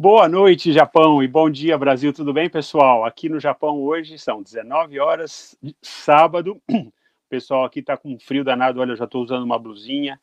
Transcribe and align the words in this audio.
Boa 0.00 0.28
noite, 0.28 0.72
Japão, 0.72 1.20
e 1.24 1.26
bom 1.26 1.50
dia, 1.50 1.76
Brasil. 1.76 2.12
Tudo 2.12 2.32
bem, 2.32 2.48
pessoal? 2.48 3.04
Aqui 3.04 3.28
no 3.28 3.40
Japão 3.40 3.82
hoje 3.82 4.16
são 4.16 4.40
19 4.40 5.00
horas, 5.00 5.58
sábado. 5.82 6.62
O 7.26 7.28
pessoal 7.28 7.64
aqui 7.64 7.80
está 7.80 7.94
com 7.94 8.18
frio 8.18 8.42
danado. 8.42 8.80
Olha, 8.80 8.92
eu 8.92 8.96
já 8.96 9.04
estou 9.04 9.22
usando 9.22 9.42
uma 9.42 9.58
blusinha. 9.58 10.18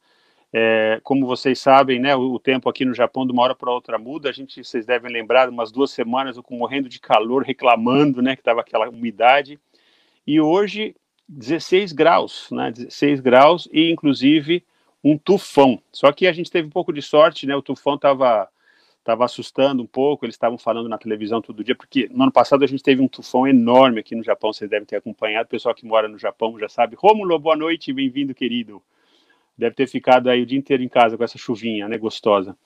É, 0.51 0.99
como 1.03 1.27
vocês 1.27 1.59
sabem, 1.59 1.99
né, 1.99 2.15
o, 2.15 2.39
tempo 2.39 2.67
aqui 2.67 2.83
no 2.83 2.95
Japão 2.95 3.27
de 3.27 3.33
uma 3.33 3.43
hora 3.43 3.53
para 3.53 3.69
outra 3.69 3.99
muda. 3.99 4.29
A 4.29 4.31
gente, 4.31 4.63
vocês 4.63 4.85
devem 4.85 5.11
lembrar, 5.11 5.49
umas 5.49 5.73
duas 5.73 5.91
semanas 5.91 6.37
eu 6.37 6.41
com 6.41 6.57
morrendo 6.57 6.89
de 6.89 6.99
calor, 6.99 7.43
reclamando, 7.43 8.21
né, 8.21 8.33
que 8.35 8.41
estava 8.41 8.61
aquela 8.61 8.89
umidade. 8.89 9.59
E 10.25 10.39
hoje 10.39 10.95
16 11.27 11.91
graus, 11.91 12.47
né, 12.49 12.71
16 12.71 13.19
graus 13.19 13.67
e 13.71 13.91
inclusive 13.91 14.63
um 15.03 15.17
tufão. 15.17 15.79
Só 15.91 16.11
que 16.13 16.25
a 16.25 16.33
gente 16.33 16.49
teve 16.49 16.67
um 16.67 16.71
pouco 16.71 16.93
de 16.93 17.01
sorte, 17.01 17.45
né? 17.45 17.55
O 17.55 17.61
tufão 17.61 17.95
estava 17.95 18.49
estava 19.05 19.23
assustando 19.23 19.83
um 19.83 19.85
pouco, 19.85 20.25
eles 20.25 20.33
estavam 20.33 20.57
falando 20.57 20.89
na 20.89 20.97
televisão 20.97 21.39
todo 21.39 21.63
dia, 21.63 21.75
porque 21.75 22.09
no 22.11 22.23
ano 22.23 22.31
passado 22.31 22.63
a 22.63 22.67
gente 22.67 22.81
teve 22.81 23.03
um 23.03 23.07
tufão 23.07 23.47
enorme 23.47 23.99
aqui 23.99 24.15
no 24.15 24.23
Japão, 24.23 24.51
vocês 24.51 24.67
devem 24.67 24.85
ter 24.85 24.95
acompanhado, 24.95 25.45
o 25.45 25.49
pessoal 25.49 25.75
que 25.75 25.85
mora 25.85 26.07
no 26.07 26.17
Japão 26.17 26.57
já 26.59 26.67
sabe. 26.67 26.95
Rômulo, 26.97 27.37
boa 27.37 27.55
noite, 27.55 27.93
bem-vindo, 27.93 28.33
querido. 28.33 28.81
Deve 29.55 29.75
ter 29.75 29.87
ficado 29.87 30.27
aí 30.27 30.41
o 30.41 30.45
dia 30.45 30.57
inteiro 30.57 30.81
em 30.81 30.89
casa 30.89 31.15
com 31.15 31.23
essa 31.23 31.37
chuvinha, 31.37 31.87
né, 31.87 31.99
gostosa. 31.99 32.57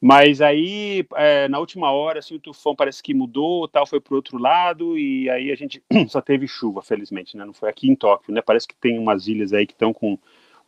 Mas 0.00 0.40
aí, 0.40 1.04
é, 1.16 1.48
na 1.48 1.58
última 1.58 1.90
hora, 1.90 2.20
assim, 2.20 2.36
o 2.36 2.40
tufão 2.40 2.76
parece 2.76 3.02
que 3.02 3.12
mudou, 3.12 3.66
tal, 3.66 3.86
foi 3.86 4.00
para 4.00 4.12
o 4.12 4.16
outro 4.16 4.38
lado, 4.38 4.96
e 4.96 5.28
aí 5.28 5.50
a 5.50 5.56
gente 5.56 5.82
só 6.08 6.20
teve 6.20 6.46
chuva, 6.46 6.80
felizmente, 6.80 7.36
né, 7.36 7.44
não 7.44 7.52
foi 7.52 7.68
aqui 7.68 7.90
em 7.90 7.96
Tóquio, 7.96 8.32
né, 8.32 8.40
parece 8.40 8.68
que 8.68 8.76
tem 8.76 9.00
umas 9.00 9.26
ilhas 9.26 9.52
aí 9.52 9.66
que 9.66 9.72
estão 9.72 9.92
com 9.92 10.16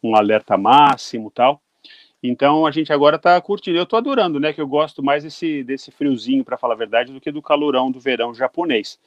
um 0.02 0.16
alerta 0.16 0.56
máximo, 0.58 1.30
tal, 1.30 1.62
então 2.22 2.66
a 2.66 2.70
gente 2.70 2.92
agora 2.92 3.16
está 3.16 3.40
curtindo. 3.40 3.78
Eu 3.78 3.84
estou 3.84 3.96
adorando, 3.96 4.40
né? 4.40 4.52
Que 4.52 4.60
eu 4.60 4.66
gosto 4.66 5.02
mais 5.02 5.22
desse, 5.22 5.62
desse 5.62 5.90
friozinho, 5.90 6.44
para 6.44 6.58
falar 6.58 6.74
a 6.74 6.76
verdade, 6.76 7.12
do 7.12 7.20
que 7.20 7.30
do 7.30 7.42
calorão 7.42 7.90
do 7.90 8.00
verão 8.00 8.34
japonês. 8.34 8.98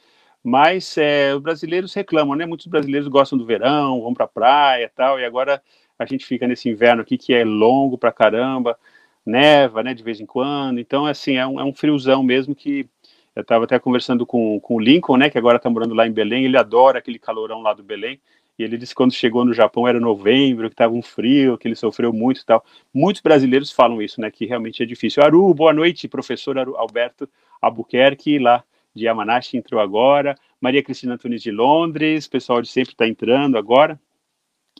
Mas 0.42 0.96
é, 0.98 1.34
os 1.34 1.42
brasileiros 1.42 1.94
reclamam, 1.94 2.34
né? 2.36 2.46
Muitos 2.46 2.66
brasileiros 2.66 3.08
gostam 3.08 3.38
do 3.38 3.46
verão, 3.46 4.00
vão 4.00 4.14
para 4.14 4.24
a 4.24 4.28
praia 4.28 4.90
tal, 4.94 5.20
e 5.20 5.24
agora 5.24 5.62
a 5.98 6.06
gente 6.06 6.26
fica 6.26 6.48
nesse 6.48 6.68
inverno 6.68 7.02
aqui 7.02 7.16
que 7.16 7.32
é 7.32 7.44
longo 7.44 7.96
para 7.96 8.10
caramba, 8.10 8.78
neva, 9.24 9.82
né? 9.82 9.94
De 9.94 10.02
vez 10.02 10.20
em 10.20 10.26
quando. 10.26 10.80
Então, 10.80 11.06
assim, 11.06 11.36
é 11.36 11.46
um, 11.46 11.60
é 11.60 11.64
um 11.64 11.74
friozão 11.74 12.22
mesmo 12.22 12.54
que 12.54 12.88
eu 13.36 13.42
estava 13.42 13.64
até 13.64 13.78
conversando 13.78 14.26
com, 14.26 14.60
com 14.60 14.76
o 14.76 14.80
Lincoln, 14.80 15.16
né? 15.16 15.30
Que 15.30 15.38
agora 15.38 15.56
está 15.58 15.70
morando 15.70 15.94
lá 15.94 16.06
em 16.06 16.12
Belém, 16.12 16.44
ele 16.44 16.56
adora 16.56 16.98
aquele 16.98 17.18
calorão 17.18 17.62
lá 17.62 17.72
do 17.72 17.82
Belém. 17.82 18.20
Ele 18.64 18.78
disse 18.78 18.92
que 18.92 18.96
quando 18.96 19.12
chegou 19.12 19.44
no 19.44 19.52
Japão 19.52 19.86
era 19.86 20.00
novembro, 20.00 20.68
que 20.68 20.74
estava 20.74 20.94
um 20.94 21.02
frio, 21.02 21.58
que 21.58 21.68
ele 21.68 21.74
sofreu 21.74 22.12
muito 22.12 22.40
e 22.40 22.44
tal. 22.44 22.64
Muitos 22.92 23.22
brasileiros 23.22 23.70
falam 23.70 24.00
isso, 24.00 24.20
né? 24.20 24.30
Que 24.30 24.46
realmente 24.46 24.82
é 24.82 24.86
difícil. 24.86 25.22
Aru, 25.22 25.52
boa 25.54 25.72
noite, 25.72 26.08
professor 26.08 26.58
Alberto 26.58 27.28
Albuquerque, 27.60 28.38
lá 28.38 28.64
de 28.94 29.04
Yamanashi, 29.04 29.56
entrou 29.56 29.80
agora. 29.80 30.36
Maria 30.60 30.82
Cristina 30.82 31.14
Antunes 31.14 31.42
de 31.42 31.50
Londres, 31.50 32.28
pessoal 32.28 32.62
de 32.62 32.68
sempre 32.68 32.92
está 32.92 33.06
entrando 33.06 33.58
agora. 33.58 33.98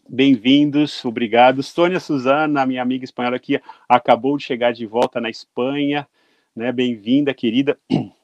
Bem-vindos, 0.09 1.05
obrigado. 1.05 1.63
Sônia 1.63 2.01
Suzana, 2.01 2.67
minha 2.67 2.83
amiga 2.83 3.05
espanhola 3.05 3.37
aqui, 3.37 3.61
acabou 3.89 4.37
de 4.37 4.45
chegar 4.45 4.73
de 4.73 4.85
volta 4.85 5.21
na 5.21 5.31
Espanha, 5.31 6.07
né? 6.55 6.71
Bem-vinda, 6.73 7.33
querida. 7.33 7.79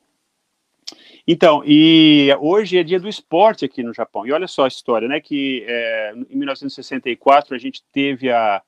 Então, 1.30 1.62
e 1.66 2.34
hoje 2.40 2.78
é 2.78 2.82
dia 2.82 2.98
do 2.98 3.06
esporte 3.06 3.62
aqui 3.62 3.82
no 3.82 3.92
Japão. 3.92 4.26
E 4.26 4.32
olha 4.32 4.48
só 4.48 4.64
a 4.64 4.68
história, 4.68 5.06
né? 5.06 5.20
Que 5.20 5.62
é, 5.68 6.14
em 6.30 6.38
1964 6.38 7.54
a 7.54 7.58
gente 7.58 7.84
teve 7.92 8.30
a, 8.30 8.62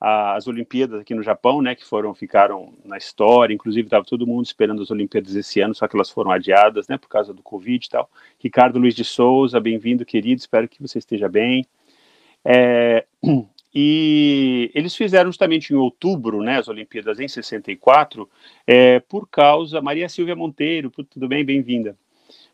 a, 0.00 0.34
as 0.34 0.46
Olimpíadas 0.46 1.02
aqui 1.02 1.14
no 1.14 1.22
Japão, 1.22 1.60
né? 1.60 1.74
Que 1.74 1.84
foram 1.84 2.14
ficaram 2.14 2.72
na 2.82 2.96
história. 2.96 3.52
Inclusive 3.52 3.88
estava 3.88 4.06
todo 4.06 4.26
mundo 4.26 4.46
esperando 4.46 4.80
as 4.80 4.90
Olimpíadas 4.90 5.34
esse 5.34 5.60
ano, 5.60 5.74
só 5.74 5.86
que 5.86 5.94
elas 5.94 6.08
foram 6.08 6.30
adiadas, 6.30 6.88
né? 6.88 6.96
Por 6.96 7.10
causa 7.10 7.34
do 7.34 7.42
Covid 7.42 7.84
e 7.84 7.90
tal. 7.90 8.10
Ricardo 8.38 8.78
Luiz 8.78 8.94
de 8.94 9.04
Souza, 9.04 9.60
bem-vindo, 9.60 10.02
querido. 10.06 10.40
Espero 10.40 10.66
que 10.66 10.80
você 10.80 10.98
esteja 10.98 11.28
bem. 11.28 11.66
É, 12.42 13.04
e 13.74 14.70
eles 14.74 14.96
fizeram 14.96 15.30
justamente 15.30 15.72
em 15.72 15.76
outubro, 15.76 16.42
né, 16.42 16.58
as 16.58 16.68
Olimpíadas 16.68 17.20
em 17.20 17.28
64, 17.28 18.28
é, 18.66 19.00
por 19.00 19.28
causa, 19.28 19.80
Maria 19.80 20.08
Silvia 20.08 20.34
Monteiro, 20.34 20.90
tudo 20.90 21.28
bem, 21.28 21.44
bem-vinda, 21.44 21.96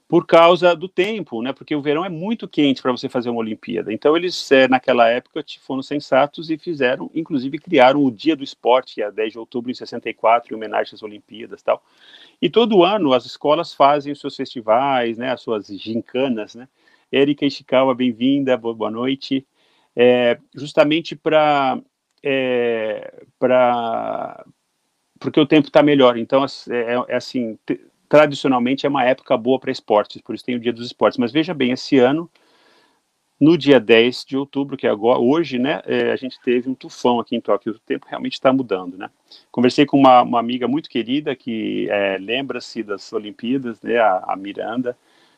por 0.06 0.26
causa 0.26 0.76
do 0.76 0.88
tempo, 0.88 1.42
né, 1.42 1.52
porque 1.52 1.74
o 1.74 1.82
verão 1.82 2.04
é 2.04 2.08
muito 2.08 2.46
quente 2.46 2.82
para 2.82 2.92
você 2.92 3.08
fazer 3.08 3.30
uma 3.30 3.40
Olimpíada. 3.40 3.92
Então 3.92 4.16
eles, 4.16 4.50
é, 4.52 4.68
naquela 4.68 5.08
época, 5.08 5.44
foram 5.60 5.82
sensatos 5.82 6.50
e 6.50 6.58
fizeram, 6.58 7.10
inclusive 7.14 7.58
criaram 7.58 8.04
o 8.04 8.10
Dia 8.10 8.36
do 8.36 8.44
Esporte, 8.44 9.02
a 9.02 9.10
10 9.10 9.32
de 9.32 9.38
outubro 9.38 9.72
de 9.72 9.78
64, 9.78 10.52
em 10.52 10.56
homenagem 10.56 10.94
às 10.94 11.02
Olimpíadas 11.02 11.62
tal. 11.62 11.82
E 12.40 12.50
todo 12.50 12.84
ano 12.84 13.12
as 13.14 13.24
escolas 13.24 13.72
fazem 13.74 14.12
os 14.12 14.20
seus 14.20 14.36
festivais, 14.36 15.18
né, 15.18 15.30
as 15.32 15.40
suas 15.40 15.66
gincanas, 15.66 16.54
né. 16.54 16.68
Erika 17.10 17.46
Ishikawa, 17.46 17.94
bem-vinda, 17.94 18.56
boa 18.56 18.90
noite 18.90 19.46
é, 19.96 20.38
justamente 20.54 21.14
para 21.14 21.80
é, 22.22 23.22
para 23.38 24.44
porque 25.18 25.40
o 25.40 25.46
tempo 25.46 25.68
está 25.68 25.82
melhor. 25.82 26.18
Então, 26.18 26.44
é, 26.44 26.76
é, 26.76 27.04
é 27.08 27.16
assim, 27.16 27.58
tradicionalmente 28.08 28.86
é 28.86 28.88
uma 28.88 29.04
época 29.04 29.36
boa 29.36 29.58
para 29.58 29.70
esportes, 29.70 30.20
por 30.20 30.34
isso 30.34 30.44
tem 30.44 30.56
o 30.56 30.60
Dia 30.60 30.72
dos 30.72 30.86
Esportes. 30.86 31.18
Mas 31.18 31.32
veja 31.32 31.54
bem, 31.54 31.72
esse 31.72 31.98
ano, 31.98 32.30
no 33.40 33.58
dia 33.58 33.80
10 33.80 34.24
de 34.24 34.36
outubro, 34.36 34.76
que 34.76 34.86
é 34.86 34.90
agora, 34.90 35.18
hoje, 35.18 35.58
né, 35.58 35.82
é, 35.84 36.12
a 36.12 36.16
gente 36.16 36.40
teve 36.40 36.68
um 36.68 36.74
tufão 36.74 37.18
aqui 37.18 37.36
em 37.36 37.40
Tóquio, 37.40 37.72
o 37.72 37.78
tempo 37.78 38.06
realmente 38.08 38.34
está 38.34 38.52
mudando, 38.52 38.96
né. 38.96 39.10
Conversei 39.50 39.84
com 39.84 39.98
uma, 39.98 40.22
uma 40.22 40.40
amiga 40.40 40.68
muito 40.68 40.88
querida 40.88 41.34
que 41.34 41.88
é, 41.90 42.16
lembra-se 42.18 42.82
das 42.82 43.12
Olimpíadas, 43.12 43.82
né, 43.82 43.98
a, 43.98 44.24
a 44.28 44.36
Miranda, 44.36 44.96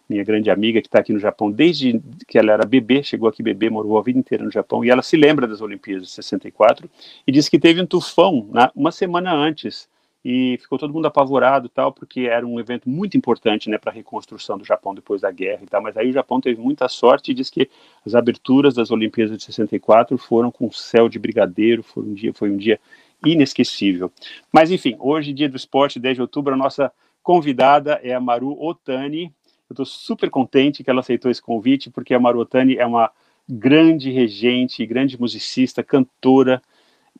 minha 0.08 0.22
grande 0.22 0.50
amiga 0.50 0.80
que 0.80 0.86
está 0.86 1.00
aqui 1.00 1.12
no 1.12 1.18
Japão 1.18 1.50
desde 1.50 2.00
que 2.28 2.38
ela 2.38 2.52
era 2.52 2.64
bebê, 2.64 3.02
chegou 3.02 3.28
aqui 3.28 3.42
bebê, 3.42 3.68
morou 3.68 3.98
a 3.98 4.02
vida 4.02 4.18
inteira 4.18 4.44
no 4.44 4.52
Japão, 4.52 4.84
e 4.84 4.90
ela 4.90 5.02
se 5.02 5.16
lembra 5.16 5.46
das 5.46 5.60
Olimpíadas 5.60 6.04
de 6.04 6.10
64 6.12 6.88
e 7.26 7.32
disse 7.32 7.50
que 7.50 7.58
teve 7.58 7.80
um 7.80 7.86
tufão 7.86 8.48
na, 8.52 8.70
uma 8.74 8.92
semana 8.92 9.32
antes 9.32 9.88
e 10.28 10.58
ficou 10.58 10.76
todo 10.76 10.92
mundo 10.92 11.06
apavorado 11.06 11.68
tal, 11.68 11.92
porque 11.92 12.22
era 12.22 12.44
um 12.44 12.58
evento 12.58 12.90
muito 12.90 13.16
importante 13.16 13.70
né, 13.70 13.78
para 13.78 13.92
a 13.92 13.94
reconstrução 13.94 14.58
do 14.58 14.64
Japão 14.64 14.92
depois 14.92 15.20
da 15.20 15.30
guerra 15.30 15.60
e 15.62 15.66
tal, 15.66 15.80
mas 15.80 15.96
aí 15.96 16.10
o 16.10 16.12
Japão 16.12 16.40
teve 16.40 16.60
muita 16.60 16.88
sorte 16.88 17.30
e 17.30 17.34
diz 17.34 17.48
que 17.48 17.70
as 18.04 18.12
aberturas 18.12 18.74
das 18.74 18.90
Olimpíadas 18.90 19.38
de 19.38 19.44
64 19.44 20.18
foram 20.18 20.50
com 20.50 20.68
céu 20.72 21.08
de 21.08 21.16
brigadeiro, 21.16 21.80
foi 21.80 22.02
um 22.02 22.12
dia, 22.12 22.34
foi 22.34 22.50
um 22.50 22.56
dia 22.56 22.80
inesquecível. 23.24 24.10
Mas 24.52 24.72
enfim, 24.72 24.96
hoje, 24.98 25.32
dia 25.32 25.48
do 25.48 25.56
esporte, 25.56 26.00
10 26.00 26.16
de 26.16 26.22
outubro, 26.22 26.52
a 26.52 26.56
nossa 26.56 26.90
convidada 27.22 28.00
é 28.02 28.12
a 28.12 28.18
Maru 28.18 28.60
Otani, 28.60 29.32
eu 29.70 29.74
estou 29.74 29.86
super 29.86 30.28
contente 30.28 30.82
que 30.82 30.90
ela 30.90 31.00
aceitou 31.02 31.30
esse 31.30 31.40
convite, 31.40 31.88
porque 31.88 32.12
a 32.12 32.18
Marotani 32.18 32.76
é 32.76 32.84
uma 32.84 33.12
grande 33.48 34.10
regente, 34.10 34.84
grande 34.84 35.20
musicista, 35.20 35.84
cantora, 35.84 36.60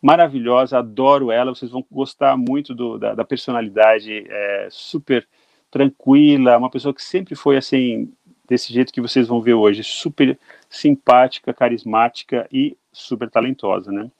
maravilhosa, 0.02 0.78
adoro 0.78 1.30
ela, 1.30 1.54
vocês 1.54 1.70
vão 1.70 1.84
gostar 1.90 2.36
muito 2.36 2.74
do, 2.74 2.98
da, 2.98 3.14
da, 3.14 3.24
personalidade, 3.24 4.24
é, 4.28 4.68
super 4.70 5.26
tranquila, 5.70 6.58
uma 6.58 6.70
pessoa 6.70 6.94
que 6.94 7.02
sempre 7.02 7.34
foi 7.34 7.56
assim, 7.56 8.12
desse 8.48 8.72
jeito 8.72 8.92
que 8.92 9.00
vocês 9.00 9.26
vão 9.26 9.40
ver 9.40 9.54
hoje, 9.54 9.82
super 9.82 10.38
simpática, 10.68 11.52
carismática 11.52 12.48
e 12.52 12.76
super 12.92 13.30
talentosa, 13.30 13.90
né? 13.92 14.10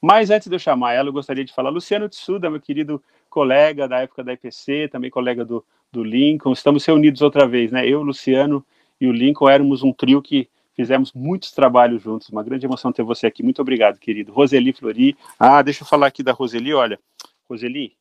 Mas 0.00 0.30
antes 0.30 0.48
de 0.48 0.54
eu 0.54 0.58
chamar 0.58 0.92
ela, 0.92 1.08
eu 1.08 1.12
gostaria 1.12 1.44
de 1.44 1.52
falar, 1.52 1.70
Luciano 1.70 2.08
Tsuda, 2.08 2.50
meu 2.50 2.60
querido 2.60 3.02
colega 3.28 3.88
da 3.88 4.00
época 4.00 4.22
da 4.22 4.32
IPC, 4.32 4.88
também 4.88 5.10
colega 5.10 5.44
do, 5.44 5.64
do 5.92 6.02
Lincoln. 6.02 6.52
Estamos 6.52 6.84
reunidos 6.84 7.22
outra 7.22 7.46
vez, 7.46 7.70
né? 7.70 7.86
Eu, 7.86 8.02
Luciano 8.02 8.64
e 9.00 9.06
o 9.06 9.12
Lincoln 9.12 9.48
éramos 9.48 9.82
um 9.82 9.92
trio 9.92 10.22
que 10.22 10.48
fizemos 10.76 11.12
muitos 11.12 11.50
trabalhos 11.50 12.02
juntos. 12.02 12.28
Uma 12.28 12.44
grande 12.44 12.66
emoção 12.66 12.92
ter 12.92 13.02
você 13.02 13.26
aqui. 13.26 13.42
Muito 13.42 13.60
obrigado, 13.62 13.98
querido. 13.98 14.32
Roseli 14.32 14.72
Flori. 14.72 15.16
Ah, 15.38 15.62
deixa 15.62 15.82
eu 15.82 15.88
falar 15.88 16.06
aqui 16.06 16.22
da 16.22 16.32
Roseli. 16.32 16.74
Olha, 16.74 17.00
Roseli, 17.48 17.94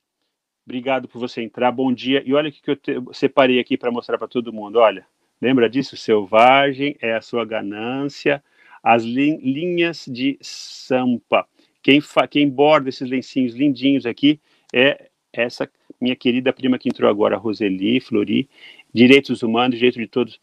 obrigado 0.66 1.08
por 1.08 1.20
você 1.20 1.42
entrar. 1.42 1.72
Bom 1.72 1.92
dia. 1.94 2.22
E 2.26 2.34
olha 2.34 2.50
o 2.50 2.52
que 2.52 2.70
eu 2.70 2.76
te... 2.76 2.94
separei 3.14 3.60
aqui 3.60 3.78
para 3.78 3.90
mostrar 3.92 4.18
para 4.18 4.28
todo 4.28 4.52
mundo. 4.52 4.76
Olha, 4.78 5.08
lembra 5.42 5.70
disso? 5.70 5.96
Selvagem 5.96 6.98
é 7.02 7.16
a 7.16 7.22
sua 7.22 7.46
ganância. 7.46 8.44
As 8.84 9.04
linhas 9.04 10.06
de 10.08 10.38
sampa. 10.42 11.48
Quem, 11.82 12.02
fa... 12.02 12.28
Quem 12.28 12.50
borda 12.50 12.90
esses 12.90 13.10
lencinhos 13.10 13.56
lindinhos 13.56 14.06
aqui 14.06 14.40
é 14.74 15.10
essa 15.32 15.70
minha 16.00 16.16
querida 16.16 16.52
prima 16.52 16.78
que 16.78 16.90
entrou 16.90 17.10
agora, 17.10 17.38
Roseli, 17.38 18.00
Flori, 18.00 18.50
direitos 18.94 19.44
humanos, 19.44 19.78
direito 19.78 20.00
de 20.00 20.08
todos. 20.08 20.40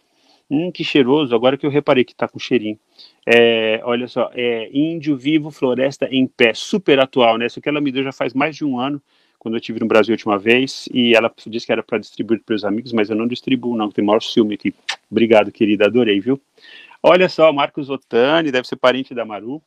Hum, 0.54 0.70
que 0.70 0.84
cheiroso, 0.84 1.34
agora 1.34 1.56
que 1.56 1.64
eu 1.64 1.70
reparei 1.70 2.04
que 2.04 2.14
tá 2.14 2.28
com 2.28 2.38
cheirinho. 2.38 2.78
É, 3.24 3.80
olha 3.84 4.06
só, 4.06 4.30
é 4.34 4.68
Índio 4.70 5.16
Vivo 5.16 5.50
Floresta 5.50 6.06
em 6.10 6.26
Pé, 6.26 6.52
super 6.52 7.00
atual, 7.00 7.38
né? 7.38 7.46
Isso 7.46 7.58
que 7.58 7.70
ela 7.70 7.80
me 7.80 7.90
deu 7.90 8.04
já 8.04 8.12
faz 8.12 8.34
mais 8.34 8.54
de 8.54 8.62
um 8.62 8.78
ano, 8.78 9.00
quando 9.38 9.54
eu 9.54 9.58
estive 9.60 9.80
no 9.80 9.86
Brasil 9.86 10.12
a 10.12 10.16
última 10.16 10.38
vez, 10.38 10.90
e 10.92 11.14
ela 11.14 11.32
disse 11.46 11.64
que 11.64 11.72
era 11.72 11.82
para 11.82 11.96
distribuir 11.96 12.42
para 12.44 12.54
os 12.54 12.66
amigos, 12.66 12.92
mas 12.92 13.08
eu 13.08 13.16
não 13.16 13.26
distribuo, 13.26 13.74
não, 13.74 13.90
tem 13.90 14.04
maior 14.04 14.20
ciúme 14.20 14.56
aqui. 14.56 14.74
Obrigado, 15.10 15.50
querida, 15.50 15.86
adorei, 15.86 16.20
viu? 16.20 16.38
Olha 17.02 17.30
só, 17.30 17.50
Marcos 17.50 17.88
Otani, 17.88 18.52
deve 18.52 18.68
ser 18.68 18.76
parente 18.76 19.14
da 19.14 19.24
Maru. 19.24 19.62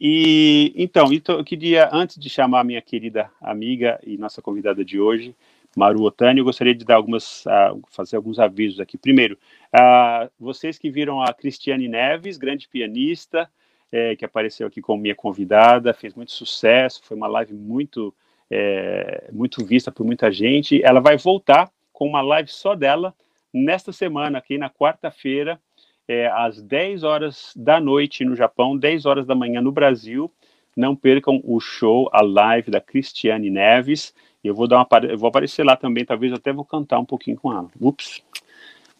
E 0.00 0.72
então, 0.74 1.10
eu 1.12 1.44
queria, 1.44 1.88
antes 1.92 2.18
de 2.18 2.28
chamar 2.28 2.60
a 2.60 2.64
minha 2.64 2.82
querida 2.82 3.30
amiga 3.40 4.00
e 4.04 4.18
nossa 4.18 4.42
convidada 4.42 4.84
de 4.84 4.98
hoje, 5.00 5.32
Maru 5.76 6.02
Otani, 6.02 6.40
eu 6.40 6.44
gostaria 6.44 6.74
de 6.74 6.84
dar 6.84 6.96
algumas, 6.96 7.44
uh, 7.46 7.80
fazer 7.90 8.16
alguns 8.16 8.38
avisos 8.38 8.80
aqui. 8.80 8.98
Primeiro, 8.98 9.38
uh, 9.74 10.30
vocês 10.38 10.78
que 10.78 10.90
viram 10.90 11.22
a 11.22 11.32
Cristiane 11.32 11.88
Neves, 11.88 12.36
grande 12.36 12.68
pianista, 12.68 13.48
é, 13.90 14.14
que 14.16 14.24
apareceu 14.24 14.66
aqui 14.66 14.80
como 14.80 15.02
minha 15.02 15.14
convidada, 15.14 15.94
fez 15.94 16.14
muito 16.14 16.32
sucesso, 16.32 17.00
foi 17.02 17.16
uma 17.16 17.26
live 17.26 17.54
muito, 17.54 18.14
é, 18.50 19.28
muito 19.32 19.64
vista 19.64 19.90
por 19.90 20.04
muita 20.04 20.30
gente. 20.30 20.82
Ela 20.82 21.00
vai 21.00 21.16
voltar 21.16 21.70
com 21.92 22.06
uma 22.06 22.20
live 22.20 22.50
só 22.50 22.74
dela 22.74 23.14
nesta 23.52 23.92
semana, 23.92 24.38
aqui 24.38 24.58
na 24.58 24.70
quarta-feira, 24.70 25.60
é, 26.06 26.26
às 26.28 26.62
10 26.62 27.02
horas 27.02 27.52
da 27.56 27.80
noite 27.80 28.24
no 28.24 28.36
Japão, 28.36 28.76
10 28.76 29.06
horas 29.06 29.26
da 29.26 29.34
manhã 29.34 29.60
no 29.60 29.72
Brasil. 29.72 30.32
Não 30.76 30.94
percam 30.94 31.40
o 31.44 31.58
show, 31.58 32.08
a 32.12 32.22
live 32.22 32.70
da 32.70 32.80
Cristiane 32.80 33.50
Neves. 33.50 34.14
Eu 34.42 34.54
vou 34.54 34.68
dar 34.68 34.78
uma 34.78 35.06
eu 35.06 35.18
vou 35.18 35.28
aparecer 35.28 35.64
lá 35.64 35.76
também, 35.76 36.04
talvez 36.04 36.32
até 36.32 36.52
vou 36.52 36.64
cantar 36.64 36.98
um 36.98 37.04
pouquinho 37.04 37.36
com 37.36 37.52
ela. 37.52 37.68
Ups, 37.80 38.22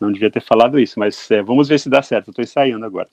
não 0.00 0.12
devia 0.12 0.30
ter 0.30 0.42
falado 0.42 0.78
isso, 0.78 0.98
mas 0.98 1.30
é, 1.30 1.42
vamos 1.42 1.68
ver 1.68 1.78
se 1.78 1.88
dá 1.88 2.02
certo. 2.02 2.30
Estou 2.30 2.42
ensaiando 2.42 2.84
agora. 2.84 3.08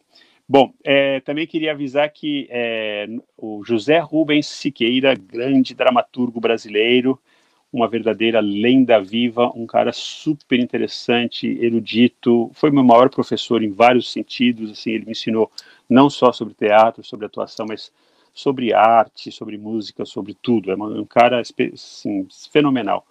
Bom, 0.47 0.71
é, 0.83 1.19
também 1.21 1.47
queria 1.47 1.71
avisar 1.71 2.07
que 2.11 2.47
é, 2.51 3.07
o 3.35 3.63
José 3.63 3.97
Rubens 3.97 4.45
Siqueira, 4.45 5.15
grande 5.15 5.73
dramaturgo 5.73 6.39
brasileiro, 6.39 7.19
uma 7.73 7.87
verdadeira 7.87 8.39
lenda 8.39 9.01
viva, 9.01 9.51
um 9.55 9.65
cara 9.65 9.91
super 9.91 10.59
interessante, 10.59 11.47
erudito, 11.59 12.49
foi 12.53 12.69
meu 12.69 12.83
maior 12.83 13.09
professor 13.09 13.63
em 13.63 13.71
vários 13.71 14.11
sentidos, 14.11 14.71
assim, 14.71 14.91
ele 14.91 15.05
me 15.05 15.11
ensinou 15.11 15.51
não 15.89 16.09
só 16.09 16.31
sobre 16.31 16.53
teatro, 16.53 17.03
sobre 17.03 17.25
atuação, 17.25 17.65
mas 17.67 17.91
sobre 18.35 18.73
arte, 18.73 19.31
sobre 19.31 19.57
música, 19.57 20.05
sobre 20.05 20.33
tudo. 20.35 20.69
É 20.69 20.75
um 20.75 21.05
cara 21.05 21.39
assim, 21.39 22.27
fenomenal. 22.51 23.07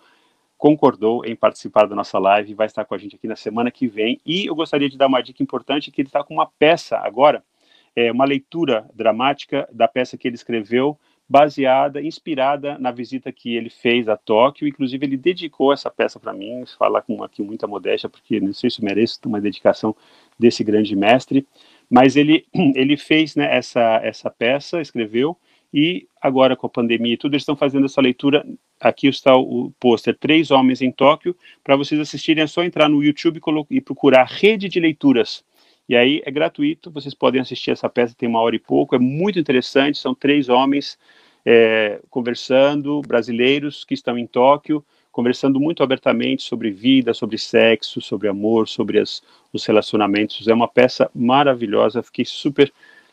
Concordou 0.58 1.24
em 1.24 1.34
participar 1.34 1.86
da 1.86 1.96
nossa 1.96 2.18
live, 2.18 2.54
vai 2.54 2.66
estar 2.66 2.84
com 2.84 2.94
a 2.94 2.98
gente 2.98 3.16
aqui 3.16 3.26
na 3.26 3.34
semana 3.34 3.70
que 3.70 3.88
vem. 3.88 4.20
E 4.24 4.46
eu 4.46 4.54
gostaria 4.54 4.88
de 4.88 4.98
dar 4.98 5.06
uma 5.06 5.22
dica 5.22 5.42
importante 5.42 5.90
que 5.90 6.02
ele 6.02 6.08
está 6.08 6.22
com 6.22 6.34
uma 6.34 6.46
peça 6.46 6.98
agora, 6.98 7.42
é 7.96 8.12
uma 8.12 8.24
leitura 8.24 8.88
dramática 8.94 9.68
da 9.72 9.88
peça 9.88 10.18
que 10.18 10.28
ele 10.28 10.34
escreveu 10.34 10.98
baseada, 11.26 12.02
inspirada 12.02 12.78
na 12.78 12.90
visita 12.90 13.32
que 13.32 13.56
ele 13.56 13.70
fez 13.70 14.08
a 14.08 14.16
Tóquio. 14.16 14.68
Inclusive, 14.68 15.06
ele 15.06 15.16
dedicou 15.16 15.72
essa 15.72 15.90
peça 15.90 16.20
para 16.20 16.32
mim, 16.32 16.64
falar 16.78 17.02
com 17.02 17.22
aqui 17.22 17.42
muita 17.42 17.66
modéstia, 17.66 18.08
porque 18.10 18.40
não 18.40 18.52
sei 18.52 18.68
se 18.68 18.84
merece 18.84 19.18
uma 19.24 19.40
dedicação 19.40 19.96
desse 20.38 20.62
grande 20.62 20.94
mestre. 20.94 21.46
Mas 21.94 22.17
ele, 22.17 22.44
ele 22.75 22.96
fez 22.96 23.37
né, 23.37 23.56
essa, 23.56 24.00
essa 24.02 24.29
peça, 24.29 24.81
escreveu, 24.81 25.38
e 25.73 26.08
agora 26.20 26.56
com 26.56 26.67
a 26.67 26.70
pandemia 26.70 27.14
e 27.14 27.17
tudo, 27.17 27.35
eles 27.35 27.43
estão 27.43 27.55
fazendo 27.55 27.87
essa 27.87 28.00
leitura. 28.00 28.44
Aqui 28.81 29.06
está 29.06 29.37
o, 29.37 29.73
pôster 29.79 30.17
Três 30.19 30.50
Homens 30.50 30.82
em 30.82 30.91
Tóquio. 30.91 31.37
Para 31.62 31.76
vocês 31.76 32.00
assistirem, 32.00 32.43
é 32.43 32.46
só 32.49 32.64
entrar 32.64 32.88
no 32.88 33.02
YouTube 33.02 33.41
e 33.70 33.81
procurar 33.81 34.25
Rede 34.25 34.69
de 34.69 34.81
Leituras. 34.81 35.44
E 35.88 35.94
aí 35.94 36.20
é 36.25 36.32
gratuito, 36.32 36.91
vocês 36.91 37.14
podem 37.14 37.41
assistir 37.41 37.70
essa 37.70 37.88
peça, 37.88 38.14
tem 38.17 38.29
uma 38.29 38.41
hora 38.41 38.56
e 38.56 38.58
pouco, 38.58 38.96
é 38.96 38.99
muito 38.99 39.38
interessante. 39.38 39.99
São 39.99 40.17
três 40.17 40.49
homens 40.49 40.99
é, 41.46 42.00
conversando, 42.11 43.02
brasileiros 43.02 43.85
que 43.85 43.94
estão 43.94 44.19
em 44.19 44.26
Tóquio, 44.26 44.85
conversando 45.14 45.61
muito 45.61 45.81
abertamente 45.81 46.43
sobre 46.43 46.72
vida, 46.72 47.14
sobre 47.14 47.38
sexo, 47.38 48.00
sobre 48.00 48.26
amor, 48.26 48.66
sobre 48.66 48.99
as, 48.99 49.22
os 49.52 49.64
relacionamentos. 49.64 50.49
É 50.49 50.52
uma 50.52 50.66
peça 50.66 51.08
maravilhosa, 51.14 52.02
fiquei 52.02 52.25
super 52.25 52.72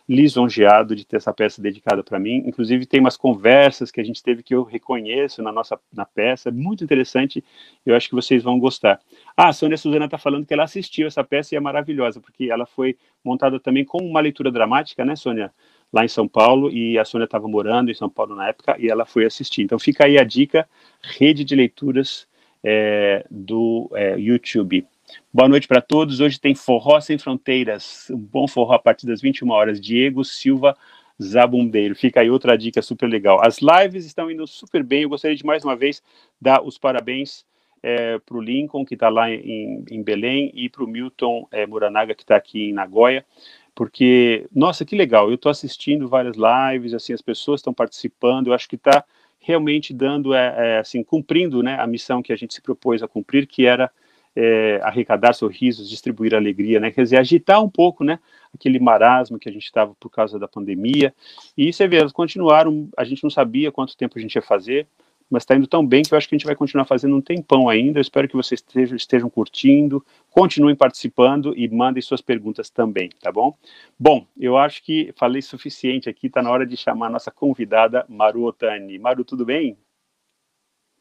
lisonjeado 0.09 0.95
de 0.95 1.05
ter 1.05 1.17
essa 1.17 1.31
peça 1.31 1.61
dedicada 1.61 2.03
para 2.03 2.17
mim. 2.17 2.43
Inclusive 2.47 2.87
tem 2.87 2.99
umas 2.99 3.15
conversas 3.15 3.91
que 3.91 4.01
a 4.01 4.03
gente 4.03 4.23
teve 4.23 4.41
que 4.41 4.55
eu 4.55 4.63
reconheço 4.63 5.43
na 5.43 5.51
nossa 5.51 5.79
na 5.93 6.03
peça, 6.03 6.49
é 6.49 6.51
muito 6.51 6.83
interessante. 6.83 7.43
Eu 7.85 7.95
acho 7.95 8.09
que 8.09 8.15
vocês 8.15 8.41
vão 8.41 8.57
gostar. 8.57 8.99
Ah, 9.37 9.49
a 9.49 9.53
Sônia 9.53 9.77
Suzana 9.77 10.05
está 10.05 10.17
falando 10.17 10.43
que 10.43 10.55
ela 10.55 10.63
assistiu 10.63 11.05
essa 11.05 11.23
peça 11.23 11.53
e 11.53 11.55
é 11.55 11.59
maravilhosa 11.59 12.19
porque 12.19 12.49
ela 12.49 12.65
foi 12.65 12.97
montada 13.23 13.59
também 13.59 13.85
com 13.85 13.99
uma 13.99 14.19
leitura 14.19 14.51
dramática, 14.51 15.05
né, 15.05 15.15
Sônia? 15.15 15.53
Lá 15.91 16.05
em 16.05 16.07
São 16.07 16.27
Paulo 16.27 16.69
e 16.69 16.97
a 16.97 17.05
Sônia 17.05 17.25
estava 17.25 17.47
morando 17.47 17.91
em 17.91 17.93
São 17.93 18.09
Paulo 18.09 18.35
na 18.35 18.47
época 18.47 18.75
e 18.79 18.89
ela 18.89 19.05
foi 19.05 19.25
assistir. 19.25 19.63
Então 19.63 19.77
fica 19.77 20.05
aí 20.05 20.17
a 20.17 20.23
dica, 20.23 20.67
rede 21.01 21.43
de 21.43 21.55
leituras 21.55 22.27
é, 22.63 23.25
do 23.29 23.89
é, 23.93 24.17
YouTube. 24.17 24.85
Boa 25.33 25.49
noite 25.49 25.67
para 25.67 25.81
todos. 25.81 26.19
Hoje 26.19 26.39
tem 26.39 26.55
Forró 26.55 26.99
Sem 27.01 27.17
Fronteiras, 27.17 28.09
um 28.09 28.17
bom 28.17 28.47
forró 28.47 28.73
a 28.73 28.79
partir 28.79 29.05
das 29.05 29.21
21 29.21 29.49
horas. 29.49 29.81
Diego 29.81 30.23
Silva 30.23 30.77
Zabumbeiro. 31.21 31.95
Fica 31.95 32.21
aí 32.21 32.29
outra 32.29 32.57
dica 32.57 32.81
super 32.81 33.07
legal. 33.07 33.39
As 33.45 33.59
lives 33.59 34.05
estão 34.05 34.31
indo 34.31 34.47
super 34.47 34.83
bem. 34.83 35.03
Eu 35.03 35.09
gostaria 35.09 35.35
de 35.35 35.45
mais 35.45 35.63
uma 35.63 35.75
vez 35.75 36.01
dar 36.39 36.63
os 36.63 36.77
parabéns 36.77 37.45
é, 37.83 38.19
para 38.19 38.37
o 38.37 38.41
Lincoln, 38.41 38.85
que 38.85 38.93
está 38.93 39.09
lá 39.09 39.29
em, 39.29 39.83
em, 39.89 40.03
Belém, 40.03 40.51
e 40.53 40.69
para 40.69 40.83
o 40.83 40.87
Milton 40.87 41.47
é, 41.51 41.65
Muranaga, 41.65 42.13
que 42.13 42.23
está 42.23 42.35
aqui 42.35 42.69
em 42.69 42.73
Nagoya 42.73 43.25
porque, 43.73 44.47
nossa, 44.53 44.85
que 44.85 44.95
legal, 44.95 45.29
eu 45.29 45.35
estou 45.35 45.49
assistindo 45.49 46.07
várias 46.07 46.35
lives, 46.35 46.93
assim, 46.93 47.13
as 47.13 47.21
pessoas 47.21 47.59
estão 47.59 47.73
participando, 47.73 48.47
eu 48.47 48.53
acho 48.53 48.67
que 48.67 48.75
está 48.75 49.03
realmente 49.39 49.93
dando, 49.93 50.33
é, 50.33 50.55
é, 50.57 50.79
assim, 50.79 51.03
cumprindo, 51.03 51.63
né, 51.63 51.79
a 51.79 51.87
missão 51.87 52.21
que 52.21 52.33
a 52.33 52.35
gente 52.35 52.53
se 52.53 52.61
propôs 52.61 53.01
a 53.01 53.07
cumprir, 53.07 53.47
que 53.47 53.65
era 53.65 53.89
é, 54.35 54.79
arrecadar 54.83 55.33
sorrisos, 55.33 55.89
distribuir 55.89 56.35
alegria, 56.35 56.79
né, 56.79 56.91
quer 56.91 57.03
dizer, 57.03 57.17
agitar 57.17 57.63
um 57.63 57.69
pouco, 57.69 58.03
né, 58.03 58.19
aquele 58.53 58.79
marasmo 58.79 59.39
que 59.39 59.49
a 59.49 59.51
gente 59.51 59.65
estava 59.65 59.95
por 59.99 60.09
causa 60.09 60.37
da 60.37 60.47
pandemia, 60.47 61.13
e 61.57 61.71
você 61.71 61.87
vê, 61.87 61.97
elas 61.97 62.11
continuaram, 62.11 62.89
a 62.97 63.03
gente 63.03 63.23
não 63.23 63.29
sabia 63.29 63.71
quanto 63.71 63.97
tempo 63.97 64.17
a 64.17 64.21
gente 64.21 64.35
ia 64.35 64.41
fazer, 64.41 64.85
mas 65.31 65.43
está 65.43 65.55
indo 65.55 65.65
tão 65.65 65.87
bem 65.87 66.03
que 66.03 66.13
eu 66.13 66.17
acho 66.17 66.27
que 66.27 66.35
a 66.35 66.37
gente 66.37 66.45
vai 66.45 66.55
continuar 66.55 66.83
fazendo 66.83 67.15
um 67.15 67.21
tempão 67.21 67.69
ainda. 67.69 67.99
Eu 67.99 68.01
espero 68.01 68.27
que 68.27 68.35
vocês 68.35 68.59
estejam, 68.59 68.97
estejam 68.97 69.29
curtindo, 69.29 70.05
continuem 70.29 70.75
participando 70.75 71.57
e 71.57 71.69
mandem 71.69 72.01
suas 72.01 72.19
perguntas 72.19 72.69
também, 72.69 73.09
tá 73.21 73.31
bom? 73.31 73.57
Bom, 73.97 74.27
eu 74.37 74.57
acho 74.57 74.83
que 74.83 75.13
falei 75.15 75.41
suficiente 75.41 76.09
aqui, 76.09 76.27
está 76.27 76.41
na 76.41 76.51
hora 76.51 76.65
de 76.65 76.75
chamar 76.75 77.07
a 77.07 77.11
nossa 77.11 77.31
convidada, 77.31 78.05
Maru 78.09 78.43
Otani. 78.43 78.99
Maru, 78.99 79.23
tudo 79.23 79.45
bem? 79.45 79.77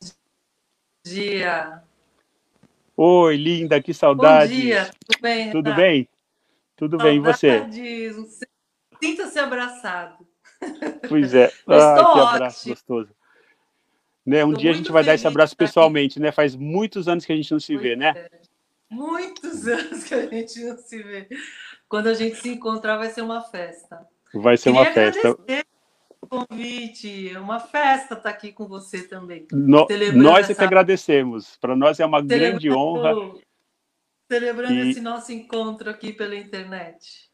Bom 0.00 0.08
dia. 1.04 1.82
Oi, 2.96 3.36
linda, 3.36 3.82
que 3.82 3.92
saudade. 3.92 4.54
Bom 4.54 4.60
dia, 4.60 4.90
tudo 5.08 5.20
bem? 5.20 5.50
Tudo 5.50 5.74
bem? 5.74 6.08
Tudo 6.76 6.98
bem, 6.98 7.16
e 7.16 7.20
você? 7.20 7.66
Sinta-se 9.02 9.38
abraçado. 9.40 10.24
Pois 11.08 11.34
é, 11.34 11.46
ah, 11.66 12.12
que 12.12 12.20
abraço 12.20 12.68
gostoso. 12.68 13.19
Né? 14.24 14.44
Um 14.44 14.52
Tô 14.52 14.58
dia 14.58 14.70
a 14.70 14.74
gente 14.74 14.92
vai 14.92 15.04
dar 15.04 15.14
esse 15.14 15.26
abraço 15.26 15.56
pessoalmente, 15.56 16.20
né? 16.20 16.30
Faz 16.30 16.54
muitos 16.54 17.08
anos 17.08 17.24
que 17.24 17.32
a 17.32 17.36
gente 17.36 17.50
não 17.50 17.60
se 17.60 17.76
vê, 17.76 17.96
né? 17.96 18.12
É. 18.16 18.30
Muitos 18.90 19.66
anos 19.68 20.04
que 20.04 20.14
a 20.14 20.26
gente 20.26 20.62
não 20.64 20.76
se 20.76 21.02
vê. 21.02 21.28
Quando 21.88 22.08
a 22.08 22.14
gente 22.14 22.36
se 22.36 22.50
encontrar, 22.50 22.96
vai 22.96 23.10
ser 23.10 23.22
uma 23.22 23.42
festa. 23.42 24.06
Vai 24.34 24.56
ser 24.56 24.72
Queria 24.72 24.80
uma 24.80 24.92
festa. 24.92 25.36
O 26.20 26.26
convite, 26.26 27.30
é 27.30 27.40
uma 27.40 27.58
festa 27.58 28.14
estar 28.14 28.16
tá 28.16 28.30
aqui 28.30 28.52
com 28.52 28.68
você 28.68 29.08
também. 29.08 29.46
No, 29.50 29.86
nós 30.14 30.48
é 30.48 30.52
essa... 30.52 30.54
que 30.54 30.64
agradecemos. 30.64 31.56
Para 31.56 31.74
nós 31.74 31.98
é 31.98 32.06
uma 32.06 32.20
grande 32.20 32.70
honra. 32.70 33.14
Celebrando 34.30 34.74
e... 34.74 34.90
esse 34.90 35.00
nosso 35.00 35.32
encontro 35.32 35.90
aqui 35.90 36.12
pela 36.12 36.36
internet. 36.36 37.29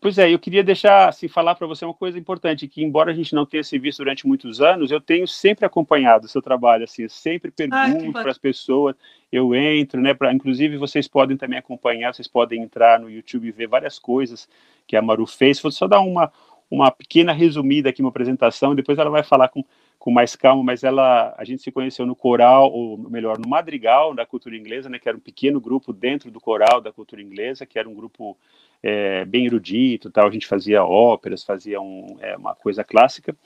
Pois 0.00 0.16
é, 0.16 0.32
eu 0.32 0.38
queria 0.38 0.62
deixar, 0.62 1.08
assim, 1.08 1.26
falar 1.26 1.56
para 1.56 1.66
você 1.66 1.84
uma 1.84 1.92
coisa 1.92 2.16
importante, 2.16 2.68
que 2.68 2.84
embora 2.84 3.10
a 3.10 3.14
gente 3.14 3.34
não 3.34 3.44
tenha 3.44 3.64
se 3.64 3.76
visto 3.80 3.98
durante 3.98 4.28
muitos 4.28 4.60
anos, 4.60 4.92
eu 4.92 5.00
tenho 5.00 5.26
sempre 5.26 5.66
acompanhado 5.66 6.26
o 6.26 6.28
seu 6.28 6.40
trabalho, 6.40 6.84
assim, 6.84 7.02
eu 7.02 7.10
sempre 7.10 7.50
pergunto 7.50 8.12
para 8.12 8.30
as 8.30 8.38
pessoas, 8.38 8.94
eu 9.32 9.52
entro, 9.56 10.00
né, 10.00 10.14
pra, 10.14 10.32
inclusive 10.32 10.76
vocês 10.76 11.08
podem 11.08 11.36
também 11.36 11.58
acompanhar, 11.58 12.14
vocês 12.14 12.28
podem 12.28 12.62
entrar 12.62 13.00
no 13.00 13.10
YouTube 13.10 13.48
e 13.48 13.50
ver 13.50 13.66
várias 13.66 13.98
coisas 13.98 14.48
que 14.86 14.96
a 14.96 15.02
Maru 15.02 15.26
fez, 15.26 15.60
vou 15.60 15.72
só 15.72 15.88
dar 15.88 15.98
uma, 15.98 16.32
uma 16.70 16.92
pequena 16.92 17.32
resumida 17.32 17.88
aqui, 17.88 18.00
uma 18.00 18.10
apresentação, 18.10 18.76
depois 18.76 18.98
ela 18.98 19.10
vai 19.10 19.24
falar 19.24 19.48
com, 19.48 19.64
com 19.98 20.12
mais 20.12 20.36
calma, 20.36 20.62
mas 20.62 20.84
ela, 20.84 21.34
a 21.36 21.44
gente 21.44 21.62
se 21.62 21.72
conheceu 21.72 22.06
no 22.06 22.14
coral, 22.14 22.72
ou 22.72 22.96
melhor, 23.10 23.36
no 23.38 23.48
madrigal 23.48 24.14
da 24.14 24.24
cultura 24.24 24.56
inglesa, 24.56 24.88
né, 24.88 24.98
que 24.98 25.08
era 25.08 25.18
um 25.18 25.20
pequeno 25.20 25.60
grupo 25.60 25.92
dentro 25.92 26.30
do 26.30 26.40
coral 26.40 26.80
da 26.80 26.92
cultura 26.92 27.20
inglesa, 27.20 27.66
que 27.66 27.78
era 27.78 27.88
um 27.88 27.94
grupo 27.94 28.36
é, 28.80 29.24
bem 29.24 29.46
erudito, 29.46 30.10
tal. 30.10 30.28
A 30.28 30.30
gente 30.30 30.46
fazia 30.46 30.84
óperas, 30.84 31.42
fazia 31.42 31.80
um, 31.80 32.16
é, 32.20 32.36
uma 32.36 32.54
coisa 32.54 32.84
clássica. 32.84 33.36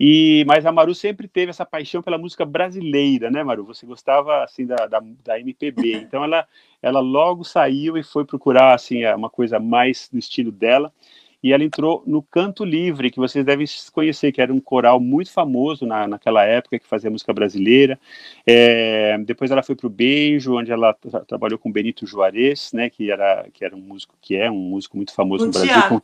E 0.00 0.44
mas 0.46 0.64
a 0.64 0.72
Maru 0.72 0.94
sempre 0.94 1.28
teve 1.28 1.50
essa 1.50 1.66
paixão 1.66 2.02
pela 2.02 2.16
música 2.16 2.44
brasileira, 2.44 3.30
né, 3.30 3.42
Maru? 3.42 3.64
Você 3.66 3.84
gostava 3.84 4.42
assim 4.42 4.66
da, 4.66 4.86
da, 4.86 5.02
da 5.24 5.38
MPB. 5.38 6.06
Então 6.08 6.24
ela 6.24 6.46
ela 6.80 7.00
logo 7.00 7.44
saiu 7.44 7.98
e 7.98 8.02
foi 8.02 8.24
procurar 8.24 8.74
assim 8.74 9.04
uma 9.06 9.28
coisa 9.28 9.58
mais 9.58 10.08
do 10.10 10.18
estilo 10.18 10.50
dela 10.50 10.92
e 11.42 11.52
ela 11.52 11.62
entrou 11.62 12.02
no 12.06 12.20
Canto 12.22 12.64
Livre, 12.64 13.10
que 13.10 13.18
vocês 13.18 13.44
devem 13.44 13.66
conhecer, 13.92 14.32
que 14.32 14.40
era 14.40 14.52
um 14.52 14.60
coral 14.60 14.98
muito 14.98 15.30
famoso 15.30 15.86
na, 15.86 16.08
naquela 16.08 16.44
época, 16.44 16.78
que 16.78 16.86
fazia 16.86 17.10
música 17.10 17.32
brasileira. 17.32 17.98
É, 18.46 19.16
depois 19.18 19.50
ela 19.50 19.62
foi 19.62 19.76
para 19.76 19.86
o 19.86 19.90
Beijo, 19.90 20.58
onde 20.58 20.72
ela 20.72 20.92
tra 20.94 21.20
trabalhou 21.20 21.58
com 21.58 21.70
Benito 21.70 22.06
Juarez, 22.06 22.72
né, 22.72 22.90
que 22.90 23.10
era, 23.10 23.46
que 23.52 23.64
era 23.64 23.76
um 23.76 23.80
músico, 23.80 24.14
que 24.20 24.34
é 24.34 24.50
um 24.50 24.58
músico 24.58 24.96
muito 24.96 25.14
famoso 25.14 25.46
no, 25.46 25.52
no 25.52 25.58
Brasil. 25.58 25.82
Com, 25.88 26.00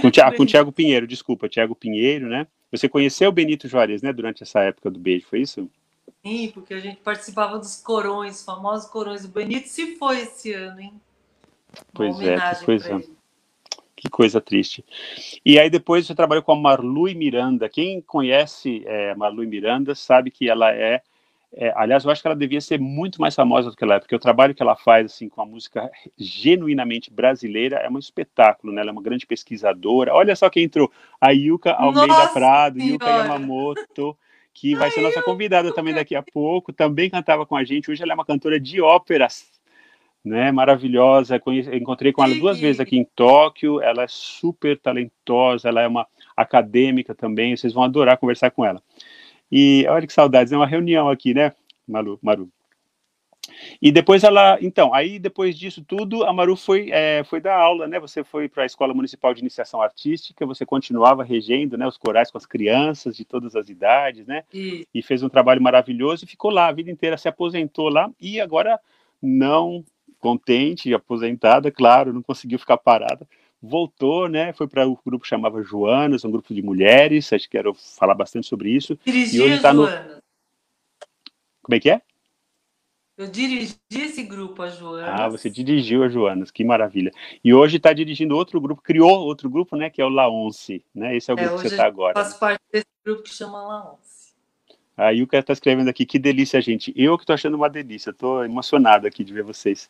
Com, 0.00 0.10
Tiago, 0.10 0.36
com 0.66 0.72
Pinheiro, 0.72 1.06
desculpa, 1.06 1.48
Tiago 1.48 1.74
Pinheiro, 1.74 2.26
né? 2.26 2.46
Você 2.70 2.88
conheceu 2.88 3.28
o 3.28 3.32
Benito 3.32 3.68
Juarez, 3.68 4.00
né, 4.00 4.10
durante 4.10 4.42
essa 4.42 4.60
época 4.60 4.90
do 4.90 4.98
beijo, 4.98 5.26
foi 5.28 5.42
isso? 5.42 5.68
Sim, 6.24 6.50
porque 6.54 6.72
a 6.72 6.80
gente 6.80 7.00
participava 7.00 7.58
dos 7.58 7.76
corões, 7.76 8.42
famosos 8.42 8.88
corões. 8.88 9.24
O 9.24 9.28
Benito 9.28 9.68
se 9.68 9.96
foi 9.96 10.20
esse 10.20 10.52
ano, 10.54 10.80
hein? 10.80 10.94
Pois 11.92 12.18
é, 12.20 12.38
que 12.54 12.64
coisa, 12.64 13.02
que 14.02 14.10
coisa 14.10 14.40
triste. 14.40 14.84
E 15.46 15.60
aí 15.60 15.70
depois 15.70 16.04
você 16.04 16.14
trabalhou 16.14 16.42
com 16.42 16.50
a 16.50 16.56
Marlui 16.56 17.14
Miranda. 17.14 17.68
Quem 17.68 18.00
conhece 18.00 18.82
é, 18.84 19.12
a 19.12 19.16
Marlui 19.16 19.46
Miranda 19.46 19.94
sabe 19.94 20.28
que 20.28 20.50
ela 20.50 20.72
é 20.72 21.02
é, 21.54 21.70
aliás, 21.76 22.02
eu 22.02 22.10
acho 22.10 22.22
que 22.22 22.26
ela 22.26 22.34
devia 22.34 22.62
ser 22.62 22.80
muito 22.80 23.20
mais 23.20 23.34
famosa 23.34 23.68
do 23.68 23.76
que 23.76 23.84
ela 23.84 23.96
é, 23.96 23.98
porque 23.98 24.16
o 24.16 24.18
trabalho 24.18 24.54
que 24.54 24.62
ela 24.62 24.74
faz 24.74 25.04
assim 25.04 25.28
com 25.28 25.42
a 25.42 25.44
música 25.44 25.90
genuinamente 26.16 27.12
brasileira 27.12 27.76
é 27.76 27.90
um 27.90 27.98
espetáculo, 27.98 28.72
né? 28.72 28.80
Ela 28.80 28.88
é 28.88 28.92
uma 28.92 29.02
grande 29.02 29.26
pesquisadora. 29.26 30.14
Olha 30.14 30.34
só 30.34 30.48
quem 30.48 30.64
entrou, 30.64 30.90
a 31.20 31.30
Yuka 31.30 31.72
Almeida 31.72 32.06
nossa 32.06 32.32
Prado, 32.32 32.78
senhora. 32.78 32.92
Yuka 32.94 33.06
Yamamoto, 33.06 34.16
que 34.54 34.74
vai 34.74 34.90
ser 34.90 35.02
nossa 35.02 35.20
convidada 35.20 35.74
também 35.74 35.92
daqui 35.92 36.16
a 36.16 36.22
pouco, 36.22 36.72
também 36.72 37.10
cantava 37.10 37.44
com 37.44 37.54
a 37.54 37.62
gente. 37.64 37.90
Hoje 37.90 38.02
ela 38.02 38.12
é 38.12 38.14
uma 38.14 38.24
cantora 38.24 38.58
de 38.58 38.80
óperas, 38.80 39.44
né? 40.24 40.52
Maravilhosa. 40.52 41.40
Encontrei 41.72 42.12
com 42.12 42.22
ela 42.22 42.34
duas 42.34 42.58
vezes 42.58 42.80
aqui 42.80 42.96
em 42.96 43.06
Tóquio. 43.16 43.80
Ela 43.80 44.04
é 44.04 44.08
super 44.08 44.78
talentosa, 44.78 45.68
ela 45.68 45.82
é 45.82 45.88
uma 45.88 46.06
acadêmica 46.36 47.14
também. 47.14 47.56
Vocês 47.56 47.72
vão 47.72 47.82
adorar 47.82 48.18
conversar 48.18 48.50
com 48.50 48.64
ela. 48.64 48.82
E 49.50 49.84
olha 49.88 50.06
que 50.06 50.12
saudades, 50.12 50.52
é 50.52 50.56
uma 50.56 50.66
reunião 50.66 51.10
aqui, 51.10 51.34
né, 51.34 51.52
Maru? 51.86 52.18
Maru. 52.22 52.50
E 53.80 53.90
depois 53.92 54.24
ela, 54.24 54.56
então, 54.60 54.94
aí 54.94 55.18
depois 55.18 55.58
disso 55.58 55.84
tudo, 55.84 56.24
a 56.24 56.32
Maru 56.32 56.56
foi, 56.56 56.90
é, 56.90 57.22
foi 57.24 57.40
dar 57.40 57.56
aula, 57.56 57.86
né? 57.86 57.98
Você 58.00 58.24
foi 58.24 58.48
para 58.48 58.62
a 58.62 58.66
Escola 58.66 58.94
Municipal 58.94 59.34
de 59.34 59.40
Iniciação 59.40 59.82
Artística, 59.82 60.46
você 60.46 60.64
continuava 60.64 61.22
regendo, 61.22 61.76
né, 61.76 61.86
os 61.86 61.98
corais 61.98 62.30
com 62.30 62.38
as 62.38 62.46
crianças 62.46 63.16
de 63.16 63.24
todas 63.24 63.54
as 63.54 63.68
idades, 63.68 64.26
né? 64.26 64.44
E, 64.54 64.86
e 64.94 65.02
fez 65.02 65.22
um 65.22 65.28
trabalho 65.28 65.60
maravilhoso 65.60 66.24
e 66.24 66.28
ficou 66.28 66.50
lá 66.50 66.68
a 66.68 66.72
vida 66.72 66.90
inteira, 66.90 67.18
se 67.18 67.28
aposentou 67.28 67.88
lá 67.88 68.10
e 68.20 68.40
agora 68.40 68.80
não 69.20 69.84
contente, 70.22 70.94
aposentada, 70.94 71.70
claro, 71.70 72.12
não 72.12 72.22
conseguiu 72.22 72.58
ficar 72.58 72.78
parada, 72.78 73.28
voltou, 73.60 74.28
né? 74.28 74.52
Foi 74.52 74.68
para 74.68 74.86
o 74.86 74.92
um 74.92 74.96
grupo 75.04 75.24
que 75.24 75.28
chamava 75.28 75.62
Joanas, 75.62 76.24
um 76.24 76.30
grupo 76.30 76.54
de 76.54 76.62
mulheres, 76.62 77.32
acho 77.32 77.44
que 77.44 77.58
quero 77.58 77.74
falar 77.74 78.14
bastante 78.14 78.46
sobre 78.46 78.70
isso. 78.70 78.96
Dirigi 79.04 79.36
e 79.36 79.40
hoje 79.42 79.56
está 79.56 79.74
no. 79.74 79.86
Como 81.60 81.74
é 81.74 81.80
que 81.80 81.90
é? 81.90 82.00
Eu 83.18 83.26
dirigi 83.26 83.76
esse 83.90 84.22
grupo, 84.22 84.62
a 84.62 84.68
Joanas. 84.68 85.20
Ah, 85.20 85.28
você 85.28 85.50
dirigiu 85.50 86.02
a 86.02 86.08
Joanas, 86.08 86.50
que 86.50 86.64
maravilha. 86.64 87.12
E 87.44 87.52
hoje 87.52 87.76
está 87.76 87.92
dirigindo 87.92 88.34
outro 88.34 88.60
grupo, 88.60 88.80
criou 88.80 89.26
outro 89.26 89.50
grupo, 89.50 89.76
né? 89.76 89.90
Que 89.90 90.00
é 90.00 90.04
o 90.04 90.08
Laonce, 90.08 90.84
né? 90.94 91.16
Esse 91.16 91.30
é 91.30 91.34
o 91.34 91.38
é, 91.38 91.42
grupo 91.42 91.56
que 91.56 91.68
você 91.68 91.74
está 91.74 91.86
agora. 91.86 92.14
Faço 92.14 92.38
parte 92.38 92.62
desse 92.72 92.86
grupo 93.04 93.22
que 93.22 93.34
chama 93.34 93.62
Laonce. 94.96 95.10
A 95.10 95.10
Yuka 95.10 95.38
está 95.38 95.52
escrevendo 95.52 95.88
aqui, 95.88 96.04
que 96.04 96.18
delícia, 96.18 96.60
gente. 96.60 96.92
Eu 96.96 97.16
que 97.16 97.24
estou 97.24 97.34
achando 97.34 97.54
uma 97.54 97.68
delícia, 97.68 98.10
estou 98.10 98.44
emocionado 98.44 99.06
aqui 99.06 99.24
de 99.24 99.32
ver 99.32 99.42
vocês 99.42 99.88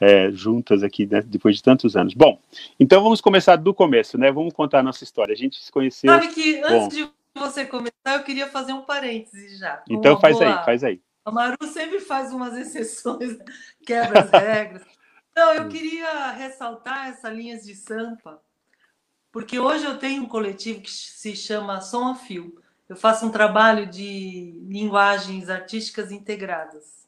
é, 0.00 0.30
juntas 0.30 0.82
aqui, 0.82 1.06
né, 1.06 1.20
depois 1.22 1.56
de 1.56 1.62
tantos 1.62 1.96
anos. 1.96 2.14
Bom, 2.14 2.40
então 2.78 3.02
vamos 3.02 3.20
começar 3.20 3.56
do 3.56 3.74
começo, 3.74 4.16
né? 4.16 4.32
Vamos 4.32 4.54
contar 4.54 4.80
a 4.80 4.82
nossa 4.82 5.04
história. 5.04 5.32
A 5.32 5.36
gente 5.36 5.62
se 5.62 5.70
conheceu. 5.70 6.12
Sabe 6.12 6.28
que 6.28 6.58
antes 6.58 6.70
Bom, 6.70 6.88
de 6.88 7.10
você 7.34 7.64
começar, 7.64 8.14
eu 8.14 8.22
queria 8.22 8.48
fazer 8.48 8.72
um 8.72 8.82
parêntese 8.82 9.56
já. 9.58 9.82
Então 9.88 10.18
faz 10.18 10.38
boa... 10.38 10.58
aí, 10.58 10.64
faz 10.64 10.84
aí. 10.84 11.00
A 11.24 11.30
Maru 11.30 11.66
sempre 11.66 12.00
faz 12.00 12.32
umas 12.32 12.56
exceções, 12.56 13.36
quebra 13.84 14.20
as 14.20 14.30
regras. 14.30 14.82
Não, 15.36 15.52
eu 15.52 15.68
queria 15.68 16.32
ressaltar 16.32 17.08
essas 17.08 17.32
linhas 17.36 17.64
de 17.64 17.74
sampa, 17.74 18.40
porque 19.30 19.60
hoje 19.60 19.84
eu 19.84 19.96
tenho 19.98 20.22
um 20.22 20.26
coletivo 20.26 20.80
que 20.80 20.90
se 20.90 21.36
chama 21.36 21.80
Som 21.80 22.08
a 22.08 22.14
Fio. 22.14 22.60
Eu 22.90 22.96
faço 22.96 23.24
um 23.24 23.30
trabalho 23.30 23.86
de 23.86 24.60
linguagens 24.66 25.48
artísticas 25.48 26.10
integradas. 26.10 27.06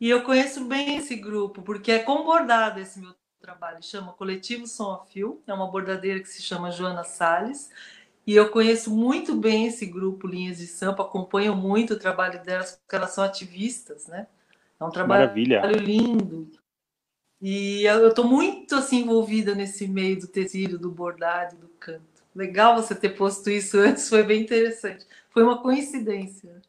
E 0.00 0.10
eu 0.10 0.24
conheço 0.24 0.64
bem 0.64 0.96
esse 0.96 1.14
grupo, 1.14 1.62
porque 1.62 1.92
é 1.92 2.00
com 2.00 2.24
bordado 2.24 2.80
esse 2.80 2.98
meu 2.98 3.14
trabalho. 3.40 3.80
Chama 3.80 4.12
Coletivo 4.12 4.66
Som 4.66 4.90
a 4.90 5.04
Fio, 5.04 5.40
é 5.46 5.54
uma 5.54 5.70
bordadeira 5.70 6.18
que 6.18 6.28
se 6.28 6.42
chama 6.42 6.72
Joana 6.72 7.04
Sales. 7.04 7.70
E 8.26 8.34
eu 8.34 8.50
conheço 8.50 8.90
muito 8.90 9.36
bem 9.36 9.68
esse 9.68 9.86
grupo 9.86 10.26
Linhas 10.26 10.58
de 10.58 10.66
Sampa, 10.66 11.04
acompanho 11.04 11.54
muito 11.54 11.94
o 11.94 11.98
trabalho 11.98 12.42
delas, 12.42 12.72
porque 12.72 12.96
elas 12.96 13.12
são 13.12 13.22
ativistas, 13.22 14.08
né? 14.08 14.26
É 14.80 14.84
um 14.84 14.90
trabalho 14.90 15.26
Maravilha. 15.26 15.62
lindo. 15.76 16.50
E 17.40 17.84
eu 17.84 18.08
estou 18.08 18.24
muito 18.24 18.74
assim 18.74 19.02
envolvida 19.02 19.54
nesse 19.54 19.86
meio 19.86 20.18
do 20.18 20.26
tecido, 20.26 20.76
do 20.76 20.90
bordado, 20.90 21.56
do 21.56 21.68
canto. 21.68 22.07
Legal 22.38 22.76
você 22.76 22.94
ter 22.94 23.08
posto 23.10 23.50
isso 23.50 23.76
antes, 23.82 24.08
foi 24.08 24.22
bem 24.22 24.42
interessante. 24.42 25.04
Foi 25.30 25.42
uma 25.42 25.60
coincidência. 25.60 26.62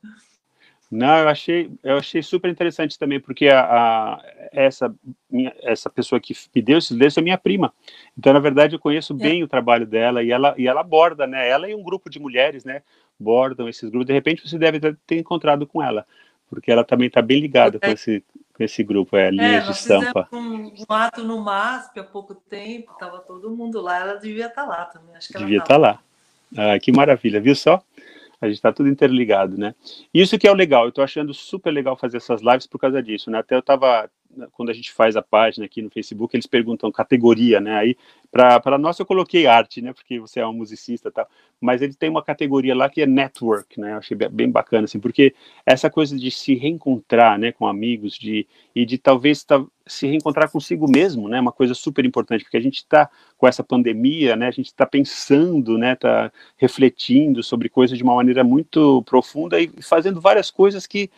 Não, 0.89 1.15
eu 1.19 1.29
achei, 1.29 1.69
eu 1.83 1.97
achei 1.97 2.23
super 2.23 2.49
interessante 2.49 2.97
também, 2.97 3.19
porque 3.19 3.47
a, 3.49 3.61
a 3.61 4.23
essa, 4.51 4.91
minha, 5.29 5.53
essa 5.61 5.87
pessoa 5.87 6.19
que 6.19 6.33
me 6.55 6.61
deu 6.63 6.79
esses 6.79 6.89
livros 6.89 7.15
é 7.15 7.21
minha 7.21 7.37
prima. 7.37 7.71
Então, 8.17 8.33
na 8.33 8.39
verdade, 8.39 8.75
eu 8.75 8.79
conheço 8.79 9.13
é. 9.13 9.15
bem 9.15 9.41
é. 9.41 9.43
o 9.43 9.47
trabalho 9.47 9.85
dela 9.85 10.23
e 10.23 10.31
ela, 10.31 10.55
e 10.57 10.67
ela 10.67 10.81
borda, 10.81 11.27
né? 11.27 11.47
Ela 11.47 11.69
e 11.69 11.75
um 11.75 11.83
grupo 11.83 12.09
de 12.09 12.19
mulheres, 12.19 12.65
né? 12.65 12.81
Bordam 13.19 13.69
esses 13.69 13.87
grupos. 13.91 14.07
De 14.07 14.13
repente, 14.13 14.49
você 14.49 14.57
deve 14.57 14.79
ter 15.05 15.19
encontrado 15.19 15.67
com 15.67 15.83
ela, 15.83 16.03
porque 16.49 16.71
ela 16.71 16.83
também 16.83 17.09
está 17.09 17.21
bem 17.21 17.39
ligada 17.39 17.77
é. 17.79 17.87
com, 17.87 17.93
esse, 17.93 18.23
esse 18.59 18.83
grupo, 18.83 19.15
é, 19.15 19.31
Linhas 19.31 19.63
é, 19.63 19.67
de 19.67 19.71
Estampa. 19.71 20.27
Um, 20.31 20.71
um 20.89 20.93
ato 20.93 21.23
no 21.23 21.39
MASP 21.39 21.99
há 21.99 22.03
pouco 22.03 22.35
tempo, 22.35 22.91
estava 22.91 23.19
todo 23.19 23.49
mundo 23.49 23.81
lá, 23.81 23.99
ela 23.99 24.15
devia 24.15 24.47
estar 24.47 24.63
tá 24.63 24.67
lá 24.67 24.85
também. 24.85 25.15
Acho 25.15 25.29
que 25.29 25.37
devia 25.37 25.59
estar 25.59 25.75
tá 25.75 25.77
lá. 25.77 25.99
Ah, 26.57 26.79
que 26.79 26.91
maravilha, 26.91 27.39
viu 27.39 27.55
só? 27.55 27.81
A 28.41 28.47
gente 28.47 28.55
está 28.55 28.71
tudo 28.71 28.89
interligado, 28.89 29.57
né? 29.57 29.75
Isso 30.13 30.37
que 30.37 30.47
é 30.47 30.51
o 30.51 30.55
legal, 30.55 30.83
eu 30.83 30.89
estou 30.89 31.03
achando 31.03 31.33
super 31.33 31.71
legal 31.71 31.97
fazer 31.97 32.17
essas 32.17 32.41
lives 32.41 32.65
por 32.65 32.79
causa 32.79 33.03
disso, 33.03 33.29
né? 33.29 33.39
Até 33.39 33.55
eu 33.55 33.59
estava, 33.59 34.09
quando 34.53 34.69
a 34.69 34.73
gente 34.73 34.91
faz 34.91 35.15
a 35.15 35.21
página 35.21 35.65
aqui 35.65 35.81
no 35.81 35.89
Facebook, 35.89 36.35
eles 36.35 36.45
perguntam 36.45 36.91
categoria, 36.91 37.59
né? 37.59 37.77
Aí, 37.77 37.97
para 38.31 38.77
nós 38.77 38.99
eu 38.99 39.05
coloquei 39.05 39.47
arte, 39.47 39.81
né? 39.81 39.91
Porque 39.91 40.19
você 40.19 40.39
é 40.39 40.47
um 40.47 40.53
musicista 40.53 41.09
e 41.09 41.11
tal, 41.11 41.27
mas 41.59 41.81
ele 41.81 41.93
tem 41.93 42.09
uma 42.09 42.23
categoria 42.23 42.75
lá 42.75 42.89
que 42.89 43.01
é 43.01 43.05
network, 43.05 43.79
né? 43.79 43.93
Eu 43.93 43.97
achei 43.97 44.15
bem 44.15 44.49
bacana, 44.49 44.85
assim, 44.85 44.99
porque 44.99 45.33
essa 45.65 45.89
coisa 45.89 46.15
de 46.15 46.29
se 46.29 46.53
reencontrar, 46.55 47.39
né, 47.39 47.51
com 47.51 47.67
amigos, 47.67 48.13
de, 48.13 48.47
e 48.75 48.85
de 48.85 48.97
talvez 48.97 49.45
se 49.87 50.07
reencontrar 50.07 50.51
consigo 50.51 50.89
mesmo, 50.89 51.27
né? 51.27 51.39
Uma 51.39 51.51
coisa 51.51 51.73
super 51.73 52.05
importante, 52.05 52.43
porque 52.43 52.57
a 52.57 52.61
gente 52.61 52.77
está 52.77 53.09
com 53.37 53.47
essa 53.47 53.63
pandemia, 53.63 54.35
né? 54.35 54.47
A 54.47 54.51
gente 54.51 54.67
está 54.67 54.85
pensando, 54.85 55.77
né? 55.77 55.93
Está 55.93 56.31
refletindo 56.57 57.41
sobre 57.41 57.67
coisas 57.67 57.97
de 57.97 58.03
uma 58.03 58.15
maneira 58.15 58.43
muito 58.43 59.01
profunda 59.03 59.59
e 59.59 59.71
fazendo 59.81 60.21
várias 60.21 60.51
coisas 60.51 60.85
que, 60.85 61.09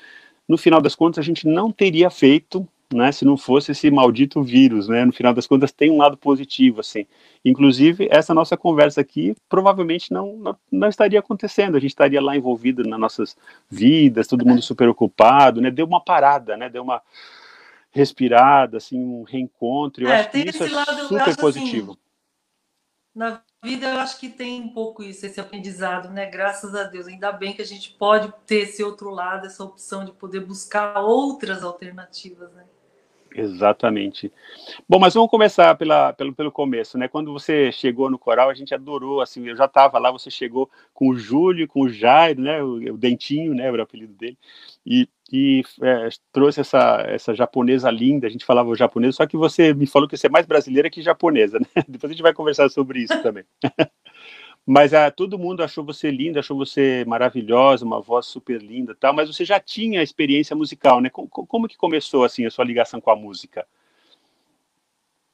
no 0.48 0.58
final 0.58 0.82
das 0.82 0.96
contas, 0.96 1.20
a 1.20 1.26
gente 1.26 1.46
não 1.46 1.72
teria 1.72 2.10
feito, 2.10 2.68
né? 2.96 3.12
Se 3.12 3.26
não 3.26 3.38
fosse 3.38 3.72
esse 3.72 3.90
maldito 3.90 4.42
vírus, 4.44 4.88
né? 4.88 5.06
No 5.06 5.14
final 5.14 5.34
das 5.34 5.48
contas, 5.48 5.72
tem 5.72 5.92
um 5.92 5.98
lado 5.98 6.18
positivo, 6.18 6.80
assim. 6.80 7.06
Inclusive, 7.44 8.08
essa 8.12 8.34
nossa 8.34 8.56
conversa 8.56 9.02
aqui 9.02 9.36
provavelmente 9.50 10.12
não, 10.12 10.38
não, 10.38 10.58
não 10.72 10.88
estaria 10.88 11.20
acontecendo. 11.20 11.78
A 11.78 11.80
gente 11.80 11.92
estaria 11.92 12.22
lá 12.22 12.36
envolvido 12.36 12.84
nas 12.84 13.00
nossas 13.00 13.38
vidas, 13.70 14.28
todo 14.28 14.46
mundo 14.46 14.62
super 14.62 14.88
ocupado, 14.90 15.62
né? 15.62 15.72
Deu 15.72 15.86
uma 15.86 16.04
parada, 16.04 16.56
né? 16.58 16.70
Deu 16.70 16.84
uma 16.84 17.02
respirada, 17.92 18.78
assim, 18.78 18.98
um 18.98 19.24
reencontro. 19.24 20.04
Eu 20.04 20.10
é, 20.10 20.22
acho 20.22 20.32
que 20.32 20.38
isso 20.40 20.64
é 20.64 20.70
super 20.70 21.22
assim, 21.22 21.42
positivo. 21.42 21.92
Assim, 21.92 22.02
na 23.14 23.44
vida 23.64 23.90
eu 23.90 24.00
acho 24.00 24.20
que 24.20 24.30
tem 24.30 24.62
um 24.62 24.70
pouco 24.70 25.04
isso, 25.04 25.26
esse 25.26 25.40
aprendizado, 25.40 26.10
né? 26.10 26.26
Graças 26.28 26.74
a 26.74 26.86
Deus. 26.86 27.08
Ainda 27.08 27.32
bem 27.32 27.54
que 27.54 27.62
a 27.62 27.66
gente 27.66 27.92
pode 27.92 28.34
ter 28.46 28.62
esse 28.62 28.84
outro 28.84 29.10
lado, 29.10 29.46
essa 29.46 29.64
opção 29.64 30.06
de 30.06 30.14
poder 30.14 30.40
buscar 30.40 31.00
outras 31.02 31.64
alternativas, 31.64 32.52
né? 32.54 32.66
Exatamente. 33.34 34.32
Bom, 34.88 35.00
mas 35.00 35.14
vamos 35.14 35.30
começar 35.30 35.74
pela, 35.76 36.12
pelo, 36.12 36.34
pelo 36.34 36.52
começo, 36.52 36.98
né? 36.98 37.08
Quando 37.08 37.32
você 37.32 37.72
chegou 37.72 38.10
no 38.10 38.20
coral, 38.20 38.50
a 38.50 38.54
gente 38.54 38.74
adorou, 38.74 39.22
assim, 39.22 39.48
eu 39.48 39.56
já 39.56 39.66
estava 39.66 39.98
lá, 40.00 40.12
você 40.12 40.30
chegou 40.30 40.70
com 40.94 41.10
o 41.10 41.16
Júlio, 41.16 41.68
com 41.68 41.82
o 41.84 41.90
Jairo, 41.90 42.42
né? 42.42 42.62
O, 42.62 42.94
o 42.94 42.98
Dentinho, 42.98 43.54
né? 43.54 43.68
Era 43.68 43.78
o 43.78 43.82
apelido 43.82 44.14
dele. 44.14 44.38
E, 44.86 45.08
e 45.32 45.64
é, 45.82 46.10
trouxe 46.34 46.60
essa, 46.60 47.04
essa 47.08 47.34
japonesa 47.34 47.90
linda, 47.90 48.28
a 48.28 48.30
gente 48.30 48.44
falava 48.44 48.76
japonês, 48.76 49.16
só 49.16 49.26
que 49.26 49.38
você 49.38 49.74
me 49.74 49.88
falou 49.88 50.10
que 50.10 50.18
você 50.18 50.28
é 50.28 50.30
mais 50.30 50.46
brasileira 50.46 50.90
que 50.90 51.02
japonesa, 51.02 51.58
né? 51.58 51.68
Depois 51.88 52.12
a 52.12 52.14
gente 52.14 52.24
vai 52.24 52.34
conversar 52.34 52.70
sobre 52.70 53.00
isso 53.00 53.22
também. 53.24 53.46
Mas 54.66 54.94
ah, 54.94 55.10
todo 55.10 55.40
mundo 55.40 55.64
achou 55.64 55.84
você 55.84 56.12
linda, 56.12 56.40
achou 56.40 56.56
você 56.58 57.04
maravilhosa, 57.06 57.86
uma 57.86 58.00
voz 58.00 58.28
super 58.28 58.62
linda, 58.62 58.96
tal. 58.96 59.14
Mas 59.14 59.28
você 59.28 59.44
já 59.44 59.60
tinha 59.60 60.04
experiência 60.04 60.56
musical, 60.56 61.02
né? 61.02 61.10
Como, 61.10 61.28
como 61.28 61.68
que 61.68 61.78
começou 61.78 62.24
assim 62.24 62.46
a 62.46 62.52
sua 62.52 62.66
ligação 62.66 63.02
com 63.02 63.10
a 63.12 63.16
música? 63.16 63.66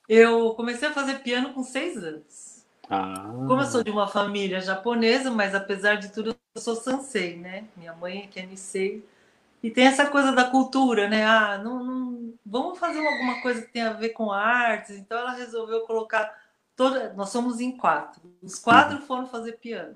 Eu 0.08 0.54
comecei 0.56 0.88
a 0.88 0.94
fazer 0.94 1.20
piano 1.20 1.54
com 1.54 1.62
seis 1.64 1.98
anos. 1.98 2.66
Ah. 2.90 3.34
Como 3.48 3.62
eu 3.62 3.66
sou 3.66 3.84
de 3.84 3.92
uma 3.92 4.08
família 4.08 4.62
japonesa, 4.62 5.30
mas 5.30 5.54
apesar 5.54 5.96
de 5.96 6.12
tudo 6.14 6.36
eu 6.56 6.62
sou 6.62 6.76
sansei, 6.76 7.36
né? 7.36 7.66
Minha 7.76 7.94
mãe 7.94 8.24
é 8.24 8.28
Kenisei. 8.28 9.04
E 9.62 9.70
tem 9.70 9.86
essa 9.86 10.06
coisa 10.06 10.32
da 10.32 10.46
cultura, 10.46 11.10
né? 11.10 11.26
Ah, 11.26 11.58
não, 11.58 11.84
não, 11.84 12.34
vamos 12.46 12.80
fazer 12.80 13.06
alguma 13.06 13.42
coisa 13.42 13.62
que 13.62 13.74
tenha 13.74 13.90
a 13.90 13.94
ver 13.94 14.10
com 14.10 14.32
artes. 14.32 14.96
Então 14.96 15.18
ela 15.18 15.34
resolveu 15.34 15.82
colocar 15.82 16.34
toda, 16.78 17.12
nós 17.14 17.30
somos 17.30 17.60
em 17.60 17.76
quatro. 17.76 18.22
Os 18.42 18.58
quatro 18.58 18.98
uhum. 18.98 19.02
foram 19.02 19.26
fazer 19.28 19.54
piano. 19.54 19.96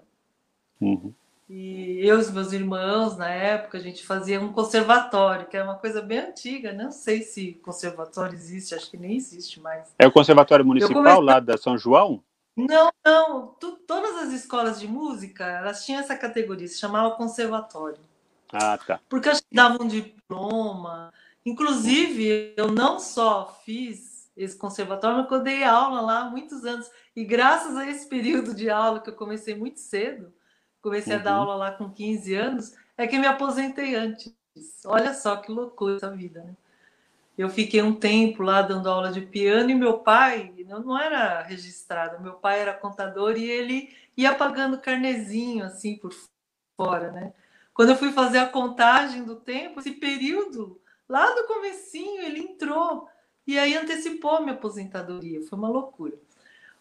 Uhum. 0.81 1.13
E 1.47 1.99
eu 1.99 2.17
e 2.17 2.21
os 2.21 2.31
meus 2.31 2.51
irmãos, 2.51 3.17
na 3.17 3.29
época, 3.29 3.77
a 3.77 3.81
gente 3.81 4.05
fazia 4.05 4.41
um 4.41 4.51
conservatório, 4.51 5.47
que 5.47 5.55
é 5.55 5.63
uma 5.63 5.75
coisa 5.75 6.01
bem 6.01 6.19
antiga. 6.19 6.73
Não 6.73 6.91
sei 6.91 7.21
se 7.21 7.53
conservatório 7.61 8.33
existe, 8.33 8.73
acho 8.73 8.89
que 8.89 8.97
nem 8.97 9.15
existe 9.15 9.59
mais. 9.59 9.93
É 9.99 10.07
o 10.07 10.11
Conservatório 10.11 10.65
Municipal 10.65 11.03
comecei... 11.03 11.23
lá 11.23 11.39
da 11.39 11.57
São 11.57 11.77
João? 11.77 12.23
Não, 12.55 12.91
não. 13.05 13.47
Tu, 13.59 13.71
todas 13.85 14.15
as 14.23 14.33
escolas 14.33 14.79
de 14.79 14.87
música, 14.87 15.45
elas 15.45 15.85
tinham 15.85 15.99
essa 15.99 16.15
categoria, 16.15 16.67
se 16.67 16.79
chamava 16.79 17.15
conservatório. 17.15 17.99
Ah, 18.51 18.77
tá. 18.77 18.99
Porque 19.07 19.29
que 19.29 19.41
davam 19.51 19.85
um 19.85 19.87
diploma. 19.87 21.13
Inclusive, 21.45 22.53
eu 22.55 22.71
não 22.71 22.97
só 22.99 23.59
fiz 23.65 24.10
esse 24.35 24.57
conservatório, 24.57 25.17
mas 25.17 25.31
eu 25.31 25.43
dei 25.43 25.63
aula 25.63 26.01
lá 26.01 26.19
há 26.21 26.29
muitos 26.29 26.65
anos. 26.65 26.89
E 27.15 27.23
graças 27.23 27.75
a 27.75 27.89
esse 27.89 28.07
período 28.07 28.53
de 28.53 28.69
aula 28.69 28.99
que 28.99 29.09
eu 29.09 29.15
comecei 29.15 29.55
muito 29.55 29.79
cedo, 29.79 30.33
comecei 30.81 31.13
uhum. 31.13 31.19
a 31.19 31.23
dar 31.23 31.33
uhum. 31.33 31.39
aula 31.41 31.55
lá 31.55 31.71
com 31.71 31.91
15 31.91 32.33
anos, 32.35 32.75
é 32.97 33.07
que 33.07 33.19
me 33.19 33.27
aposentei 33.27 33.95
antes. 33.95 34.33
Olha 34.85 35.13
só 35.13 35.37
que 35.37 35.51
loucura 35.51 35.95
essa 35.95 36.11
vida, 36.11 36.43
né? 36.43 36.55
Eu 37.37 37.49
fiquei 37.49 37.81
um 37.81 37.95
tempo 37.95 38.43
lá 38.43 38.61
dando 38.61 38.89
aula 38.89 39.11
de 39.11 39.21
piano 39.21 39.69
e 39.69 39.75
meu 39.75 39.99
pai 39.99 40.53
não, 40.67 40.79
não 40.81 40.99
era 40.99 41.41
registrado, 41.41 42.21
meu 42.21 42.33
pai 42.33 42.59
era 42.59 42.73
contador 42.73 43.37
e 43.37 43.49
ele 43.49 43.95
ia 44.15 44.35
pagando 44.35 44.79
carnezinho 44.79 45.65
assim 45.65 45.97
por 45.97 46.13
fora, 46.75 47.11
né? 47.11 47.33
Quando 47.73 47.89
eu 47.89 47.95
fui 47.95 48.11
fazer 48.11 48.39
a 48.39 48.47
contagem 48.47 49.23
do 49.23 49.37
tempo, 49.37 49.79
esse 49.79 49.91
período, 49.91 50.79
lá 51.07 51.33
do 51.33 51.47
comecinho, 51.47 52.21
ele 52.21 52.39
entrou 52.39 53.07
e 53.51 53.59
aí 53.59 53.75
antecipou 53.75 54.41
minha 54.41 54.53
aposentadoria. 54.53 55.41
Foi 55.43 55.57
uma 55.57 55.69
loucura. 55.69 56.13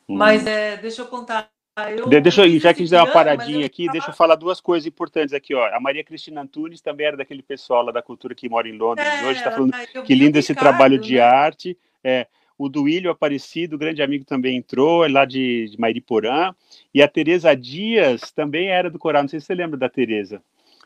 Hum. 0.08 0.16
Mas 0.16 0.46
é, 0.46 0.76
deixa 0.76 1.02
eu 1.02 1.06
contar 1.06 1.50
eu 1.96 2.20
deixa 2.20 2.44
eu, 2.44 2.58
já 2.58 2.74
que 2.74 2.82
a 2.82 2.84
gente 2.84 2.90
deu 2.90 2.98
uma 2.98 3.12
paradinha 3.12 3.64
aqui, 3.64 3.88
deixa 3.90 4.10
eu 4.10 4.14
falar 4.14 4.34
duas 4.34 4.60
coisas 4.60 4.86
importantes 4.86 5.32
aqui, 5.32 5.54
ó. 5.54 5.66
A 5.74 5.80
Maria 5.80 6.04
Cristina 6.04 6.42
Antunes 6.42 6.80
também 6.80 7.06
era 7.06 7.16
daquele 7.16 7.42
pessoal 7.42 7.84
lá 7.84 7.92
da 7.92 8.02
cultura 8.02 8.34
que 8.34 8.48
mora 8.48 8.68
em 8.68 8.76
Londres 8.76 9.06
é, 9.06 9.24
hoje, 9.24 9.38
está 9.38 9.50
falando 9.50 9.72
que 10.04 10.14
lindo 10.14 10.38
esse 10.38 10.52
Ricardo, 10.52 10.68
trabalho 10.68 10.98
de 10.98 11.14
né? 11.14 11.20
arte. 11.20 11.78
É, 12.02 12.26
o 12.58 12.68
Duílio 12.68 13.10
Aparecido, 13.10 13.78
grande 13.78 14.02
amigo, 14.02 14.24
também 14.24 14.56
entrou, 14.56 15.04
é 15.04 15.08
lá 15.08 15.24
de, 15.24 15.70
de 15.70 15.80
Mairiporã. 15.80 16.54
E 16.92 17.00
a 17.02 17.08
Tereza 17.08 17.54
Dias 17.54 18.30
também 18.32 18.68
era 18.68 18.90
do 18.90 18.98
coral, 18.98 19.22
não 19.22 19.28
sei 19.28 19.40
se 19.40 19.46
você 19.46 19.54
lembra 19.54 19.78
da 19.78 19.88
Tereza. 19.88 20.42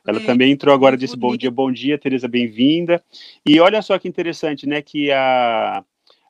Ela 0.07 0.21
Sim, 0.21 0.27
também 0.27 0.53
entrou 0.53 0.75
agora, 0.75 0.97
disse 0.97 1.17
bom 1.17 1.37
dia, 1.37 1.51
bom 1.51 1.73
dia, 1.73 1.99
Tereza, 1.99 2.29
bem-vinda. 2.29 3.03
E 3.45 3.59
olha 3.59 3.81
só 3.81 3.99
que 3.99 4.07
interessante, 4.07 4.67
né, 4.67 4.83
que 4.83 5.11
a 5.11 5.83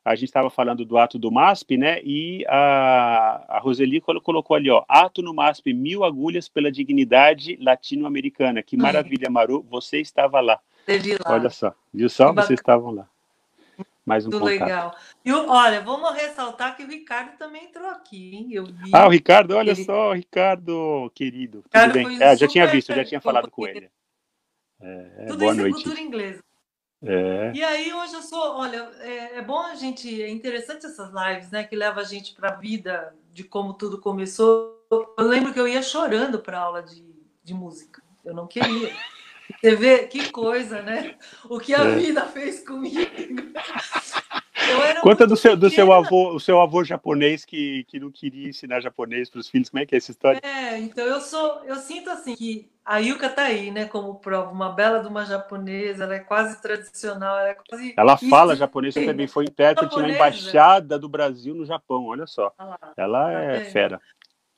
a 0.04 0.14
gente 0.14 0.26
estava 0.26 0.50
falando 0.50 0.84
do 0.84 0.98
ato 0.98 1.18
do 1.18 1.32
MASP, 1.32 1.78
né? 1.78 1.98
E 2.04 2.44
a, 2.46 3.56
a 3.56 3.58
Roseli 3.58 4.02
colocou 4.02 4.54
ali, 4.54 4.68
ó, 4.68 4.84
ato 4.86 5.22
no 5.22 5.32
MASP, 5.32 5.72
mil 5.72 6.04
agulhas 6.04 6.46
pela 6.46 6.70
dignidade 6.70 7.56
latino-americana. 7.58 8.62
Que 8.62 8.76
maravilha, 8.76 9.30
Maru, 9.30 9.64
você 9.70 10.00
estava 10.00 10.40
lá. 10.40 10.60
Teve 10.84 11.14
lá. 11.14 11.32
Olha 11.32 11.48
só, 11.48 11.72
viu 11.92 12.10
só? 12.10 12.34
Vocês 12.34 12.60
estavam 12.60 12.90
lá. 12.90 13.08
Mais 14.04 14.26
um 14.26 14.30
Muito 14.30 14.42
contato. 14.42 14.60
legal. 14.60 14.96
E 15.24 15.32
olha, 15.32 15.80
vamos 15.80 16.12
ressaltar 16.12 16.76
que 16.76 16.84
o 16.84 16.88
Ricardo 16.88 17.38
também 17.38 17.64
entrou 17.64 17.88
aqui, 17.88 18.34
hein? 18.34 18.48
Eu 18.52 18.66
vi. 18.66 18.90
Ah, 18.92 19.06
o 19.06 19.10
Ricardo, 19.10 19.56
olha 19.56 19.70
ele... 19.70 19.84
só, 19.84 20.12
Ricardo, 20.12 21.10
querido. 21.14 21.62
Ricardo 21.64 21.92
Tudo 21.92 22.08
bem? 22.08 22.22
É, 22.22 22.36
já 22.36 22.46
tinha 22.46 22.66
visto, 22.66 22.94
já 22.94 23.04
tinha 23.04 23.20
falado 23.20 23.50
com 23.50 23.66
ele. 23.66 23.90
É, 24.80 25.26
Tudo 25.28 25.38
boa 25.38 25.52
isso 25.52 25.60
noite. 25.62 25.72
é 25.72 25.82
cultura 25.82 26.00
inglesa. 26.00 26.44
É. 27.02 27.52
E 27.54 27.62
aí 27.62 27.92
hoje 27.92 28.14
eu 28.14 28.22
sou, 28.22 28.56
olha, 28.56 28.90
é, 29.00 29.38
é, 29.38 29.42
bom 29.42 29.60
a 29.60 29.74
gente, 29.74 30.22
é 30.22 30.28
interessante 30.28 30.86
essas 30.86 31.10
lives, 31.12 31.50
né, 31.50 31.64
que 31.64 31.76
leva 31.76 32.00
a 32.00 32.04
gente 32.04 32.34
para 32.34 32.50
a 32.50 32.56
vida 32.56 33.14
de 33.32 33.44
como 33.44 33.74
tudo 33.74 33.98
começou. 34.00 34.86
Eu 34.90 35.26
lembro 35.26 35.52
que 35.52 35.60
eu 35.60 35.68
ia 35.68 35.82
chorando 35.82 36.38
para 36.38 36.58
aula 36.58 36.82
de, 36.82 37.04
de 37.42 37.54
música. 37.54 38.02
Eu 38.24 38.34
não 38.34 38.46
queria. 38.46 38.94
Você 39.60 39.76
vê 39.76 40.06
que 40.06 40.30
coisa, 40.30 40.82
né? 40.82 41.14
O 41.48 41.58
que 41.58 41.74
a 41.74 41.84
é. 41.84 41.96
vida 41.96 42.24
fez 42.26 42.66
comigo. 42.66 43.10
Conta 45.02 45.26
do 45.26 45.36
seu, 45.36 45.56
do 45.56 45.68
seu 45.68 45.92
avô, 45.92 46.34
o 46.34 46.40
seu 46.40 46.60
avô 46.60 46.82
japonês 46.82 47.44
que, 47.44 47.84
que 47.84 48.00
não 48.00 48.10
queria 48.10 48.48
ensinar 48.48 48.80
japonês 48.80 49.28
para 49.28 49.40
os 49.40 49.48
filhos. 49.48 49.68
Como 49.68 49.82
é 49.82 49.86
que 49.86 49.94
é 49.94 49.98
essa 49.98 50.10
história? 50.10 50.40
É, 50.42 50.78
então 50.78 51.04
eu 51.04 51.20
sou, 51.20 51.62
eu 51.64 51.76
sinto 51.76 52.08
assim 52.10 52.34
que 52.34 52.70
a 52.84 52.98
Yuka 52.98 53.28
tá 53.28 53.42
aí, 53.44 53.70
né, 53.70 53.86
como 53.86 54.16
prova, 54.16 54.50
uma 54.50 54.70
bela 54.70 55.00
de 55.00 55.08
uma 55.08 55.24
japonesa, 55.24 56.04
ela 56.04 56.14
é 56.14 56.20
quase 56.20 56.60
tradicional, 56.60 57.38
ela 57.38 57.48
é 57.48 57.54
quase. 57.54 57.94
Ela 57.96 58.16
fala 58.16 58.54
japonês, 58.54 58.94
você 58.94 59.06
também 59.06 59.26
foi 59.26 59.44
intérprete 59.44 59.96
na 59.96 60.08
embaixada 60.10 60.98
do 60.98 61.08
Brasil 61.08 61.54
no 61.54 61.64
Japão, 61.64 62.06
olha 62.06 62.26
só. 62.26 62.52
Ah, 62.58 62.78
ela 62.96 63.32
é 63.32 63.60
tá 63.60 63.70
fera. 63.70 64.00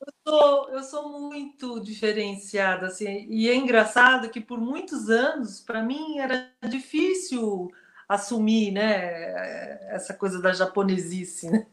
Eu 0.01 0.13
sou, 0.27 0.71
eu 0.71 0.83
sou 0.83 1.09
muito 1.09 1.81
diferenciada, 1.81 2.87
assim, 2.87 3.27
e 3.31 3.49
é 3.49 3.55
engraçado 3.55 4.29
que 4.29 4.41
por 4.41 4.61
muitos 4.61 5.09
anos, 5.09 5.61
para 5.61 5.83
mim, 5.83 6.19
era 6.19 6.53
difícil 6.69 7.71
assumir, 8.09 8.73
né, 8.73 9.95
essa 9.95 10.15
coisa 10.15 10.41
da 10.41 10.53
japonesice, 10.53 11.51
né? 11.51 11.67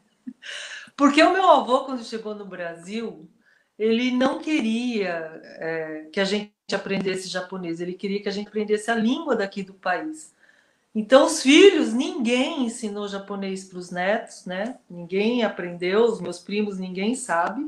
Porque 0.95 1.21
o 1.21 1.33
meu 1.33 1.49
avô, 1.49 1.85
quando 1.85 2.03
chegou 2.03 2.33
no 2.33 2.45
Brasil, 2.45 3.29
ele 3.77 4.11
não 4.11 4.39
queria 4.39 5.41
é, 5.43 6.09
que 6.11 6.19
a 6.19 6.25
gente 6.25 6.53
aprendesse 6.73 7.27
japonês, 7.27 7.81
ele 7.81 7.93
queria 7.93 8.21
que 8.21 8.29
a 8.29 8.31
gente 8.31 8.47
aprendesse 8.47 8.89
a 8.89 8.95
língua 8.95 9.35
daqui 9.35 9.63
do 9.63 9.73
país. 9.73 10.33
Então, 10.95 11.25
os 11.25 11.41
filhos, 11.41 11.91
ninguém 11.91 12.65
ensinou 12.65 13.07
japonês 13.07 13.65
para 13.65 13.79
os 13.79 13.89
netos, 13.89 14.45
né? 14.45 14.77
Ninguém 14.87 15.43
aprendeu, 15.43 16.05
os 16.05 16.21
meus 16.21 16.39
primos, 16.39 16.77
ninguém 16.77 17.15
sabe. 17.15 17.65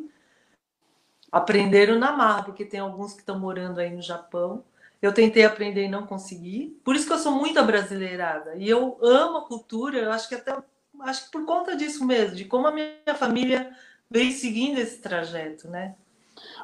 Aprenderam 1.32 1.98
na 1.98 2.12
marra, 2.12 2.44
porque 2.44 2.66
tem 2.66 2.80
alguns 2.80 3.14
que 3.14 3.20
estão 3.20 3.40
morando 3.40 3.80
aí 3.80 3.90
no 3.90 4.02
Japão. 4.02 4.64
Eu 5.02 5.14
tentei 5.14 5.44
aprender 5.44 5.86
e 5.86 5.90
não 5.90 6.06
consegui. 6.06 6.80
Por 6.84 6.96
isso 6.96 7.06
que 7.06 7.14
eu 7.14 7.20
sou 7.20 7.34
muito 7.34 7.60
abrasileirada. 7.60 8.56
E 8.56 8.70
eu 8.70 8.98
amo 9.02 9.40
a 9.40 9.46
cultura, 9.46 9.98
eu 9.98 10.12
acho 10.12 10.30
que 10.30 10.36
até 10.36 10.56
acho 11.02 11.26
que 11.26 11.32
por 11.32 11.46
conta 11.46 11.76
disso 11.76 12.06
mesmo, 12.06 12.36
de 12.36 12.46
como 12.46 12.68
a 12.68 12.72
minha 12.72 13.16
família 13.16 13.72
veio 14.10 14.32
seguindo 14.32 14.80
esse 14.80 15.02
trajeto, 15.02 15.68
né? 15.68 15.96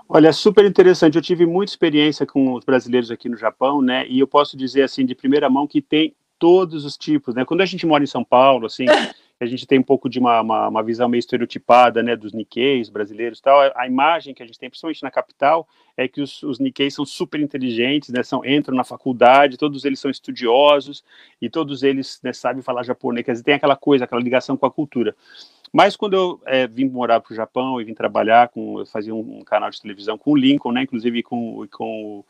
Olha, 0.08 0.34
super 0.34 0.66
interessante. 0.66 1.16
Eu 1.16 1.22
tive 1.22 1.46
muita 1.46 1.72
experiência 1.72 2.26
com 2.26 2.54
os 2.54 2.64
brasileiros 2.64 3.12
aqui 3.12 3.30
no 3.30 3.38
Japão, 3.38 3.82
né? 3.82 4.08
E 4.08 4.20
eu 4.20 4.28
posso 4.28 4.58
dizer 4.58 4.84
assim 4.84 5.06
de 5.06 5.16
primeira 5.16 5.50
mão 5.50 5.68
que 5.68 5.82
tem 5.82 6.16
todos 6.38 6.86
os 6.86 6.98
tipos, 6.98 7.36
né? 7.36 7.46
Quando 7.46 7.62
a 7.62 7.66
gente 7.66 7.86
mora 7.86 8.04
em 8.04 8.08
São 8.08 8.24
Paulo, 8.24 8.66
assim, 8.66 8.86
a 9.44 9.48
gente 9.48 9.66
tem 9.66 9.80
um 9.80 9.84
pouco 9.84 10.08
de 10.08 10.20
uma, 10.20 10.40
uma, 10.40 10.68
uma 10.68 10.84
visão 10.84 11.10
meio 11.10 11.20
estereotipada, 11.20 12.04
né, 12.04 12.16
dos 12.16 12.32
Nikkeis 12.32 12.90
brasileiros 12.90 13.40
e 13.40 13.42
tal. 13.42 13.60
A, 13.76 13.88
imagem 13.88 14.36
que 14.36 14.44
a 14.44 14.46
gente 14.46 14.60
tem, 14.60 14.70
principalmente 14.70 15.02
na 15.02 15.10
capital, 15.10 15.68
é 15.98 16.08
que 16.08 16.22
os, 16.22 16.44
os 16.44 16.60
são 16.92 17.06
super 17.06 17.40
inteligentes, 17.40 18.10
né? 18.10 18.22
São 18.22 18.46
entram 18.46 18.76
na 18.76 18.84
faculdade, 18.84 19.58
todos 19.58 19.84
eles 19.84 20.00
são 20.00 20.12
estudiosos 20.12 21.04
e 21.42 21.50
todos 21.50 21.82
eles 21.82 22.20
né, 22.24 22.32
sabem 22.34 22.62
falar 22.62 22.84
japonês. 22.84 23.26
Quer 23.26 23.32
dizer, 23.32 23.44
tem 23.44 23.56
aquela 23.56 23.76
coisa, 23.76 24.04
aquela 24.04 24.22
ligação 24.22 24.56
com 24.56 24.68
a 24.68 24.72
cultura. 24.72 25.16
Mas 25.74 25.96
quando 25.96 26.14
eu 26.14 26.42
é, 26.46 26.68
vim 26.68 26.86
morar 26.86 27.20
para 27.20 27.34
o 27.34 27.36
Japão 27.36 27.82
e 27.82 27.84
vim 27.84 27.96
trabalhar 27.96 28.50
com, 28.50 28.80
eu 28.80 28.86
fazia 28.86 29.16
um, 29.16 29.40
um, 29.40 29.44
canal 29.44 29.72
de 29.72 29.82
televisão 29.82 30.20
com 30.20 30.34
o 30.34 30.38
Lincoln, 30.38 30.72
né, 30.72 30.84
inclusive 30.84 31.24
com, 31.24 31.66
com 31.72 32.24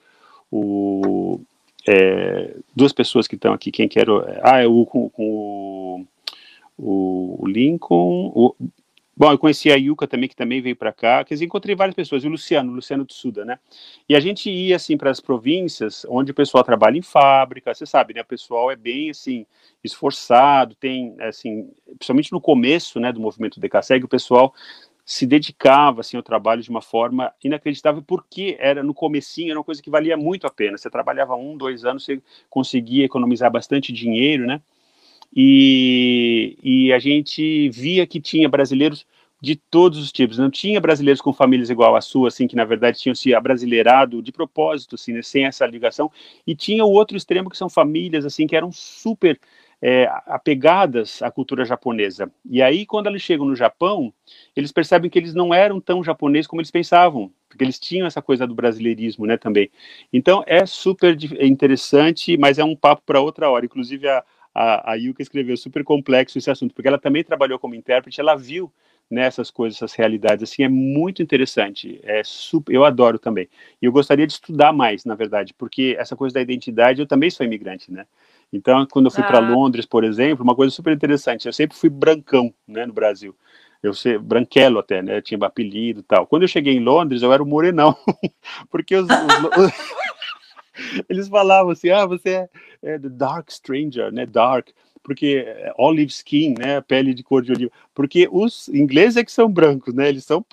o, 0.50 0.56
o 0.58 1.42
é, 1.86 2.56
duas 2.74 2.94
pessoas 2.94 3.28
que 3.28 3.36
estão 3.36 3.52
aqui, 3.52 3.70
quem 3.70 3.90
quer, 3.90 4.06
ah, 4.44 4.60
é 4.62 4.68
o, 4.68 4.86
com, 4.86 5.10
com 5.10 5.26
o, 5.26 6.06
o, 6.82 7.48
Lincoln, 7.48 8.32
o, 8.34 8.56
Bom, 9.16 9.30
eu 9.32 9.38
conheci 9.38 9.72
a 9.72 9.76
Yuka 9.76 10.08
também, 10.08 10.28
que 10.28 10.36
também 10.36 10.62
veio 10.62 10.76
para 10.76 10.92
cá. 10.92 11.24
Quer 11.24 11.36
dizer, 11.36 11.46
encontrei 11.46 11.76
várias 11.76 11.94
pessoas. 11.94 12.24
E 12.24 12.28
o 12.28 12.32
Luciano, 12.32 12.72
o 12.72 12.76
Luciano 12.76 13.06
Tsuda, 13.06 13.46
né? 13.46 13.60
E 14.10 14.16
a 14.16 14.20
gente 14.20 14.50
ia, 14.50 14.78
assim, 14.78 14.98
para 14.98 15.12
as 15.12 15.20
províncias, 15.20 16.06
onde 16.10 16.32
o 16.32 16.34
pessoal 16.34 16.64
trabalha 16.64 16.98
em 16.98 17.04
fábrica. 17.04 17.72
Você 17.72 17.86
sabe, 17.86 18.16
né? 18.16 18.22
O 18.22 18.26
pessoal 18.26 18.72
é 18.72 18.76
bem, 18.76 19.12
assim, 19.12 19.46
esforçado. 19.84 20.74
Tem, 20.76 21.16
assim, 21.20 21.70
principalmente 22.00 22.32
no 22.32 22.42
começo, 22.42 23.00
né, 23.00 23.12
do 23.12 23.20
movimento 23.20 23.60
Decaseg, 23.60 24.04
o 24.04 24.08
pessoal 24.08 24.56
se 25.06 25.28
dedicava, 25.28 26.02
assim, 26.02 26.18
ao 26.18 26.24
trabalho 26.24 26.64
de 26.64 26.70
uma 26.70 26.82
forma 26.82 27.34
inacreditável, 27.44 28.02
porque 28.02 28.56
era, 28.60 28.82
no 28.82 28.94
comecinho, 28.94 29.52
era 29.52 29.60
uma 29.60 29.66
coisa 29.66 29.84
que 29.84 29.90
valia 29.90 30.16
muito 30.16 30.48
a 30.48 30.50
pena. 30.50 30.78
Você 30.78 30.90
trabalhava 30.90 31.36
um, 31.36 31.58
dois 31.58 31.86
anos, 31.86 32.06
você 32.06 32.22
conseguia 32.50 33.06
economizar 33.06 33.52
bastante 33.52 33.92
dinheiro, 33.92 34.48
né? 34.48 34.62
E, 35.36 36.58
e 36.64 36.94
a 36.94 37.00
gente 37.00 37.70
via 37.70 38.06
que 38.06 38.20
tinha 38.20 38.50
brasileiros 38.50 39.06
de 39.42 39.56
todos 39.56 39.98
os 39.98 40.12
tipos. 40.12 40.38
Não 40.38 40.52
tinha 40.52 40.80
brasileiros 40.80 41.22
com 41.22 41.34
famílias 41.34 41.70
igual 41.70 41.96
a 41.96 42.02
sua, 42.02 42.28
assim, 42.28 42.48
que 42.48 42.56
na 42.56 42.64
verdade 42.64 43.00
tinham 43.00 43.16
se 43.16 43.34
abrasileirado 43.34 44.22
de 44.22 44.32
propósito, 44.32 44.96
assim, 44.96 45.14
né, 45.14 45.22
sem 45.22 45.46
essa 45.46 45.66
ligação. 45.66 46.12
E 46.46 46.56
tinha 46.56 46.86
o 46.86 46.92
outro 46.92 47.18
extremo 47.18 47.50
que 47.50 47.58
são 47.58 47.68
famílias, 47.68 48.24
assim, 48.24 48.46
que 48.46 48.56
eram 48.56 48.72
super 48.72 49.40
é, 49.82 50.08
apegadas 50.28 51.24
à 51.24 51.32
cultura 51.32 51.66
japonesa. 51.66 52.32
E 52.48 52.62
aí, 52.62 52.86
quando 52.86 53.08
eles 53.08 53.24
chegam 53.24 53.48
no 53.48 53.56
Japão, 53.56 54.14
eles 54.56 54.72
percebem 54.72 55.10
que 55.10 55.18
eles 55.18 55.34
não 55.34 55.52
eram 55.52 55.82
tão 55.82 56.04
japoneses 56.04 56.46
como 56.46 56.62
eles 56.62 56.70
pensavam, 56.70 57.32
porque 57.50 57.64
eles 57.64 57.80
tinham 57.80 58.06
essa 58.06 58.22
coisa 58.22 58.46
do 58.46 58.54
brasileirismo, 58.54 59.26
né, 59.26 59.38
também. 59.38 59.72
Então, 60.14 60.44
é 60.46 60.68
super 60.68 61.18
interessante, 61.42 62.38
mas 62.38 62.60
é 62.60 62.64
um 62.64 62.76
papo 62.76 63.02
para 63.04 63.20
outra 63.20 63.50
hora. 63.50 63.66
Inclusive, 63.66 64.08
a, 64.08 64.24
a, 64.54 64.92
a 64.92 64.96
Yuka 64.96 65.22
escreveu 65.22 65.56
super 65.58 65.84
complexo 65.84 66.38
esse 66.38 66.50
assunto, 66.50 66.74
porque 66.74 66.88
ela 66.88 66.98
também 66.98 67.24
trabalhou 67.24 67.58
como 67.60 67.76
intérprete, 67.76 68.20
ela 68.20 68.36
viu 68.36 68.72
nessas 69.12 69.52
coisas, 69.52 69.78
essas 69.78 69.94
realidades, 69.94 70.50
assim, 70.50 70.64
é 70.64 70.70
muito 70.70 71.22
interessante. 71.22 72.00
É 72.02 72.22
super, 72.24 72.74
eu 72.74 72.86
adoro 72.86 73.20
também. 73.20 73.50
E 73.82 73.86
eu 73.86 73.92
gostaria 73.92 74.26
de 74.26 74.34
estudar 74.34 74.72
mais, 74.72 75.04
na 75.04 75.16
verdade, 75.16 75.54
porque 75.54 75.96
essa 76.00 76.16
coisa 76.16 76.34
da 76.34 76.42
identidade, 76.42 77.02
eu 77.02 77.06
também 77.06 77.30
sou 77.30 77.46
imigrante, 77.46 77.92
né? 77.92 78.06
Então, 78.54 78.86
quando 78.90 79.06
eu 79.06 79.12
fui 79.12 79.24
ah. 79.24 79.28
para 79.28 79.40
Londres, 79.40 79.86
por 79.86 80.06
exemplo, 80.06 80.44
uma 80.44 80.56
coisa 80.56 80.74
super 80.74 80.94
interessante, 80.94 81.46
eu 81.46 81.54
sempre 81.54 81.76
fui 81.76 81.90
brancão, 81.90 82.54
né, 82.66 82.86
no 82.86 82.94
Brasil. 82.94 83.36
Eu 83.84 83.94
sei, 83.94 84.18
branquelo 84.18 84.80
até, 84.80 85.02
né? 85.02 85.18
Eu 85.18 85.22
tinha 85.22 85.40
apelido 85.46 86.02
e 86.02 86.04
tal. 86.04 86.28
Quando 86.28 86.44
eu 86.44 86.48
cheguei 86.48 86.74
em 86.74 86.84
Londres, 86.84 87.22
eu 87.22 87.34
era 87.34 87.42
o 87.42 87.46
morenão, 87.46 87.98
porque 88.70 88.96
os, 88.96 89.06
os 89.06 89.12
eles 91.10 91.28
falavam 91.28 91.72
assim, 91.72 91.90
ah, 91.90 92.06
você 92.06 92.30
é, 92.30 92.50
é 92.84 93.00
the 93.00 93.10
dark 93.10 93.50
stranger, 93.50 94.12
né? 94.12 94.26
Dark 94.26 94.70
porque 95.04 95.44
é, 95.48 95.74
olive 95.78 96.12
skin, 96.12 96.54
né, 96.60 96.80
pele 96.82 97.14
de 97.14 97.24
cor 97.24 97.42
de 97.42 97.52
oliva, 97.52 97.72
porque 97.92 98.30
os 98.32 98.68
ingleses 98.70 99.18
é 99.18 99.26
que 99.26 99.32
são 99.32 99.52
brancos, 99.52 99.96
né, 99.96 100.10
eles 100.10 100.24
são 100.24 100.46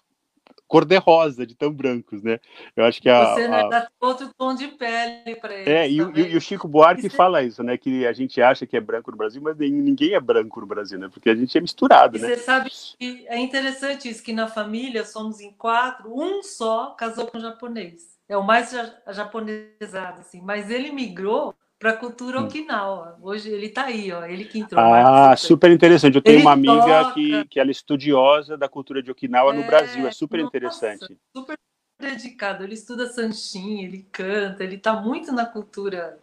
cor 0.68 0.84
de 0.84 0.96
rosa, 0.98 1.46
de 1.46 1.54
tão 1.54 1.72
brancos, 1.72 2.22
né? 2.22 2.38
Eu 2.76 2.84
acho 2.84 3.00
que 3.00 3.08
a. 3.08 3.34
Você 3.34 3.44
a... 3.44 3.48
Né, 3.48 3.68
dá 3.70 3.88
outro 3.98 4.30
tom 4.36 4.54
de 4.54 4.68
pele 4.68 5.34
para 5.36 5.54
eles. 5.54 5.66
É, 5.66 5.88
e, 5.88 5.96
e, 5.96 6.36
o 6.36 6.40
Chico 6.40 6.68
Buarque 6.68 7.06
Isso... 7.06 7.16
fala 7.16 7.42
isso, 7.42 7.62
né? 7.62 7.78
Que 7.78 8.06
a 8.06 8.12
gente 8.12 8.40
acha 8.42 8.66
que 8.66 8.76
é 8.76 8.80
branco 8.80 9.10
no 9.10 9.16
Brasil, 9.16 9.40
mas 9.40 9.56
ninguém 9.56 10.12
é 10.12 10.20
branco 10.20 10.60
no 10.60 10.66
Brasil, 10.66 10.98
né? 10.98 11.08
Porque 11.10 11.30
a 11.30 11.34
gente 11.34 11.56
é 11.56 11.60
misturado, 11.60 12.18
e 12.18 12.20
né? 12.20 12.28
Você 12.28 12.36
sabe 12.36 12.70
que 12.70 13.26
é 13.26 13.38
interessante 13.38 14.10
isso, 14.10 14.22
que 14.22 14.34
na 14.34 14.46
família 14.46 15.04
somos 15.06 15.40
em 15.40 15.50
quatro, 15.52 16.12
um 16.14 16.42
só 16.42 16.90
casou 16.90 17.26
com 17.26 17.38
um 17.38 17.40
japonês. 17.40 18.17
É 18.28 18.36
o 18.36 18.42
mais 18.42 18.74
japonesado, 19.08 20.20
assim. 20.20 20.40
Mas 20.42 20.70
ele 20.70 20.92
migrou 20.92 21.54
para 21.78 21.90
a 21.90 21.96
cultura 21.96 22.40
hum. 22.40 22.44
Okinawa. 22.44 23.16
Hoje 23.22 23.50
ele 23.50 23.66
está 23.66 23.84
aí, 23.84 24.12
ó, 24.12 24.24
ele 24.24 24.44
que 24.44 24.58
entrou. 24.58 24.82
Ah, 24.82 25.36
super 25.36 25.70
interessante. 25.70 26.16
Eu 26.16 26.22
tenho 26.22 26.36
ele 26.36 26.42
uma 26.42 26.52
amiga 26.52 27.04
toca... 27.04 27.14
que, 27.14 27.44
que 27.46 27.60
ela 27.60 27.70
é 27.70 27.72
estudiosa 27.72 28.56
da 28.56 28.68
cultura 28.68 29.02
de 29.02 29.10
Okinawa 29.10 29.54
é, 29.54 29.56
no 29.56 29.64
Brasil. 29.64 30.06
É 30.06 30.10
super 30.10 30.38
nossa, 30.38 30.48
interessante. 30.48 31.16
Super 31.34 31.58
dedicado. 32.00 32.64
Ele 32.64 32.74
estuda 32.74 33.06
sanshin, 33.06 33.84
ele 33.84 34.06
canta, 34.10 34.62
ele 34.62 34.76
está 34.76 34.92
muito 34.94 35.32
na 35.32 35.46
cultura. 35.46 36.18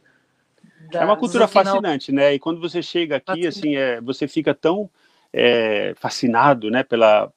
Da, 0.92 1.02
é 1.02 1.06
uma 1.06 1.18
cultura 1.18 1.48
fascinante, 1.48 2.12
né? 2.12 2.34
E 2.34 2.40
quando 2.40 2.60
você 2.60 2.82
chega 2.82 3.16
aqui, 3.16 3.26
fascinante. 3.26 3.48
assim, 3.48 3.76
é, 3.76 4.00
você 4.02 4.28
fica 4.28 4.54
tão 4.54 4.90
é, 5.34 5.94
fascinado, 5.96 6.70
né, 6.70 6.84
pela 6.84 7.32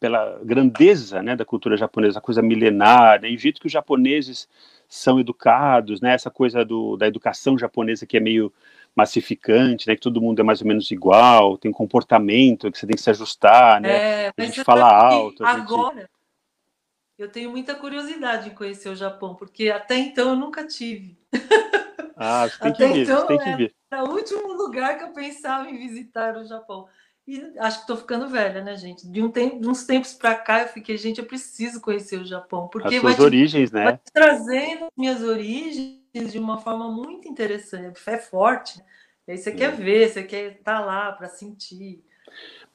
pela 0.00 0.40
grandeza, 0.44 1.22
né, 1.22 1.34
da 1.34 1.44
cultura 1.44 1.76
japonesa, 1.76 2.18
a 2.18 2.22
coisa 2.22 2.40
milenar, 2.40 3.20
né, 3.20 3.30
e 3.30 3.36
o 3.36 3.38
jeito 3.38 3.60
que 3.60 3.66
os 3.66 3.72
japoneses 3.72 4.48
são 4.88 5.20
educados, 5.20 6.00
né? 6.00 6.14
Essa 6.14 6.30
coisa 6.30 6.64
do, 6.64 6.96
da 6.96 7.06
educação 7.06 7.58
japonesa 7.58 8.06
que 8.06 8.16
é 8.16 8.20
meio 8.20 8.52
massificante, 8.96 9.86
né? 9.86 9.94
Que 9.94 10.00
todo 10.00 10.20
mundo 10.20 10.40
é 10.40 10.42
mais 10.42 10.62
ou 10.62 10.66
menos 10.66 10.90
igual, 10.90 11.58
tem 11.58 11.70
comportamento 11.70 12.72
que 12.72 12.78
você 12.78 12.86
tem 12.86 12.96
que 12.96 13.02
se 13.02 13.10
ajustar, 13.10 13.80
né? 13.80 13.90
É, 14.26 14.32
a 14.34 14.42
gente 14.42 14.64
fala 14.64 14.90
alto. 14.90 15.44
Agora, 15.44 16.00
gente... 16.00 16.10
eu 17.18 17.30
tenho 17.30 17.50
muita 17.50 17.74
curiosidade 17.74 18.48
em 18.48 18.54
conhecer 18.54 18.88
o 18.88 18.96
Japão, 18.96 19.34
porque 19.34 19.70
até 19.70 19.98
então 19.98 20.30
eu 20.30 20.36
nunca 20.36 20.66
tive. 20.66 21.18
Ah, 22.16 22.48
você 22.48 22.58
tem 22.58 22.72
que 22.72 22.86
vir, 22.88 23.02
então, 23.02 23.26
tem 23.26 23.38
que 23.38 23.56
vir. 23.56 23.74
Era 23.90 24.04
o 24.04 24.10
último 24.10 24.52
lugar 24.54 24.98
que 24.98 25.04
eu 25.04 25.12
pensava 25.12 25.70
em 25.70 25.76
visitar 25.76 26.36
o 26.36 26.44
Japão. 26.44 26.88
E 27.28 27.52
acho 27.58 27.76
que 27.76 27.82
estou 27.82 27.96
ficando 27.98 28.26
velha, 28.26 28.64
né, 28.64 28.74
gente? 28.74 29.06
De, 29.06 29.20
um 29.20 29.30
tempo, 29.30 29.60
de 29.60 29.68
uns 29.68 29.84
tempos 29.84 30.14
para 30.14 30.34
cá 30.34 30.62
eu 30.62 30.68
fiquei, 30.68 30.96
gente, 30.96 31.18
eu 31.18 31.26
preciso 31.26 31.78
conhecer 31.78 32.18
o 32.18 32.24
Japão. 32.24 32.68
Porque 32.68 32.94
As 32.94 33.00
suas 33.02 33.16
vai 33.16 33.26
origens, 33.26 33.68
te, 33.68 33.74
né? 33.74 33.84
Vai 33.84 34.00
trazendo 34.10 34.86
minhas 34.96 35.22
origens 35.22 36.32
de 36.32 36.38
uma 36.38 36.56
forma 36.56 36.90
muito 36.90 37.28
interessante. 37.28 38.00
É 38.06 38.16
forte. 38.16 38.82
E 39.26 39.32
aí 39.32 39.36
você 39.36 39.52
quer 39.52 39.72
ver, 39.76 40.08
você 40.08 40.22
quer 40.22 40.52
estar 40.52 40.78
tá 40.78 40.80
lá 40.80 41.12
para 41.12 41.28
sentir. 41.28 42.02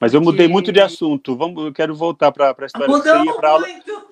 Mas 0.03 0.13
eu 0.13 0.19
mudei 0.19 0.49
muito 0.49 0.69
de 0.69 0.81
assunto. 0.81 1.33
Vamos, 1.33 1.63
eu 1.63 1.71
quero 1.71 1.95
voltar 1.95 2.29
para 2.29 2.53
a 2.59 2.65
história 2.65 2.89
Mudou 2.89 3.23
que 3.23 3.45
aula. 3.45 3.65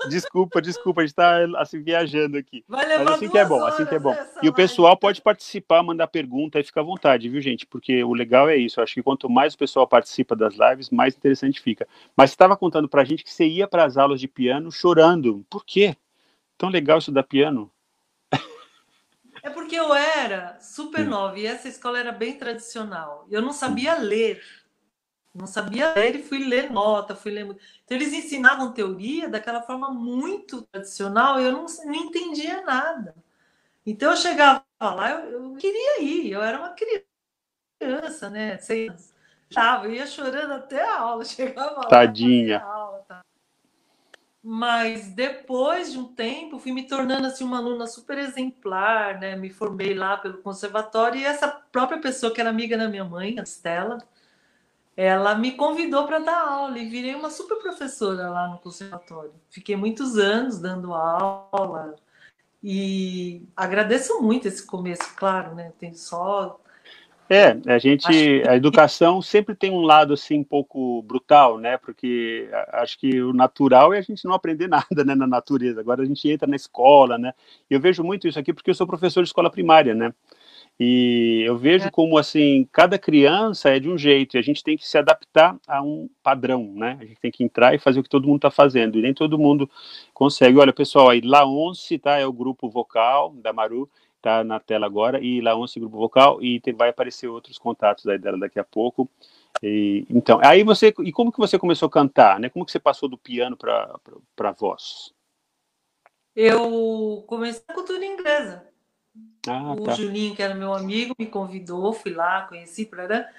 Desculpa, 0.08 0.62
desculpa, 0.62 1.02
a 1.02 1.04
gente 1.04 1.12
está 1.12 1.46
assim 1.58 1.84
viajando 1.84 2.38
aqui. 2.38 2.64
Vai 2.66 2.88
levar 2.88 3.04
Mas 3.04 3.14
assim 3.16 3.28
que 3.30 3.38
é 3.38 3.44
bom, 3.44 3.66
assim 3.66 3.86
que 3.86 3.96
é 3.96 4.00
bom. 4.00 4.16
E 4.42 4.48
o 4.48 4.54
pessoal 4.54 4.96
pode 4.96 5.22
participar, 5.22 5.84
mandar 5.84 6.08
pergunta 6.08 6.62
e 6.62 6.64
fica 6.64 6.80
à 6.80 6.84
vontade, 6.84 7.28
viu, 7.28 7.42
gente? 7.42 7.66
Porque 7.66 8.02
o 8.06 8.14
legal 8.14 8.48
é 8.48 8.56
isso. 8.56 8.80
Eu 8.80 8.86
acho 8.86 8.94
que 8.94 9.04
quanto 9.04 9.30
mais 9.30 9.54
o 9.54 9.58
pessoal 9.58 9.86
participa 9.86 10.34
das 10.34 10.54
lives, 10.56 10.90
mais 10.90 11.14
interessante 11.14 11.60
fica. 11.60 11.86
Mas 12.16 12.30
você 12.30 12.36
estava 12.36 12.56
contando 12.56 12.88
para 12.88 13.02
a 13.02 13.06
gente 13.06 13.22
que 13.22 13.34
você 13.34 13.46
ia 13.46 13.68
para 13.68 13.84
as 13.84 13.98
aulas 13.98 14.22
de 14.22 14.30
piano 14.30 14.72
chorando. 14.72 15.46
Por 15.50 15.66
quê? 15.66 15.98
Tão 16.58 16.70
legal 16.70 17.00
estudar 17.00 17.24
piano. 17.24 17.70
É 19.44 19.50
porque 19.50 19.76
eu 19.76 19.94
era 19.94 20.60
super 20.62 21.02
hum. 21.02 21.10
nova 21.10 21.40
e 21.40 21.48
essa 21.48 21.68
escola 21.68 22.00
era 22.00 22.12
bem 22.12 22.38
tradicional. 22.38 23.26
Eu 23.30 23.42
não 23.42 23.52
sabia 23.52 23.96
ler. 23.96 24.42
Não 25.34 25.48
sabia 25.48 25.94
ler 25.94 26.16
e 26.18 26.24
fui 26.24 26.40
ler 26.46 26.70
nota, 26.70 27.16
fui 27.16 27.32
ler. 27.32 27.46
Então, 27.46 27.98
eles 27.98 28.12
ensinavam 28.12 28.74
teoria 28.74 29.30
daquela 29.30 29.62
forma 29.62 29.90
muito 29.90 30.62
tradicional 30.64 31.40
e 31.40 31.46
eu 31.46 31.52
não, 31.54 31.66
não 31.86 31.96
entendia 31.96 32.62
nada. 32.64 33.16
Então, 33.86 34.12
eu 34.12 34.18
chegava 34.18 34.64
lá, 34.82 35.12
eu, 35.12 35.32
eu 35.32 35.56
queria 35.56 36.02
ir, 36.02 36.32
eu 36.32 36.42
era 36.42 36.60
uma 36.60 36.76
criança, 37.80 38.30
né? 38.30 38.60
Anos. 38.90 39.14
Tava, 39.54 39.86
eu 39.86 39.94
ia 39.94 40.06
chorando 40.06 40.54
até 40.54 40.84
a 40.84 41.00
aula, 41.00 41.24
chegava 41.26 41.82
lá. 41.82 41.88
Tadinha. 41.88 42.62
Aula, 42.62 43.00
tá? 43.08 43.22
Mas 44.44 45.14
depois 45.14 45.92
de 45.92 46.00
um 46.00 46.16
tempo, 46.16 46.58
fui 46.58 46.72
me 46.72 46.88
tornando 46.88 47.28
assim 47.28 47.44
uma 47.44 47.58
aluna 47.58 47.86
super 47.86 48.18
exemplar, 48.18 49.20
né? 49.20 49.36
Me 49.36 49.52
formei 49.52 49.94
lá 49.94 50.18
pelo 50.18 50.40
conservatório 50.40 51.20
e 51.20 51.26
essa 51.26 51.48
própria 51.48 52.00
pessoa 52.02 52.34
que 52.34 52.42
era 52.42 52.50
amiga 52.50 52.76
da 52.76 52.90
minha 52.90 53.06
mãe, 53.06 53.40
a 53.40 53.44
Stella, 53.44 54.00
ela 54.96 55.36
me 55.36 55.54
convidou 55.54 56.06
para 56.06 56.20
dar 56.20 56.48
aula 56.48 56.78
e 56.78 56.90
virei 56.90 57.16
uma 57.16 57.30
super 57.30 57.58
professora 57.58 58.30
lá 58.30 58.48
no 58.48 58.58
conservatório. 58.60 59.34
Fiquei 59.50 59.76
muitos 59.76 60.18
anos 60.18 60.60
dando 60.60 60.94
aula 60.94 61.96
e 62.64 63.44
agradeço 63.56 64.22
muito 64.22 64.48
esse 64.48 64.66
começo, 64.66 65.16
claro, 65.16 65.56
né? 65.56 65.72
Tem 65.80 65.94
só 65.94 66.60
é, 67.34 67.58
a 67.66 67.80
gente, 67.80 68.06
que... 68.06 68.44
a 68.46 68.58
educação 68.58 69.22
sempre 69.22 69.56
tem 69.56 69.72
um 69.72 69.84
lado 69.84 70.14
assim 70.14 70.40
um 70.40 70.44
pouco 70.44 71.02
brutal, 71.04 71.58
né? 71.58 71.78
Porque 71.78 72.50
acho 72.74 73.00
que 73.00 73.22
o 73.22 73.32
natural 73.32 73.94
é 73.94 74.00
a 74.00 74.02
gente 74.02 74.26
não 74.26 74.34
aprender 74.34 74.68
nada, 74.68 75.06
né, 75.06 75.16
na 75.16 75.26
natureza. 75.26 75.80
Agora 75.80 76.02
a 76.02 76.06
gente 76.06 76.30
entra 76.30 76.46
na 76.46 76.58
escola, 76.58 77.18
né? 77.18 77.32
Eu 77.70 77.80
vejo 77.80 78.04
muito 78.04 78.28
isso 78.28 78.38
aqui 78.38 78.52
porque 78.52 78.70
eu 78.70 78.76
sou 78.76 78.86
professor 78.86 79.24
de 79.24 79.30
escola 79.30 79.50
primária, 79.50 79.96
né? 79.96 80.14
E 80.84 81.44
eu 81.46 81.56
vejo 81.60 81.90
é. 81.90 81.92
como 81.92 82.18
assim, 82.18 82.68
cada 82.72 82.98
criança 82.98 83.70
é 83.70 83.80
de 83.80 83.88
um 83.88 83.96
jeito, 83.96 84.36
e 84.36 84.40
a 84.40 84.42
gente 84.42 84.64
tem 84.64 84.76
que 84.76 84.88
se 84.88 84.98
adaptar 84.98 85.56
a 85.68 85.80
um 85.80 86.10
padrão, 86.24 86.74
né? 86.74 86.98
A 87.00 87.06
gente 87.06 87.20
tem 87.20 87.30
que 87.30 87.44
entrar 87.44 87.76
e 87.76 87.78
fazer 87.78 88.00
o 88.00 88.04
que 88.04 88.10
todo 88.10 88.26
mundo 88.26 88.38
está 88.38 88.50
fazendo, 88.50 88.98
e 88.98 89.02
nem 89.04 89.14
todo 89.14 89.38
mundo 89.38 89.70
consegue. 90.12 90.58
Olha, 90.58 90.74
pessoal, 90.74 91.10
aí 91.10 91.22
Laonce, 91.22 92.00
tá? 92.00 92.18
É 92.18 92.26
o 92.26 92.34
grupo 92.34 92.68
vocal 92.68 93.32
da 93.36 93.54
Maru, 93.54 93.88
tá 94.24 94.44
na 94.44 94.60
tela 94.60 94.88
agora, 94.88 95.24
e 95.24 95.40
Laonce, 95.40 95.80
grupo 95.80 96.00
vocal, 96.00 96.42
e 96.42 96.60
tem, 96.60 96.74
vai 96.74 96.90
aparecer 96.90 97.28
outros 97.28 97.60
contatos 97.60 98.08
aí 98.08 98.18
dela 98.18 98.40
daqui 98.40 98.58
a 98.58 98.64
pouco. 98.64 99.08
E, 99.62 100.08
então, 100.10 100.40
aí 100.44 100.64
você, 100.64 100.92
e 101.04 101.12
como 101.12 101.32
que 101.32 101.38
você 101.38 101.60
começou 101.60 101.86
a 101.90 101.92
cantar, 101.92 102.40
né? 102.40 102.50
Como 102.50 102.66
que 102.66 102.72
você 102.72 102.80
passou 102.80 103.08
do 103.08 103.20
piano 103.20 103.56
para 103.56 104.52
voz? 104.58 105.14
Eu 106.36 107.24
comecei 107.28 107.64
a 107.68 107.74
cultura 107.76 108.04
inglesa. 108.04 108.71
Ah, 109.48 109.74
o 109.74 109.84
tá. 109.84 109.94
Juninho, 109.94 110.36
que 110.36 110.42
era 110.42 110.54
meu 110.54 110.74
amigo, 110.74 111.16
me 111.18 111.26
convidou, 111.26 111.94
fui 111.94 112.14
lá, 112.14 112.44
conheci, 112.44 112.86
para 112.86 113.30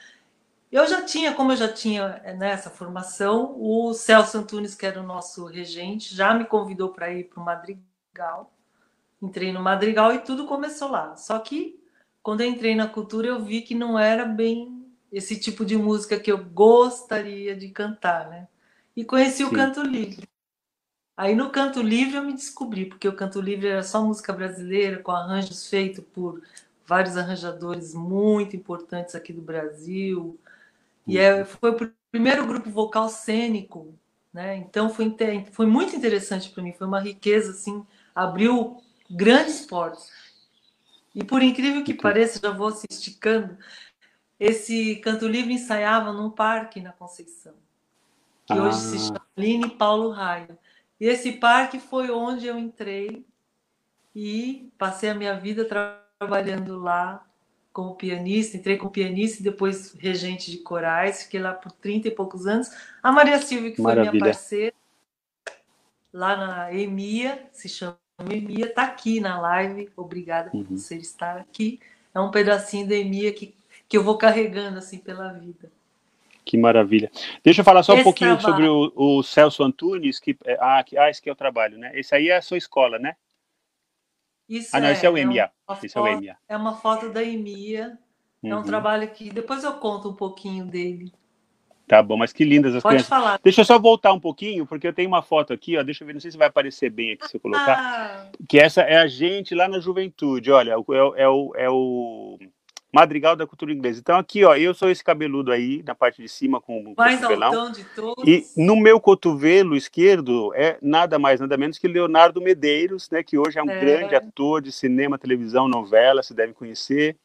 eu 0.72 0.86
já 0.86 1.02
tinha, 1.02 1.34
como 1.34 1.52
eu 1.52 1.56
já 1.56 1.70
tinha 1.70 2.22
nessa 2.38 2.70
né, 2.70 2.74
formação, 2.74 3.54
o 3.58 3.92
Celso 3.92 4.38
Antunes, 4.38 4.74
que 4.74 4.86
era 4.86 4.98
o 4.98 5.06
nosso 5.06 5.44
regente, 5.44 6.14
já 6.14 6.32
me 6.32 6.46
convidou 6.46 6.88
para 6.88 7.12
ir 7.12 7.24
para 7.24 7.42
o 7.42 7.44
Madrigal. 7.44 8.50
Entrei 9.20 9.52
no 9.52 9.60
Madrigal 9.60 10.14
e 10.14 10.20
tudo 10.20 10.46
começou 10.46 10.90
lá. 10.90 11.14
Só 11.14 11.38
que 11.38 11.78
quando 12.22 12.40
eu 12.40 12.48
entrei 12.48 12.74
na 12.74 12.88
cultura, 12.88 13.28
eu 13.28 13.44
vi 13.44 13.60
que 13.60 13.74
não 13.74 13.98
era 13.98 14.24
bem 14.24 14.82
esse 15.12 15.38
tipo 15.38 15.62
de 15.62 15.76
música 15.76 16.18
que 16.18 16.32
eu 16.32 16.42
gostaria 16.42 17.54
de 17.54 17.68
cantar, 17.68 18.30
né? 18.30 18.48
E 18.96 19.04
conheci 19.04 19.38
Sim. 19.38 19.44
o 19.44 19.52
canto 19.52 19.82
livre. 19.82 20.26
Aí 21.16 21.34
no 21.34 21.50
Canto 21.50 21.82
Livre 21.82 22.16
eu 22.16 22.22
me 22.22 22.32
descobri, 22.32 22.86
porque 22.86 23.06
o 23.06 23.14
Canto 23.14 23.40
Livre 23.40 23.68
era 23.68 23.82
só 23.82 24.02
música 24.02 24.32
brasileira, 24.32 25.02
com 25.02 25.12
arranjos 25.12 25.68
feitos 25.68 26.04
por 26.12 26.42
vários 26.86 27.16
arranjadores 27.16 27.94
muito 27.94 28.56
importantes 28.56 29.14
aqui 29.14 29.32
do 29.32 29.42
Brasil. 29.42 30.38
E 31.06 31.18
é, 31.18 31.44
foi 31.44 31.70
o 31.70 31.92
primeiro 32.10 32.46
grupo 32.46 32.70
vocal 32.70 33.08
cênico, 33.08 33.94
né? 34.32 34.56
Então 34.56 34.88
foi, 34.88 35.14
foi 35.52 35.66
muito 35.66 35.94
interessante 35.94 36.50
para 36.50 36.62
mim, 36.62 36.72
foi 36.72 36.86
uma 36.86 37.00
riqueza, 37.00 37.52
assim, 37.52 37.84
abriu 38.14 38.82
grandes 39.10 39.66
portas. 39.66 40.10
E 41.14 41.22
por 41.22 41.42
incrível 41.42 41.84
que 41.84 41.92
pareça, 41.92 42.40
já 42.42 42.50
vou 42.50 42.70
se 42.70 42.86
esticando, 42.90 43.56
esse 44.40 44.96
Canto 44.96 45.28
Livre 45.28 45.52
ensaiava 45.52 46.12
num 46.12 46.30
parque 46.30 46.80
na 46.80 46.92
Conceição, 46.92 47.54
que 48.46 48.54
ah. 48.54 48.62
hoje 48.62 48.78
se 48.78 48.96
ah. 48.96 49.00
chama 49.00 49.26
Line 49.36 49.70
Paulo 49.70 50.10
Raio. 50.10 50.58
E 51.02 51.06
esse 51.08 51.32
parque 51.32 51.80
foi 51.80 52.12
onde 52.12 52.46
eu 52.46 52.56
entrei 52.56 53.26
e 54.14 54.70
passei 54.78 55.10
a 55.10 55.14
minha 55.16 55.34
vida 55.34 55.64
trabalhando 55.64 56.78
lá 56.78 57.26
como 57.72 57.96
pianista, 57.96 58.56
entrei 58.56 58.76
como 58.76 58.92
pianista 58.92 59.40
e 59.40 59.42
depois 59.42 59.94
regente 59.94 60.48
de 60.48 60.58
corais, 60.58 61.24
fiquei 61.24 61.40
lá 61.40 61.54
por 61.54 61.72
30 61.72 62.06
e 62.06 62.10
poucos 62.12 62.46
anos. 62.46 62.70
A 63.02 63.10
Maria 63.10 63.40
Silvia, 63.40 63.70
que 63.72 63.78
foi 63.78 63.84
Maravilha. 63.86 64.12
minha 64.12 64.24
parceira, 64.26 64.76
lá 66.12 66.36
na 66.36 66.72
EMIA, 66.72 67.48
se 67.50 67.68
chama 67.68 67.98
EMIA, 68.30 68.66
está 68.66 68.84
aqui 68.84 69.18
na 69.18 69.40
live, 69.40 69.90
obrigada 69.96 70.52
uhum. 70.54 70.62
por 70.62 70.78
você 70.78 70.94
estar 70.98 71.36
aqui. 71.36 71.80
É 72.14 72.20
um 72.20 72.30
pedacinho 72.30 72.86
da 72.86 72.94
EMIA 72.94 73.32
que, 73.32 73.52
que 73.88 73.96
eu 73.96 74.04
vou 74.04 74.16
carregando 74.16 74.78
assim 74.78 74.98
pela 74.98 75.32
vida. 75.32 75.68
Que 76.44 76.56
maravilha. 76.58 77.10
Deixa 77.44 77.60
eu 77.60 77.64
falar 77.64 77.82
só 77.82 77.92
esse 77.92 78.00
um 78.00 78.04
pouquinho 78.04 78.36
trabalho. 78.36 78.64
sobre 78.64 78.68
o, 78.68 79.18
o, 79.18 79.22
Celso 79.22 79.62
Antunes, 79.62 80.18
que, 80.18 80.36
é, 80.44 80.58
ah, 80.60 80.82
que, 80.82 80.98
ah, 80.98 81.08
esse 81.08 81.22
que 81.22 81.28
é 81.28 81.32
o 81.32 81.36
trabalho, 81.36 81.78
né? 81.78 81.92
Esse 81.94 82.14
aí 82.14 82.28
é 82.28 82.36
a 82.36 82.42
sua 82.42 82.58
escola, 82.58 82.98
né? 82.98 83.14
Isso 84.48 84.76
ah, 84.76 84.80
não, 84.80 84.88
é, 84.88 84.92
esse 84.92 85.06
é 85.06 85.10
o 85.10 85.16
EMIA. 85.16 85.50
É, 85.68 85.72
esse 85.72 85.94
foto, 85.94 86.06
é 86.06 86.10
o 86.10 86.14
EMIA. 86.14 86.36
É 86.48 86.56
uma 86.56 86.76
foto 86.76 87.10
da 87.10 87.22
EMIA. 87.22 87.98
Uhum. 88.42 88.50
É 88.50 88.54
um 88.54 88.58
uhum. 88.58 88.64
trabalho 88.64 89.08
que 89.10 89.30
depois 89.30 89.62
eu 89.62 89.74
conto 89.74 90.10
um 90.10 90.14
pouquinho 90.14 90.66
dele. 90.66 91.12
Tá 91.86 92.02
bom, 92.02 92.16
mas 92.16 92.32
que 92.32 92.44
lindas 92.44 92.74
as 92.74 92.82
Pode 92.82 92.94
crianças. 92.94 93.08
falar. 93.08 93.40
Deixa 93.42 93.60
eu 93.60 93.64
só 93.64 93.78
voltar 93.78 94.12
um 94.12 94.20
pouquinho, 94.20 94.66
porque 94.66 94.86
eu 94.86 94.92
tenho 94.92 95.08
uma 95.08 95.22
foto 95.22 95.52
aqui, 95.52 95.76
ó. 95.76 95.82
Deixa 95.82 96.02
eu 96.02 96.06
ver, 96.06 96.14
não 96.14 96.20
sei 96.20 96.30
se 96.30 96.38
vai 96.38 96.48
aparecer 96.48 96.90
bem 96.90 97.12
aqui 97.12 97.28
se 97.28 97.36
eu 97.36 97.40
colocar. 97.40 97.78
Ah. 97.78 98.30
Que 98.48 98.58
essa 98.58 98.82
é 98.82 98.96
a 98.96 99.06
gente 99.06 99.54
lá 99.54 99.68
na 99.68 99.78
juventude. 99.78 100.50
Olha, 100.50 100.72
é, 100.72 100.76
o, 100.76 100.84
é 101.16 101.28
o, 101.28 101.52
é 101.54 101.70
o 101.70 102.38
Madrigal 102.92 103.34
da 103.34 103.46
Cultura 103.46 103.72
Inglesa. 103.72 104.00
Então, 104.00 104.18
aqui, 104.18 104.44
ó, 104.44 104.54
eu 104.54 104.74
sou 104.74 104.90
esse 104.90 105.02
cabeludo 105.02 105.50
aí, 105.50 105.82
na 105.82 105.94
parte 105.94 106.20
de 106.20 106.28
cima, 106.28 106.60
com 106.60 106.78
o 106.78 106.94
mais 106.94 107.18
cotovelão. 107.18 107.72
de 107.72 107.84
todos. 107.84 108.24
E 108.28 108.44
no 108.54 108.76
meu 108.76 109.00
cotovelo 109.00 109.74
esquerdo 109.74 110.52
é 110.54 110.76
nada 110.82 111.18
mais, 111.18 111.40
nada 111.40 111.56
menos 111.56 111.78
que 111.78 111.88
Leonardo 111.88 112.40
Medeiros, 112.42 113.08
né, 113.10 113.22
que 113.22 113.38
hoje 113.38 113.58
é 113.58 113.62
um 113.62 113.70
é. 113.70 113.80
grande 113.80 114.14
ator 114.14 114.60
de 114.60 114.70
cinema, 114.70 115.18
televisão, 115.18 115.66
novela, 115.66 116.22
se 116.22 116.34
deve 116.34 116.52
conhecer. 116.52 117.16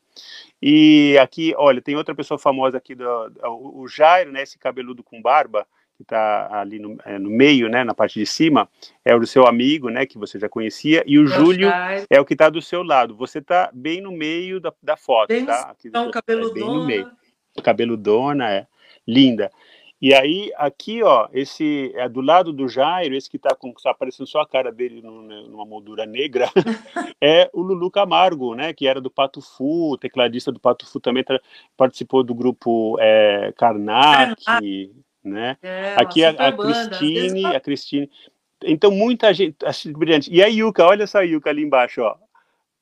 E 0.61 1.17
aqui, 1.21 1.53
olha, 1.57 1.81
tem 1.81 1.97
outra 1.97 2.15
pessoa 2.15 2.39
famosa 2.39 2.77
aqui, 2.77 2.95
do, 2.95 3.05
o 3.45 3.87
Jairo, 3.89 4.31
né, 4.31 4.43
esse 4.43 4.57
cabeludo 4.57 5.03
com 5.03 5.21
barba, 5.21 5.67
que 5.97 6.03
está 6.03 6.61
ali 6.61 6.77
no, 6.77 6.95
é, 7.03 7.17
no, 7.17 7.29
meio, 7.29 7.67
né, 7.67 7.83
na 7.83 7.93
parte 7.93 8.19
de 8.19 8.25
cima, 8.25 8.69
é 9.03 9.15
o 9.15 9.25
seu 9.25 9.47
amigo, 9.47 9.89
né, 9.89 10.05
que 10.05 10.17
você 10.17 10.39
já 10.39 10.47
conhecia, 10.47 11.03
e 11.07 11.17
o 11.17 11.25
Júlio 11.25 11.69
é 12.07 12.21
o 12.21 12.25
que 12.25 12.35
está 12.35 12.49
do 12.49 12.61
seu 12.61 12.83
lado. 12.83 13.15
Você 13.15 13.39
está 13.39 13.71
bem 13.73 13.99
no 13.99 14.11
meio 14.11 14.59
da, 14.59 14.71
da 14.81 14.95
foto, 14.95 15.29
bem 15.29 15.45
tá? 15.45 15.71
Aqui, 15.71 15.87
então, 15.87 16.11
cabelo 16.11 16.49
é 16.49 16.53
bem 16.53 16.63
no 16.63 16.85
meio. 16.85 17.11
Cabeludona, 17.63 18.51
é 18.51 18.67
linda. 19.07 19.51
E 19.99 20.13
aí, 20.13 20.51
aqui, 20.55 21.01
ó, 21.01 21.27
esse 21.33 21.91
é 21.95 22.07
do 22.07 22.21
lado 22.21 22.53
do 22.53 22.69
Jairo, 22.69 23.15
esse 23.15 23.27
que 23.27 23.37
está 23.37 23.55
tá 23.55 23.89
aparecendo 23.89 24.27
só 24.27 24.41
a 24.41 24.47
cara 24.47 24.71
dele 24.71 25.01
né, 25.01 25.09
numa 25.49 25.65
moldura 25.65 26.05
negra, 26.05 26.47
é 27.19 27.49
o 27.51 27.63
Lulu 27.63 27.89
Camargo, 27.89 28.53
né, 28.53 28.73
que 28.73 28.87
era 28.87 29.01
do 29.01 29.09
Pato 29.09 29.41
Fu, 29.41 29.97
tecladista 29.97 30.51
do 30.51 30.59
Pato 30.59 30.85
Fu 30.85 30.99
também 30.99 31.25
participou 31.75 32.23
do 32.23 32.35
grupo 32.35 32.95
é, 32.99 33.51
Karnak, 33.57 34.43
né? 35.27 35.57
É, 35.61 35.95
Aqui 35.97 36.23
a, 36.23 36.29
a 36.29 36.51
Cristine, 36.51 37.45
a 37.45 37.59
Cristine. 37.59 38.09
Então, 38.63 38.89
muita 38.89 39.33
gente, 39.33 39.55
assim, 39.63 39.91
brilhante. 39.93 40.31
E 40.33 40.41
a 40.41 40.47
Yuka, 40.47 40.85
olha 40.85 41.05
só 41.05 41.19
a 41.19 41.23
Yuka 41.23 41.49
ali 41.49 41.63
embaixo, 41.63 42.01
ó. 42.01 42.15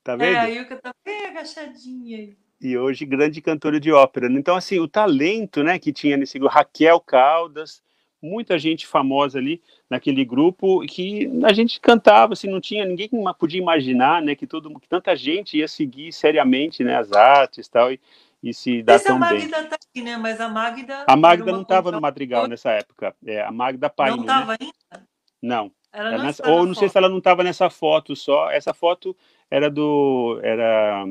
Tá 0.03 0.15
vendo? 0.15 0.35
É, 0.35 0.39
a 0.39 0.45
Yuka 0.45 0.75
tá 0.77 0.93
bem 1.03 1.25
agachadinha. 1.25 2.35
E 2.61 2.77
hoje 2.77 3.05
grande 3.05 3.41
cantora 3.41 3.79
de 3.79 3.91
ópera. 3.91 4.31
Então, 4.31 4.55
assim, 4.55 4.79
o 4.79 4.87
talento, 4.87 5.63
né, 5.63 5.77
que 5.77 5.91
tinha 5.91 6.15
nesse 6.15 6.39
grupo, 6.39 6.53
Raquel 6.53 6.99
Caldas, 6.99 7.83
muita 8.21 8.57
gente 8.57 8.87
famosa 8.87 9.37
ali 9.37 9.61
naquele 9.89 10.25
grupo 10.25 10.81
que 10.87 11.29
a 11.43 11.53
gente 11.53 11.79
cantava, 11.79 12.33
assim, 12.33 12.49
não 12.49 12.59
tinha 12.59 12.85
ninguém 12.85 13.09
podia 13.37 13.61
imaginar, 13.61 14.21
né, 14.21 14.35
que 14.35 14.47
todo 14.47 14.73
que 14.79 14.87
tanta 14.87 15.15
gente 15.15 15.57
ia 15.57 15.67
seguir 15.67 16.11
seriamente, 16.11 16.83
né, 16.83 16.95
as 16.95 17.11
artes, 17.11 17.67
tal, 17.67 17.91
e 17.91 17.99
e 18.45 18.53
se 18.53 18.83
dá 18.83 18.99
tão 18.99 19.19
bem. 19.19 19.27
A 19.27 19.31
Magda 19.33 19.59
está 19.61 19.75
aqui, 19.75 20.03
né? 20.03 20.17
Mas 20.17 20.39
a 20.39 20.47
Magda. 20.47 21.05
A 21.07 21.15
Magda 21.15 21.51
não 21.51 21.63
estava 21.63 21.91
no 21.91 21.99
Madrigal 21.99 22.47
nessa 22.47 22.69
época. 22.69 23.15
É, 23.25 23.41
a 23.41 23.51
Magda 23.51 23.89
Paine. 23.89 24.17
Não 24.17 24.23
estava 24.23 24.51
né? 24.51 24.57
ainda? 24.61 25.07
Não. 25.41 25.71
Ela 25.91 26.11
não 26.11 26.25
nessa, 26.25 26.47
ou 26.47 26.59
não 26.59 26.67
foto. 26.67 26.79
sei 26.79 26.89
se 26.89 26.97
ela 26.97 27.09
não 27.09 27.17
estava 27.17 27.43
nessa 27.43 27.71
foto 27.71 28.15
só. 28.15 28.51
Essa 28.51 28.71
foto 28.71 29.17
era 29.49 29.67
do. 29.67 30.39
Era 30.43 31.07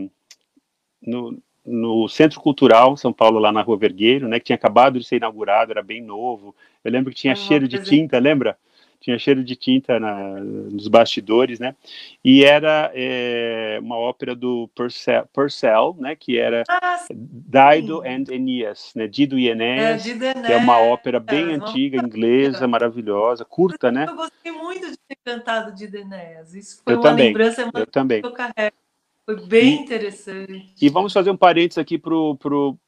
no, 1.02 1.42
no 1.66 2.08
Centro 2.08 2.40
Cultural 2.40 2.96
São 2.96 3.12
Paulo, 3.12 3.40
lá 3.40 3.50
na 3.50 3.62
Rua 3.62 3.78
Vergueiro, 3.78 4.28
né? 4.28 4.38
Que 4.38 4.46
tinha 4.46 4.56
acabado 4.56 5.00
de 5.00 5.04
ser 5.04 5.16
inaugurado, 5.16 5.72
era 5.72 5.82
bem 5.82 6.00
novo. 6.00 6.54
Eu 6.84 6.92
lembro 6.92 7.10
que 7.10 7.18
tinha 7.18 7.34
cheiro 7.34 7.66
de 7.66 7.82
tinta, 7.82 8.16
lembra? 8.20 8.56
Tinha 9.04 9.18
cheiro 9.18 9.44
de 9.44 9.54
tinta 9.54 10.00
na, 10.00 10.40
nos 10.40 10.88
bastidores, 10.88 11.58
né? 11.58 11.76
E 12.24 12.42
era 12.42 12.90
é, 12.94 13.78
uma 13.82 13.98
ópera 13.98 14.34
do 14.34 14.68
Purcell, 14.74 15.26
Purcell 15.30 15.94
né? 15.98 16.16
Que 16.16 16.38
era 16.38 16.64
ah, 16.66 17.04
Dido 17.10 18.00
and 18.00 18.24
Aeneas, 18.30 18.92
né? 18.96 19.06
Dido 19.06 19.38
e 19.38 19.48
Enéas, 19.48 20.06
é, 20.06 20.34
que 20.34 20.52
é 20.52 20.56
uma 20.56 20.78
ópera 20.78 21.20
bem 21.20 21.50
é, 21.50 21.54
antiga, 21.54 21.98
inglesa, 22.02 22.66
maravilhosa, 22.66 23.44
curta, 23.44 23.92
né? 23.92 24.06
Eu 24.08 24.16
gostei 24.16 24.52
muito 24.52 24.90
de 24.90 24.96
ter 24.96 25.18
cantado 25.22 25.74
Dido 25.74 25.98
e 25.98 26.00
Enéas. 26.00 26.54
Isso 26.54 26.80
foi 26.82 26.94
eu 26.94 26.98
uma 26.98 27.02
também, 27.10 27.26
lembrança 27.26 27.70
eu 27.74 27.86
também. 27.86 28.22
que 28.22 28.26
eu 28.26 28.32
carrego. 28.32 28.76
Foi 29.26 29.46
bem 29.46 29.76
e, 29.76 29.78
interessante. 29.80 30.74
E 30.80 30.88
vamos 30.88 31.12
fazer 31.12 31.30
um 31.30 31.36
parênteses 31.36 31.78
aqui 31.78 31.98
para 31.98 32.10
pro, 32.10 32.38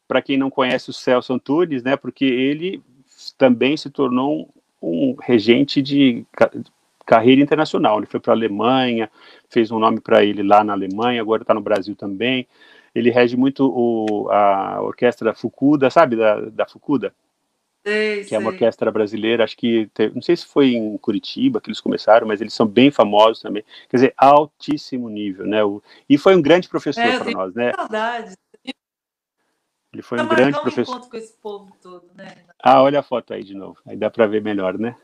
pro, 0.07 0.21
quem 0.23 0.37
não 0.37 0.49
conhece 0.49 0.89
o 0.89 0.93
Celso 0.93 1.33
Antunes, 1.33 1.83
né? 1.83 1.95
Porque 1.95 2.25
ele 2.25 2.81
também 3.37 3.77
se 3.77 3.89
tornou 3.89 4.51
um 4.81 5.15
regente 5.21 5.81
de 5.81 6.25
carreira 7.05 7.41
internacional. 7.41 7.97
Ele 7.97 8.05
foi 8.05 8.19
para 8.19 8.33
a 8.33 8.35
Alemanha, 8.35 9.09
fez 9.49 9.71
um 9.71 9.79
nome 9.79 9.99
para 10.01 10.23
ele 10.23 10.43
lá 10.43 10.63
na 10.63 10.73
Alemanha, 10.73 11.21
agora 11.21 11.43
está 11.43 11.53
no 11.53 11.61
Brasil 11.61 11.95
também. 11.95 12.47
Ele 12.93 13.09
rege 13.09 13.37
muito 13.37 13.65
o, 13.65 14.29
a 14.29 14.81
orquestra 14.81 15.33
Fukuda, 15.33 15.89
sabe, 15.89 16.15
da, 16.15 16.41
da 16.41 16.65
Fukuda? 16.65 17.13
Sei, 17.85 18.25
que 18.25 18.35
é 18.35 18.39
uma 18.39 18.49
orquestra 18.49 18.91
brasileira, 18.91 19.45
acho 19.45 19.55
que, 19.55 19.89
teve, 19.93 20.13
não 20.13 20.21
sei 20.21 20.35
se 20.35 20.45
foi 20.45 20.73
em 20.73 20.97
Curitiba 20.97 21.61
que 21.61 21.69
eles 21.69 21.79
começaram, 21.79 22.27
mas 22.27 22.41
eles 22.41 22.53
são 22.53 22.67
bem 22.67 22.91
famosos 22.91 23.41
também. 23.41 23.63
Quer 23.89 23.97
dizer, 23.97 24.13
altíssimo 24.17 25.07
nível, 25.07 25.45
né? 25.45 25.63
O, 25.63 25.81
e 26.09 26.17
foi 26.17 26.35
um 26.35 26.41
grande 26.41 26.67
professor 26.67 27.05
é, 27.05 27.17
para 27.17 27.31
nós, 27.31 27.53
né? 27.53 27.71
Saudades. 27.73 28.35
Ele 29.93 30.01
foi 30.01 30.19
um 30.19 30.27
grande 30.27 30.59
professor. 30.59 31.09
com 31.09 31.17
esse 31.17 31.33
povo 31.41 31.71
todo, 31.81 32.05
né? 32.15 32.35
Ah, 32.61 32.81
olha 32.81 32.99
a 32.99 33.03
foto 33.03 33.33
aí 33.33 33.43
de 33.43 33.55
novo. 33.55 33.77
Aí 33.85 33.95
dá 33.95 34.09
para 34.09 34.27
ver 34.27 34.41
melhor, 34.41 34.77
né? 34.77 34.95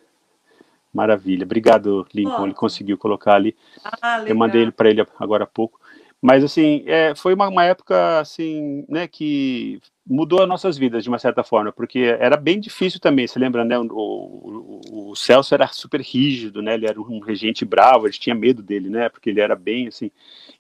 Maravilha. 0.93 1.43
Obrigado, 1.43 2.05
Lincoln. 2.13 2.45
Ele 2.45 2.53
conseguiu 2.53 2.97
colocar 2.97 3.33
ali. 3.33 3.55
Ah, 4.01 4.23
Eu 4.27 4.35
mandei 4.35 4.61
ele 4.61 4.71
para 4.71 4.89
ele 4.89 5.05
agora 5.19 5.45
há 5.45 5.47
pouco. 5.47 5.79
Mas 6.21 6.41
assim, 6.41 6.83
é, 6.85 7.13
foi 7.15 7.33
uma, 7.33 7.49
uma, 7.49 7.65
época 7.65 8.19
assim, 8.19 8.85
né, 8.87 9.09
que 9.09 9.81
mudou 10.07 10.41
as 10.41 10.47
nossas 10.47 10.77
vidas 10.77 11.03
de 11.03 11.09
uma 11.09 11.19
certa 11.19 11.43
forma, 11.43 11.69
porque 11.73 11.99
era 11.99 12.37
bem 12.37 12.61
difícil 12.61 12.97
também. 12.97 13.27
Você 13.27 13.37
lembra, 13.37 13.65
né? 13.65 13.77
O, 13.77 13.83
o, 13.91 15.09
o 15.11 15.15
Celso 15.17 15.53
era 15.53 15.67
super 15.67 15.99
rígido, 15.99 16.61
né? 16.61 16.75
Ele 16.75 16.87
era 16.87 16.97
um 17.01 17.19
regente 17.19 17.65
bravo, 17.65 18.05
a 18.05 18.09
gente 18.09 18.21
tinha 18.21 18.35
medo 18.35 18.63
dele, 18.63 18.89
né? 18.89 19.09
Porque 19.09 19.31
ele 19.31 19.41
era 19.41 19.53
bem 19.53 19.87
assim. 19.87 20.11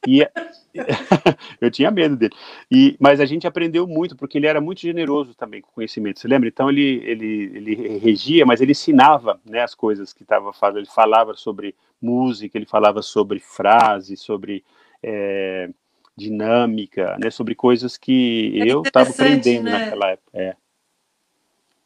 E 0.07 0.27
eu 1.61 1.71
tinha 1.71 1.91
medo 1.91 2.15
dele. 2.15 2.33
E, 2.69 2.95
mas 2.99 3.19
a 3.19 3.25
gente 3.25 3.47
aprendeu 3.47 3.87
muito, 3.87 4.15
porque 4.15 4.37
ele 4.37 4.47
era 4.47 4.59
muito 4.59 4.81
generoso 4.81 5.33
também 5.33 5.61
com 5.61 5.71
conhecimento. 5.71 6.19
Você 6.19 6.27
lembra? 6.27 6.49
Então 6.49 6.69
ele, 6.69 7.01
ele, 7.05 7.51
ele 7.55 7.97
regia, 7.97 8.45
mas 8.45 8.61
ele 8.61 8.71
ensinava 8.71 9.39
né, 9.45 9.61
as 9.61 9.73
coisas 9.73 10.11
que 10.13 10.23
estava 10.23 10.51
fazendo. 10.51 10.79
Ele 10.79 10.87
falava 10.87 11.33
sobre 11.35 11.75
música, 12.01 12.57
ele 12.57 12.65
falava 12.65 13.01
sobre 13.01 13.39
frases, 13.39 14.19
sobre 14.19 14.63
é, 15.01 15.69
dinâmica, 16.15 17.17
né, 17.19 17.29
sobre 17.29 17.55
coisas 17.55 17.97
que 17.97 18.59
é 18.61 18.71
eu 18.71 18.81
estava 18.81 19.09
aprendendo 19.09 19.65
né? 19.65 19.85
naquela 19.85 20.09
época. 20.11 20.31
É. 20.33 20.55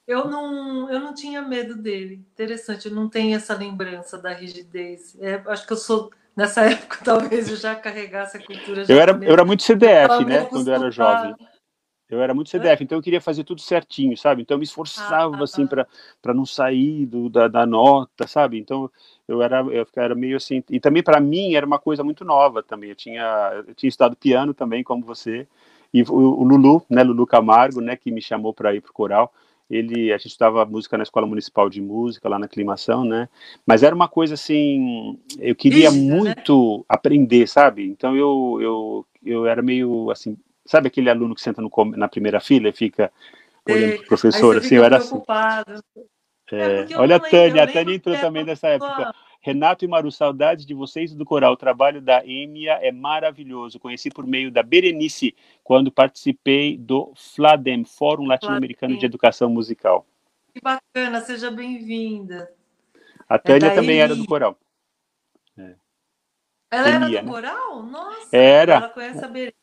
Eu 0.07 0.29
não, 0.29 0.89
eu 0.89 1.01
não 1.01 1.13
tinha 1.13 1.41
medo 1.41 1.75
dele. 1.75 2.25
Interessante, 2.33 2.87
eu 2.87 2.95
não 2.95 3.09
tenho 3.09 3.35
essa 3.35 3.53
lembrança 3.53 4.17
da 4.17 4.33
rigidez. 4.33 5.17
É, 5.19 5.43
acho 5.47 5.67
que 5.67 5.73
eu 5.73 5.77
sou 5.77 6.09
nessa 6.37 6.61
época 6.61 6.99
talvez 7.03 7.49
eu 7.49 7.57
já 7.57 7.75
carregasse 7.75 8.37
a 8.37 8.45
cultura. 8.45 8.85
Eu 8.87 8.99
era, 8.99 9.11
eu 9.23 9.33
era 9.33 9.43
muito 9.43 9.63
CDF, 9.63 10.23
né, 10.23 10.45
quando 10.45 10.67
eu 10.67 10.73
era 10.75 10.91
jovem. 10.91 11.35
Eu 12.09 12.21
era 12.21 12.33
muito 12.33 12.49
CDF, 12.49 12.81
então 12.81 12.97
eu 12.97 13.01
queria 13.01 13.19
fazer 13.19 13.43
tudo 13.43 13.59
certinho, 13.59 14.15
sabe? 14.15 14.41
Então 14.41 14.55
eu 14.55 14.59
me 14.59 14.63
esforçava 14.63 15.35
ah, 15.35 15.43
assim 15.43 15.67
para 15.67 16.33
não 16.33 16.45
sair 16.45 17.05
do, 17.05 17.27
da, 17.27 17.49
da, 17.49 17.65
nota, 17.65 18.25
sabe? 18.25 18.57
Então 18.57 18.89
eu 19.27 19.41
era 19.41 19.59
eu 19.59 19.85
era 19.93 20.15
meio 20.15 20.37
assim, 20.37 20.63
e 20.69 20.79
também 20.79 21.03
para 21.03 21.19
mim 21.19 21.53
era 21.53 21.65
uma 21.65 21.77
coisa 21.77 22.05
muito 22.05 22.23
nova 22.23 22.63
também. 22.63 22.91
Eu 22.91 22.95
tinha 22.95 23.63
eu 23.67 23.75
tinha 23.75 23.89
estudado 23.89 24.15
piano 24.15 24.53
também 24.53 24.85
como 24.85 25.03
você. 25.03 25.45
E 25.93 26.01
o, 26.03 26.13
o 26.13 26.43
Lulu, 26.45 26.81
né, 26.89 27.03
Lulu 27.03 27.27
Camargo, 27.27 27.81
né, 27.81 27.97
que 27.97 28.09
me 28.09 28.21
chamou 28.21 28.53
para 28.53 28.73
ir 28.73 28.79
pro 28.79 28.93
coral 28.93 29.33
ele 29.69 30.13
a 30.13 30.17
gente 30.17 30.31
estava 30.31 30.65
música 30.65 30.97
na 30.97 31.03
escola 31.03 31.27
municipal 31.27 31.69
de 31.69 31.81
música 31.81 32.29
lá 32.29 32.39
na 32.39 32.45
aclimação 32.45 33.03
né? 33.03 33.27
Mas 33.65 33.83
era 33.83 33.93
uma 33.93 34.07
coisa 34.07 34.33
assim 34.35 35.19
eu 35.39 35.55
queria 35.55 35.89
Isso, 35.89 35.97
né? 35.97 36.15
muito 36.15 36.77
né? 36.77 36.83
aprender 36.89 37.47
sabe? 37.47 37.87
Então 37.87 38.15
eu, 38.15 38.59
eu 38.61 39.05
eu 39.25 39.45
era 39.45 39.61
meio 39.61 40.09
assim 40.09 40.37
sabe 40.65 40.87
aquele 40.87 41.09
aluno 41.09 41.35
que 41.35 41.41
senta 41.41 41.61
no, 41.61 41.71
na 41.95 42.07
primeira 42.07 42.39
fila 42.39 42.69
e 42.69 42.73
fica 42.73 43.11
olhando 43.69 43.95
para 43.95 44.03
o 44.03 44.07
professor 44.07 44.57
assim? 44.57 44.75
Eu 44.75 44.83
era 44.83 44.97
assim. 44.97 45.21
é, 46.51 46.87
é 46.89 46.97
olha 46.97 47.17
a 47.17 47.19
Tânia 47.19 47.63
a 47.63 47.67
Tânia 47.67 47.95
entrou 47.95 48.17
também 48.17 48.45
nessa 48.45 48.69
época 48.69 49.13
Renato 49.47 49.85
e 49.85 49.87
Maru, 49.87 50.11
saudades 50.11 50.65
de 50.65 50.73
vocês 50.73 51.15
do 51.15 51.23
coral. 51.23 51.53
O 51.53 51.57
trabalho 51.57 52.01
da 52.01 52.21
Emia 52.25 52.73
é 52.81 52.91
maravilhoso. 52.91 53.79
Conheci 53.79 54.09
por 54.09 54.27
meio 54.27 54.51
da 54.51 54.61
Berenice, 54.61 55.33
quando 55.63 55.89
participei 55.89 56.77
do 56.77 57.13
FLADEM, 57.15 57.85
Fórum 57.85 58.27
Latino-Americano 58.27 58.97
de 58.97 59.05
Educação 59.05 59.49
Musical. 59.49 60.05
Que 60.53 60.59
bacana, 60.59 61.21
seja 61.21 61.49
bem-vinda. 61.49 62.51
A 63.29 63.39
Tânia 63.39 63.67
é 63.67 63.73
também 63.73 64.01
era 64.01 64.13
do 64.13 64.25
coral. 64.25 64.59
É. 65.57 65.75
Ela 66.69 66.89
Emia, 66.89 66.97
era 66.97 67.07
do 67.07 67.25
né? 67.27 67.31
coral? 67.31 67.83
Nossa! 67.83 68.35
Era. 68.35 68.73
Ela 68.73 68.89
conhece 68.89 69.23
a 69.23 69.27
Berê. 69.29 69.53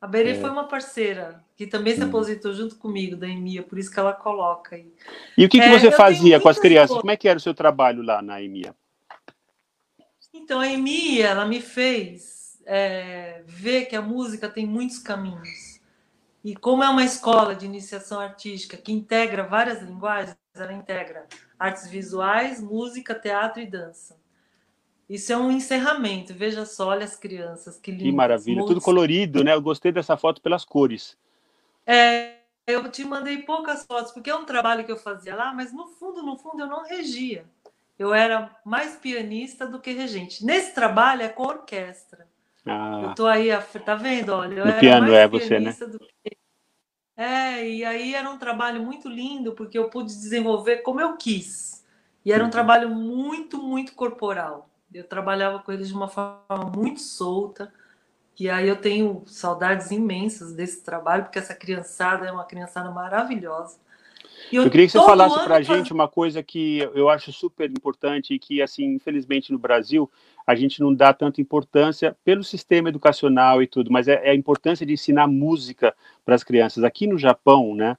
A 0.00 0.06
Berê 0.06 0.30
é. 0.30 0.40
foi 0.40 0.48
uma 0.50 0.68
parceira 0.68 1.44
que 1.56 1.66
também 1.66 1.94
se 1.94 2.02
aposentou 2.02 2.52
junto 2.52 2.76
comigo 2.76 3.16
da 3.16 3.26
EMIA, 3.26 3.64
por 3.64 3.78
isso 3.78 3.90
que 3.90 3.98
ela 3.98 4.12
coloca 4.12 4.76
aí. 4.76 4.92
E 5.36 5.44
o 5.44 5.48
que, 5.48 5.58
que 5.58 5.64
é, 5.64 5.78
você 5.78 5.90
fazia 5.90 6.38
com 6.38 6.48
as 6.48 6.58
crianças? 6.58 6.96
Como 6.96 7.10
é 7.10 7.16
que 7.16 7.28
era 7.28 7.36
o 7.36 7.42
seu 7.42 7.52
trabalho 7.52 8.02
lá 8.02 8.22
na 8.22 8.40
EMIA? 8.40 8.74
Então, 10.32 10.60
a 10.60 10.68
EMIA, 10.68 11.26
ela 11.26 11.44
me 11.44 11.60
fez 11.60 12.60
é, 12.64 13.42
ver 13.44 13.86
que 13.86 13.96
a 13.96 14.02
música 14.02 14.48
tem 14.48 14.64
muitos 14.64 15.00
caminhos. 15.00 15.80
E 16.44 16.54
como 16.54 16.84
é 16.84 16.88
uma 16.88 17.02
escola 17.02 17.56
de 17.56 17.66
iniciação 17.66 18.20
artística 18.20 18.76
que 18.76 18.92
integra 18.92 19.42
várias 19.42 19.82
linguagens, 19.82 20.36
ela 20.54 20.72
integra 20.72 21.26
artes 21.58 21.88
visuais, 21.88 22.60
música, 22.60 23.14
teatro 23.16 23.60
e 23.60 23.66
dança. 23.66 24.16
Isso 25.08 25.32
é 25.32 25.36
um 25.36 25.50
encerramento. 25.50 26.34
Veja 26.34 26.66
só, 26.66 26.88
olha 26.88 27.04
as 27.04 27.16
crianças, 27.16 27.78
que 27.78 27.90
lindo. 27.90 28.04
Que 28.04 28.12
maravilha, 28.12 28.64
tudo 28.64 28.80
colorido, 28.80 29.42
né? 29.42 29.54
Eu 29.54 29.62
gostei 29.62 29.90
dessa 29.90 30.16
foto 30.16 30.42
pelas 30.42 30.64
cores. 30.64 31.16
É, 31.86 32.34
eu 32.66 32.90
te 32.90 33.02
mandei 33.04 33.38
poucas 33.38 33.86
fotos, 33.86 34.12
porque 34.12 34.28
é 34.28 34.34
um 34.34 34.44
trabalho 34.44 34.84
que 34.84 34.92
eu 34.92 34.98
fazia 34.98 35.34
lá, 35.34 35.54
mas 35.54 35.72
no 35.72 35.88
fundo, 35.88 36.22
no 36.22 36.36
fundo, 36.36 36.60
eu 36.60 36.66
não 36.66 36.84
regia. 36.84 37.46
Eu 37.98 38.12
era 38.12 38.54
mais 38.64 38.96
pianista 38.96 39.66
do 39.66 39.80
que 39.80 39.92
regente. 39.92 40.44
Nesse 40.44 40.74
trabalho 40.74 41.22
é 41.22 41.28
com 41.28 41.44
orquestra. 41.44 42.28
Ah. 42.66 43.00
Eu 43.04 43.14
tô 43.14 43.26
aí, 43.26 43.48
tá 43.84 43.94
vendo? 43.94 44.34
Olha, 44.34 44.54
eu 44.54 44.64
no 44.66 44.70
era 44.70 44.80
piano 44.80 45.08
mais 45.08 45.14
é 45.14 45.26
você, 45.26 45.58
né? 45.58 45.72
Do 45.72 45.98
que... 45.98 46.36
É, 47.16 47.68
e 47.68 47.84
aí 47.84 48.14
era 48.14 48.30
um 48.30 48.38
trabalho 48.38 48.82
muito 48.82 49.08
lindo, 49.08 49.52
porque 49.52 49.76
eu 49.76 49.88
pude 49.88 50.08
desenvolver 50.14 50.82
como 50.82 51.00
eu 51.00 51.16
quis. 51.16 51.84
E 52.24 52.30
era 52.30 52.42
um 52.42 52.46
uhum. 52.46 52.50
trabalho 52.50 52.90
muito, 52.90 53.60
muito 53.60 53.94
corporal. 53.94 54.67
Eu 54.92 55.04
trabalhava 55.04 55.58
com 55.60 55.72
eles 55.72 55.88
de 55.88 55.94
uma 55.94 56.08
forma 56.08 56.72
muito 56.74 57.00
solta. 57.00 57.72
E 58.38 58.48
aí 58.48 58.68
eu 58.68 58.76
tenho 58.76 59.22
saudades 59.26 59.90
imensas 59.90 60.54
desse 60.54 60.82
trabalho, 60.82 61.24
porque 61.24 61.38
essa 61.38 61.54
criançada 61.54 62.26
é 62.26 62.32
uma 62.32 62.44
criançada 62.44 62.90
maravilhosa. 62.90 63.78
Eu, 64.52 64.62
eu, 64.62 64.70
queria 64.70 64.86
que 64.86 64.92
você 64.92 65.04
falasse 65.04 65.44
para 65.44 65.56
a 65.56 65.62
gente 65.62 65.92
uma 65.92 66.08
coisa 66.08 66.42
que 66.42 66.78
eu 66.94 67.08
acho 67.08 67.32
super 67.32 67.68
importante 67.70 68.32
e 68.32 68.38
que, 68.38 68.62
assim, 68.62 68.84
infelizmente 68.94 69.52
no 69.52 69.58
Brasil, 69.58 70.10
a 70.46 70.54
gente 70.54 70.80
não 70.80 70.94
dá 70.94 71.12
tanta 71.12 71.40
importância 71.40 72.16
pelo 72.24 72.44
sistema 72.44 72.88
educacional 72.88 73.62
e 73.62 73.66
tudo, 73.66 73.90
mas 73.90 74.08
é, 74.08 74.14
é 74.24 74.30
a 74.30 74.34
importância 74.34 74.86
de 74.86 74.92
ensinar 74.92 75.26
música 75.26 75.94
para 76.24 76.34
as 76.34 76.44
crianças. 76.44 76.84
Aqui 76.84 77.06
no 77.06 77.18
Japão, 77.18 77.74
né, 77.74 77.96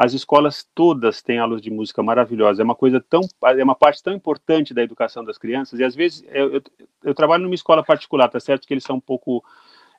as 0.00 0.14
escolas 0.14 0.66
todas 0.74 1.20
têm 1.20 1.38
aulas 1.38 1.60
de 1.60 1.70
música 1.70 2.02
maravilhosas. 2.02 2.58
É 2.58 2.64
uma 2.64 2.74
coisa 2.74 3.04
tão, 3.06 3.20
é 3.42 3.62
uma 3.62 3.74
parte 3.74 4.02
tão 4.02 4.14
importante 4.14 4.72
da 4.72 4.82
educação 4.82 5.22
das 5.22 5.36
crianças. 5.36 5.78
E 5.78 5.84
às 5.84 5.94
vezes 5.94 6.24
eu, 6.32 6.54
eu, 6.54 6.62
eu 7.04 7.14
trabalho 7.14 7.42
numa 7.42 7.54
escola 7.54 7.84
particular, 7.84 8.26
tá 8.30 8.40
certo 8.40 8.66
que 8.66 8.72
eles 8.72 8.82
são 8.82 8.96
um 8.96 9.00
pouco 9.00 9.44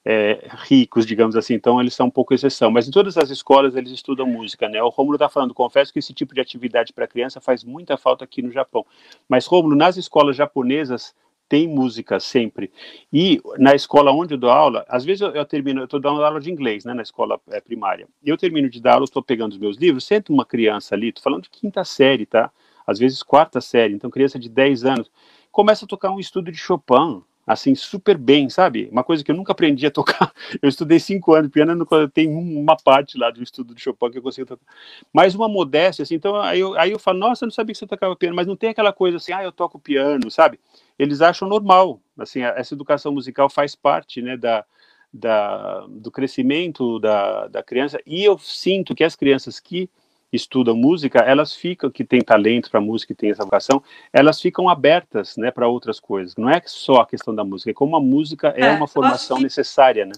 é, 0.04 0.50
ricos, 0.64 1.06
digamos 1.06 1.36
assim, 1.36 1.54
então 1.54 1.80
eles 1.80 1.94
são 1.94 2.08
um 2.08 2.10
pouco 2.10 2.34
exceção. 2.34 2.72
Mas 2.72 2.88
em 2.88 2.92
todas 2.92 3.16
as 3.16 3.30
escolas 3.30 3.76
eles 3.76 3.92
estudam 3.92 4.26
música, 4.26 4.68
né? 4.68 4.82
O 4.82 4.90
Rômulo 4.90 5.18
está 5.18 5.30
falando, 5.30 5.54
confesso 5.54 5.94
que 5.94 6.00
esse 6.00 6.16
tipo 6.16 6.34
de 6.34 6.42
atividade 6.42 6.92
para 6.92 7.06
criança 7.06 7.40
faz 7.40 7.64
muita 7.64 7.96
falta 7.96 8.24
aqui 8.24 8.42
no 8.42 8.50
Japão. 8.50 8.84
Mas 9.30 9.46
Rômulo, 9.46 9.76
nas 9.76 9.98
escolas 9.98 10.36
japonesas 10.36 11.14
tem 11.52 11.68
música 11.68 12.18
sempre. 12.18 12.72
E 13.12 13.42
na 13.58 13.76
escola 13.76 14.10
onde 14.14 14.36
eu 14.36 14.38
dou 14.38 14.50
aula, 14.50 14.86
às 14.88 15.04
vezes 15.04 15.20
eu, 15.20 15.32
eu 15.32 15.44
termino, 15.44 15.82
eu 15.82 15.84
estou 15.84 16.00
dando 16.00 16.24
aula 16.24 16.40
de 16.40 16.50
inglês, 16.50 16.86
né, 16.86 16.94
na 16.94 17.02
escola 17.02 17.42
é, 17.50 17.60
primária. 17.60 18.08
Eu 18.24 18.38
termino 18.38 18.70
de 18.70 18.82
dar 18.82 18.94
aula, 18.94 19.04
estou 19.04 19.22
pegando 19.22 19.52
os 19.52 19.58
meus 19.58 19.76
livros, 19.76 20.06
senta 20.06 20.32
uma 20.32 20.46
criança 20.46 20.96
ali, 20.96 21.10
estou 21.10 21.22
falando 21.22 21.44
de 21.44 21.50
quinta 21.50 21.84
série, 21.84 22.26
tá? 22.26 22.50
Às 22.88 23.00
vezes 23.00 23.22
quarta 23.22 23.60
série, 23.60 23.94
então 23.94 24.10
criança 24.10 24.40
de 24.40 24.48
10 24.48 24.86
anos, 24.86 25.12
começa 25.52 25.84
a 25.84 25.88
tocar 25.90 26.12
um 26.12 26.22
estudo 26.22 26.54
de 26.54 26.58
Chopin, 26.58 27.22
assim, 27.46 27.76
super 27.76 28.18
bem, 28.18 28.50
sabe? 28.50 28.88
Uma 28.92 29.04
coisa 29.04 29.24
que 29.24 29.32
eu 29.32 29.36
nunca 29.36 29.52
aprendi 29.52 29.86
a 29.86 29.92
tocar. 29.92 30.32
Eu 30.62 30.70
estudei 30.70 31.00
cinco 31.00 31.34
anos 31.34 31.52
piano, 31.52 31.86
tem 32.14 32.30
uma 32.30 32.78
parte 32.78 33.18
lá 33.18 33.30
do 33.30 33.42
estudo 33.44 33.74
de 33.74 33.82
Chopin 33.82 34.12
que 34.12 34.18
eu 34.18 34.22
consigo 34.22 34.48
tocar. 34.48 34.64
Mas 35.12 35.36
uma 35.36 35.48
modéstia, 35.48 36.04
assim, 36.04 36.16
então 36.16 36.36
aí 36.36 36.60
eu, 36.60 36.78
aí 36.80 36.92
eu 36.92 37.00
falo, 37.00 37.20
nossa, 37.20 37.44
eu 37.44 37.48
não 37.48 37.52
sabia 37.52 37.74
que 37.74 37.80
você 37.80 37.88
tocava 37.88 38.16
piano, 38.16 38.36
mas 38.36 38.48
não 38.48 38.56
tem 38.56 38.70
aquela 38.70 38.94
coisa 38.94 39.18
assim, 39.18 39.34
ah, 39.34 39.44
eu 39.44 39.52
toco 39.52 39.80
piano, 39.80 40.30
sabe? 40.30 40.60
Eles 41.02 41.20
acham 41.20 41.48
normal, 41.48 42.00
assim, 42.16 42.44
essa 42.44 42.76
educação 42.76 43.12
musical 43.12 43.50
faz 43.50 43.74
parte, 43.74 44.22
né, 44.22 44.38
da, 44.38 44.64
da, 45.12 45.80
do 45.88 46.12
crescimento 46.12 47.00
da, 47.00 47.48
da 47.48 47.64
criança, 47.64 48.00
e 48.06 48.24
eu 48.24 48.38
sinto 48.38 48.94
que 48.94 49.04
as 49.04 49.16
crianças 49.16 49.60
que 49.60 49.90
estudam 50.32 50.76
música, 50.76 51.18
elas 51.18 51.56
ficam, 51.56 51.90
que 51.90 52.06
têm 52.06 52.22
talento 52.22 52.70
para 52.70 52.80
música, 52.80 53.16
que 53.16 53.20
têm 53.20 53.32
essa 53.32 53.44
vocação, 53.44 53.82
elas 54.14 54.40
ficam 54.40 54.70
abertas, 54.70 55.38
né, 55.38 55.50
para 55.50 55.68
outras 55.68 56.00
coisas. 56.00 56.36
Não 56.36 56.48
é 56.48 56.62
só 56.68 56.98
a 56.98 57.08
questão 57.08 57.34
da 57.34 57.44
música, 57.44 57.72
é 57.72 57.74
como 57.74 57.96
a 57.96 58.00
música 58.00 58.54
é, 58.56 58.68
é 58.68 58.72
uma 58.72 58.88
formação 58.88 59.38
que... 59.38 59.44
necessária, 59.44 60.06
né? 60.06 60.14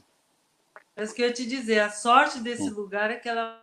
É 0.97 1.03
isso 1.03 1.15
que 1.15 1.21
eu 1.21 1.27
ia 1.27 1.33
te 1.33 1.45
dizer, 1.45 1.79
a 1.79 1.89
sorte 1.89 2.41
desse 2.41 2.69
hum. 2.69 2.73
lugar 2.73 3.09
é 3.09 3.15
que 3.15 3.29
ela 3.29 3.57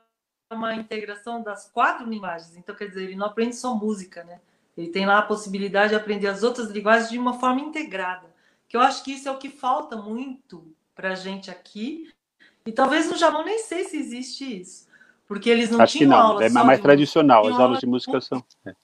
é 0.50 0.54
uma 0.54 0.74
integração 0.74 1.42
das 1.42 1.70
quatro 1.70 2.09
linguagens. 2.09 2.56
Então, 2.56 2.74
quer 2.74 2.88
dizer, 2.88 3.04
ele 3.04 3.14
não 3.14 3.26
aprende 3.26 3.54
só 3.54 3.74
música, 3.74 4.24
né? 4.24 4.40
Ele 4.76 4.88
tem 4.88 5.06
lá 5.06 5.18
a 5.18 5.22
possibilidade 5.22 5.90
de 5.90 5.94
aprender 5.96 6.26
as 6.26 6.42
outras 6.42 6.70
linguagens 6.70 7.11
de 7.11 7.18
uma 7.18 7.38
forma 7.38 7.61
integrada. 7.61 8.28
Que 8.68 8.76
eu 8.76 8.80
acho 8.80 9.02
que 9.02 9.12
isso 9.12 9.28
é 9.28 9.33
o 9.33 9.38
que 9.38 9.48
falta 9.48 9.96
muito 9.96 10.72
para 10.94 11.12
a 11.12 11.14
gente 11.14 11.50
aqui. 11.50 12.11
E 12.64 12.72
talvez 12.72 13.11
no 13.11 13.16
Japão 13.16 13.44
nem 13.44 13.59
sei 13.59 13.85
se 13.85 13.96
existe 13.96 14.61
isso. 14.61 14.88
Porque 15.26 15.48
eles 15.48 15.70
não 15.70 15.80
Acho 15.80 15.98
tinham 15.98 16.11
que 16.11 16.16
não, 16.16 16.26
aula 16.26 16.44
é 16.44 16.48
mais 16.48 16.80
tradicional, 16.80 17.46
as 17.46 17.59
aulas 17.59 17.78
de 17.78 17.87
música 17.87 18.20
são. 18.20 18.44
É. 18.64 18.74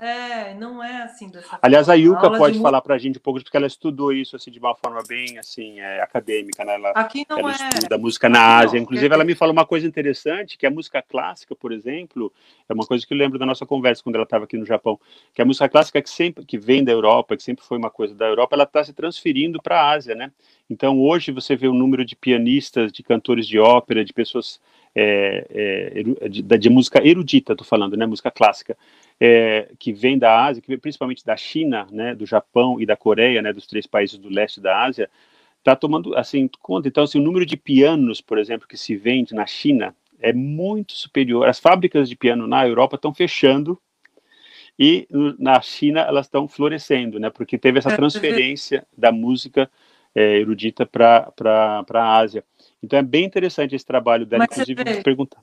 É, 0.00 0.54
não 0.54 0.82
é 0.82 1.02
assim 1.02 1.28
Aliás, 1.60 1.88
a 1.88 1.94
Yuka 1.94 2.30
pode 2.30 2.60
falar 2.60 2.80
para 2.80 2.94
a 2.94 2.98
gente 2.98 3.18
um 3.18 3.20
pouco, 3.20 3.42
porque 3.42 3.56
ela 3.56 3.66
estudou 3.66 4.12
isso 4.12 4.36
assim 4.36 4.48
de 4.48 4.60
uma 4.60 4.72
forma 4.76 5.02
bem 5.08 5.38
assim 5.38 5.80
é, 5.80 6.00
acadêmica, 6.00 6.64
né? 6.64 6.74
Ela, 6.74 6.90
Aqui 6.90 7.26
não 7.28 7.40
ela 7.40 7.50
é. 7.50 7.54
estuda 7.54 7.98
música 7.98 8.28
na 8.28 8.58
Ásia. 8.58 8.76
Não, 8.76 8.84
Inclusive, 8.84 9.12
ela 9.12 9.24
me 9.24 9.34
falou 9.34 9.52
uma 9.52 9.66
coisa 9.66 9.88
interessante, 9.88 10.56
que 10.56 10.64
a 10.64 10.70
música 10.70 11.02
clássica, 11.02 11.56
por 11.56 11.72
exemplo, 11.72 12.32
é 12.68 12.72
uma 12.72 12.86
coisa 12.86 13.04
que 13.04 13.12
eu 13.12 13.18
lembro 13.18 13.40
da 13.40 13.46
nossa 13.46 13.66
conversa 13.66 14.00
quando 14.00 14.14
ela 14.14 14.22
estava 14.22 14.44
aqui 14.44 14.56
no 14.56 14.64
Japão, 14.64 15.00
que 15.34 15.42
a 15.42 15.44
música 15.44 15.68
clássica 15.68 16.00
que 16.00 16.10
sempre 16.10 16.44
que 16.44 16.58
vem 16.58 16.84
da 16.84 16.92
Europa, 16.92 17.36
que 17.36 17.42
sempre 17.42 17.64
foi 17.64 17.76
uma 17.76 17.90
coisa 17.90 18.14
da 18.14 18.26
Europa, 18.26 18.54
ela 18.54 18.64
está 18.64 18.84
se 18.84 18.92
transferindo 18.92 19.60
para 19.60 19.80
a 19.80 19.90
Ásia, 19.90 20.14
né? 20.14 20.30
Então, 20.70 21.00
hoje 21.00 21.32
você 21.32 21.56
vê 21.56 21.66
o 21.66 21.74
número 21.74 22.04
de 22.04 22.14
pianistas, 22.14 22.92
de 22.92 23.02
cantores 23.02 23.48
de 23.48 23.58
ópera, 23.58 24.04
de 24.04 24.12
pessoas 24.12 24.60
é, 24.94 25.46
é, 25.50 26.28
de, 26.28 26.42
de, 26.42 26.70
música 26.70 27.06
erudita, 27.06 27.52
estou 27.52 27.66
falando, 27.66 27.96
né, 27.96 28.04
música 28.04 28.30
clássica, 28.30 28.76
é, 29.20 29.72
que 29.78 29.92
vem 29.92 30.18
da 30.18 30.44
Ásia, 30.44 30.62
que 30.62 30.68
vem 30.68 30.78
principalmente 30.78 31.24
da 31.24 31.36
China, 31.36 31.86
né, 31.90 32.14
do 32.14 32.24
Japão 32.24 32.80
e 32.80 32.86
da 32.86 32.96
Coreia, 32.96 33.42
né, 33.42 33.52
dos 33.52 33.66
três 33.66 33.86
países 33.86 34.18
do 34.18 34.28
leste 34.28 34.60
da 34.60 34.84
Ásia, 34.84 35.10
está 35.58 35.74
tomando 35.74 36.16
assim 36.16 36.48
conta. 36.60 36.88
Então, 36.88 37.04
assim, 37.04 37.18
o 37.18 37.22
número 37.22 37.44
de 37.44 37.56
pianos, 37.56 38.20
por 38.20 38.38
exemplo, 38.38 38.68
que 38.68 38.76
se 38.76 38.96
vende 38.96 39.34
na 39.34 39.46
China 39.46 39.94
é 40.20 40.32
muito 40.32 40.92
superior. 40.92 41.48
As 41.48 41.58
fábricas 41.58 42.08
de 42.08 42.16
piano 42.16 42.46
na 42.46 42.66
Europa 42.66 42.96
estão 42.96 43.12
fechando 43.12 43.80
e 44.78 45.08
na 45.38 45.60
China 45.60 46.00
elas 46.00 46.26
estão 46.26 46.46
florescendo, 46.46 47.18
né, 47.18 47.30
porque 47.30 47.58
teve 47.58 47.80
essa 47.80 47.92
é, 47.92 47.96
transferência 47.96 48.86
da 48.96 49.10
música 49.10 49.68
é, 50.14 50.38
erudita 50.38 50.86
para 50.86 51.32
a 51.92 52.16
Ásia. 52.16 52.44
Então 52.80 52.98
é 52.98 53.02
bem 53.02 53.24
interessante 53.24 53.74
esse 53.74 53.84
trabalho 53.84 54.24
dela, 54.24 54.46
Mas 54.48 54.56
inclusive, 54.56 54.92
vou 54.94 55.02
perguntar. 55.02 55.42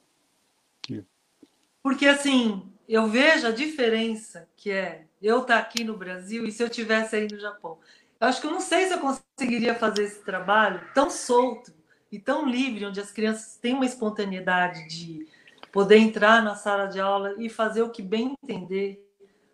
Porque 1.84 2.08
assim, 2.08 2.64
eu 2.88 3.08
vejo 3.08 3.48
a 3.48 3.52
diferença 3.52 4.48
que 4.56 4.71
é 4.71 5.06
eu 5.21 5.41
estar 5.41 5.56
tá 5.56 5.60
aqui 5.60 5.84
no 5.84 5.98
Brasil 5.98 6.45
e 6.45 6.52
se 6.52 6.62
eu 6.62 6.69
tivesse 6.69 7.15
aí 7.15 7.28
no 7.32 7.39
Japão. 7.39 7.78
Eu 8.19 8.28
acho 8.28 8.39
que 8.39 8.48
eu 8.48 8.52
não 8.52 8.62
sei 8.62 8.86
se 8.86 8.93
eu 8.93 9.00
conseguiria 9.00 9.76
fazer 9.76 10.04
esse 10.04 10.24
trabalho 10.24 10.82
tão 10.93 11.10
solto 11.10 11.74
e 12.12 12.19
tão 12.19 12.48
livre, 12.48 12.86
onde 12.86 13.00
as 13.00 13.12
crianças 13.12 13.58
têm 13.58 13.74
uma 13.74 13.86
espontaneidade 13.86 14.88
de 14.88 15.28
poder 15.71 15.98
entrar 15.98 16.41
na 16.41 16.56
sala 16.56 16.86
de 16.86 17.00
aula 17.00 17.36
e 17.38 17.50
fazer 17.50 17.82
o 17.82 17.89
que 17.89 18.02
bem 18.02 18.36
entender. 18.43 19.04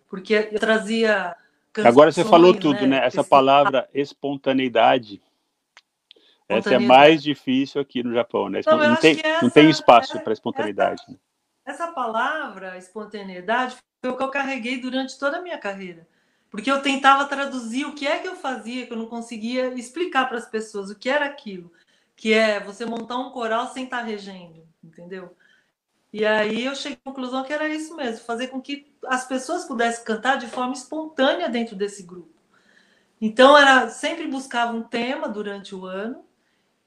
Porque 0.08 0.50
eu 0.52 0.60
trazia. 0.60 1.36
Agora 1.84 2.12
você 2.12 2.24
falou 2.24 2.54
tudo, 2.54 2.82
né? 2.82 3.00
né? 3.00 3.06
Essa 3.06 3.24
palavra 3.24 3.90
espontaneidade 3.94 5.22
essa 6.52 6.76
é 6.76 6.80
mais 6.80 7.24
difícil 7.24 7.80
aqui 7.80 8.04
no 8.04 8.14
Japão, 8.14 8.50
né? 8.50 8.60
Não, 8.66 8.78
não 8.78 8.96
tem, 8.98 9.18
não 9.42 9.50
tem 9.50 9.70
espaço 9.70 10.20
para 10.20 10.34
espontaneidade. 10.34 11.02
Essa, 11.02 11.20
essa 11.72 11.88
palavra, 11.88 12.78
espontaneidade, 12.78 13.78
foi 14.02 14.12
o 14.12 14.18
que 14.18 14.24
eu 14.24 14.30
carreguei 14.30 14.80
durante 14.80 15.18
toda 15.18 15.38
a 15.38 15.42
minha 15.42 15.58
carreira. 15.58 16.08
Porque 16.50 16.70
eu 16.70 16.82
tentava 16.82 17.26
traduzir 17.26 17.86
o 17.86 17.96
que 17.96 18.06
é 18.06 18.20
que 18.20 18.28
eu 18.28 18.36
fazia, 18.36 18.86
que 18.86 18.94
eu 18.94 18.98
não 18.98 19.08
conseguia 19.08 19.74
explicar 19.74 20.28
para 20.28 20.38
as 20.38 20.46
pessoas 20.46 20.90
o 20.90 20.96
que 20.96 21.10
era 21.10 21.26
aquilo. 21.26 21.72
Que 22.16 22.34
é 22.34 22.60
você 22.60 22.86
montar 22.86 23.18
um 23.18 23.32
coral 23.32 23.68
sem 23.68 23.86
estar 23.86 24.02
regendo, 24.02 24.68
entendeu? 24.84 25.36
E 26.14 26.26
aí 26.26 26.66
eu 26.66 26.76
cheguei 26.76 26.98
à 27.06 27.10
conclusão 27.10 27.44
que 27.44 27.54
era 27.54 27.70
isso 27.70 27.96
mesmo, 27.96 28.26
fazer 28.26 28.50
com 28.50 28.62
que 28.62 28.94
as 29.08 29.26
pessoas 29.26 29.64
pudessem 29.64 30.04
cantar 30.04 30.38
de 30.38 30.48
forma 30.48 30.74
espontânea 30.74 31.48
dentro 31.48 31.76
desse 31.76 32.04
grupo. 32.04 32.34
Então 33.20 33.58
era 33.58 33.90
sempre 33.90 34.28
buscava 34.28 34.74
um 34.74 34.84
tema 34.84 35.30
durante 35.30 35.74
o 35.74 35.86
ano 35.86 36.26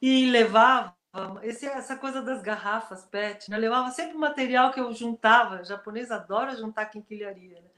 e 0.03 0.31
levava 0.31 0.95
esse, 1.43 1.67
essa 1.67 1.97
coisa 1.97 2.21
das 2.21 2.43
garrafas 2.43 3.05
PET, 3.05 3.51
né? 3.51 3.57
levava 3.57 3.91
sempre 3.91 4.17
material 4.17 4.73
que 4.73 4.81
eu 4.81 4.93
juntava. 4.93 5.61
O 5.61 5.65
japonês 5.65 6.11
adora 6.11 6.57
juntar 6.57 6.87
quinquilharia, 6.87 7.61
né? 7.61 7.69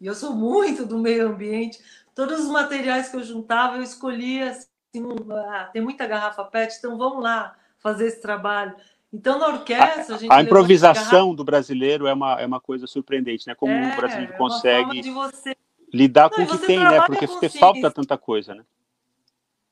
E 0.00 0.06
eu 0.06 0.14
sou 0.14 0.34
muito 0.34 0.84
do 0.84 0.98
meio 0.98 1.28
ambiente. 1.28 1.78
Todos 2.14 2.40
os 2.40 2.50
materiais 2.50 3.08
que 3.08 3.16
eu 3.16 3.22
juntava, 3.22 3.76
eu 3.76 3.82
escolhia 3.82 4.50
assim, 4.50 5.04
ah, 5.30 5.70
tem 5.72 5.82
muita 5.82 6.06
garrafa 6.06 6.44
PET, 6.44 6.76
então 6.78 6.96
vamos 6.98 7.22
lá 7.22 7.56
fazer 7.78 8.06
esse 8.06 8.20
trabalho. 8.20 8.74
Então, 9.12 9.38
na 9.38 9.48
orquestra, 9.48 10.16
a, 10.16 10.18
gente. 10.18 10.32
A 10.32 10.42
improvisação 10.42 11.34
do 11.34 11.44
brasileiro 11.44 12.06
é 12.06 12.12
uma, 12.12 12.40
é 12.40 12.46
uma 12.46 12.60
coisa 12.60 12.86
surpreendente, 12.86 13.46
né? 13.46 13.54
Como 13.54 13.72
é, 13.72 13.92
o 13.92 13.96
brasileiro 13.96 14.32
é 14.32 14.36
consegue 14.36 15.10
você... 15.10 15.56
lidar 15.92 16.28
com 16.28 16.42
o 16.42 16.46
que 16.46 16.58
tem, 16.58 16.78
né? 16.78 17.00
Porque, 17.06 17.26
porque 17.26 17.48
falta 17.48 17.90
tanta 17.90 18.18
coisa, 18.18 18.54
né? 18.54 18.64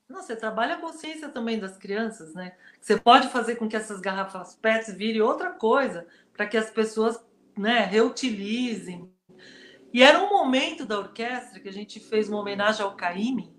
Você 0.08 0.36
trabalha 0.36 0.74
a 0.74 0.80
consciência 0.80 1.28
também 1.28 1.58
das 1.58 1.76
crianças, 1.76 2.34
né? 2.34 2.54
Você 2.80 2.98
pode 2.98 3.28
fazer 3.28 3.56
com 3.56 3.68
que 3.68 3.76
essas 3.76 4.00
garrafas 4.00 4.54
PET 4.54 4.92
virem 4.92 5.22
outra 5.22 5.50
coisa, 5.50 6.06
para 6.32 6.46
que 6.46 6.56
as 6.56 6.70
pessoas 6.70 7.24
né, 7.56 7.80
reutilizem. 7.80 9.10
E 9.92 10.02
era 10.02 10.20
um 10.20 10.28
momento 10.28 10.84
da 10.84 10.98
orquestra 10.98 11.60
que 11.60 11.68
a 11.68 11.72
gente 11.72 12.00
fez 12.00 12.28
uma 12.28 12.40
homenagem 12.40 12.82
ao 12.82 12.96
Caíme, 12.96 13.54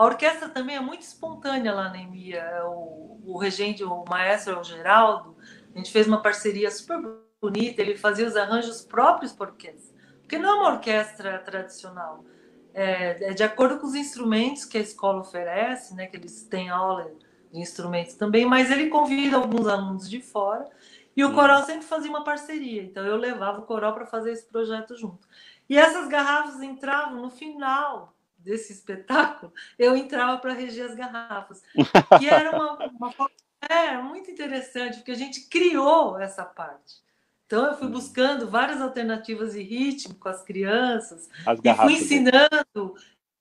a 0.00 0.04
orquestra 0.06 0.48
também 0.48 0.76
é 0.76 0.80
muito 0.80 1.02
espontânea 1.02 1.74
lá 1.74 1.90
na 1.90 1.98
EMIA. 1.98 2.62
O, 2.64 3.20
o 3.22 3.36
regente, 3.36 3.84
o 3.84 4.02
maestro 4.08 4.54
é 4.54 4.58
o 4.58 4.64
Geraldo, 4.64 5.36
a 5.74 5.76
gente 5.76 5.92
fez 5.92 6.06
uma 6.06 6.22
parceria 6.22 6.70
super 6.70 6.98
bonita, 7.38 7.82
ele 7.82 7.98
fazia 7.98 8.26
os 8.26 8.34
arranjos 8.34 8.80
próprios 8.80 9.30
para 9.34 9.50
orquestra. 9.50 9.94
Porque 10.22 10.38
não 10.38 10.48
é 10.48 10.54
uma 10.54 10.72
orquestra 10.72 11.38
tradicional. 11.40 12.24
É, 12.72 13.30
é, 13.30 13.34
de 13.34 13.42
acordo 13.42 13.78
com 13.78 13.86
os 13.86 13.94
instrumentos 13.94 14.64
que 14.64 14.78
a 14.78 14.80
escola 14.80 15.20
oferece, 15.20 15.94
né, 15.94 16.06
que 16.06 16.16
eles 16.16 16.44
têm 16.44 16.68
aula 16.68 17.10
de 17.52 17.60
instrumentos 17.60 18.14
também, 18.14 18.46
mas 18.46 18.70
ele 18.70 18.88
convida 18.88 19.36
alguns 19.36 19.66
alunos 19.66 20.08
de 20.08 20.20
fora 20.20 20.68
e 21.16 21.24
o 21.24 21.34
coral 21.34 21.64
sempre 21.64 21.86
fazia 21.86 22.10
uma 22.10 22.22
parceria. 22.22 22.82
Então 22.82 23.04
eu 23.04 23.16
levava 23.16 23.60
o 23.60 23.66
coral 23.66 23.92
para 23.92 24.06
fazer 24.06 24.32
esse 24.32 24.46
projeto 24.46 24.96
junto. 24.96 25.28
E 25.68 25.76
essas 25.76 26.08
garrafas 26.08 26.62
entravam 26.62 27.20
no 27.20 27.30
final 27.30 28.14
desse 28.38 28.72
espetáculo, 28.72 29.52
eu 29.78 29.94
entrava 29.94 30.38
para 30.38 30.54
reger 30.54 30.86
as 30.86 30.94
garrafas. 30.94 31.62
E 32.20 32.28
era 32.28 32.56
uma, 32.56 32.86
uma 32.86 33.30
é, 33.68 33.98
muito 33.98 34.30
interessante, 34.30 34.96
porque 34.98 35.12
a 35.12 35.16
gente 35.16 35.48
criou 35.48 36.18
essa 36.18 36.44
parte. 36.44 37.02
Então, 37.50 37.66
eu 37.66 37.74
fui 37.74 37.88
buscando 37.88 38.48
várias 38.48 38.80
alternativas 38.80 39.54
de 39.54 39.60
ritmo 39.60 40.14
com 40.14 40.28
as 40.28 40.40
crianças, 40.40 41.28
as 41.44 41.58
e 41.58 41.74
fui 41.74 41.94
né? 41.94 41.98
ensinando. 41.98 42.94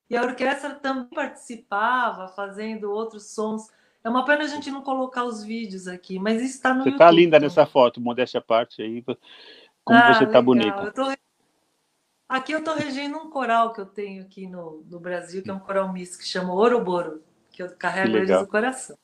E 0.10 0.18
a 0.18 0.24
orquestra 0.24 0.72
também 0.72 1.06
participava, 1.14 2.28
fazendo 2.30 2.92
outros 2.92 3.32
sons. 3.36 3.68
É 4.04 4.10
uma 4.10 4.26
pena 4.26 4.46
a 4.46 4.48
gente 4.48 4.72
não 4.72 4.82
colocar 4.82 5.26
os 5.26 5.44
vídeos 5.44 5.88
aqui, 5.88 6.18
mas 6.18 6.42
está 6.42 6.74
no 6.74 6.86
Você 6.86 6.90
está 6.90 7.12
linda 7.12 7.40
nessa 7.40 7.68
foto, 7.68 8.02
modéstia 8.02 8.40
à 8.40 8.42
parte 8.42 8.82
aí. 8.82 9.04
Como 9.84 10.00
ah, 10.00 10.16
você 10.16 10.24
está 10.24 10.42
bonita. 10.42 10.86
Eu 10.86 10.92
tô 10.92 11.04
Aqui 12.28 12.52
eu 12.52 12.60
estou 12.60 12.74
regendo 12.74 13.16
um 13.16 13.30
coral 13.30 13.74
que 13.74 13.82
eu 13.82 13.86
tenho 13.86 14.24
aqui 14.24 14.48
no, 14.48 14.84
no 14.90 15.00
Brasil, 15.00 15.44
que 15.44 15.52
é 15.52 15.54
um 15.54 15.60
coral 15.60 15.94
misto 15.94 16.18
que 16.18 16.26
chama 16.26 16.52
Oroboro, 16.52 17.24
que 17.52 17.62
eu 17.62 17.70
carrego 17.78 18.18
eles 18.18 18.42
no 18.42 18.48
coração. 18.48 18.98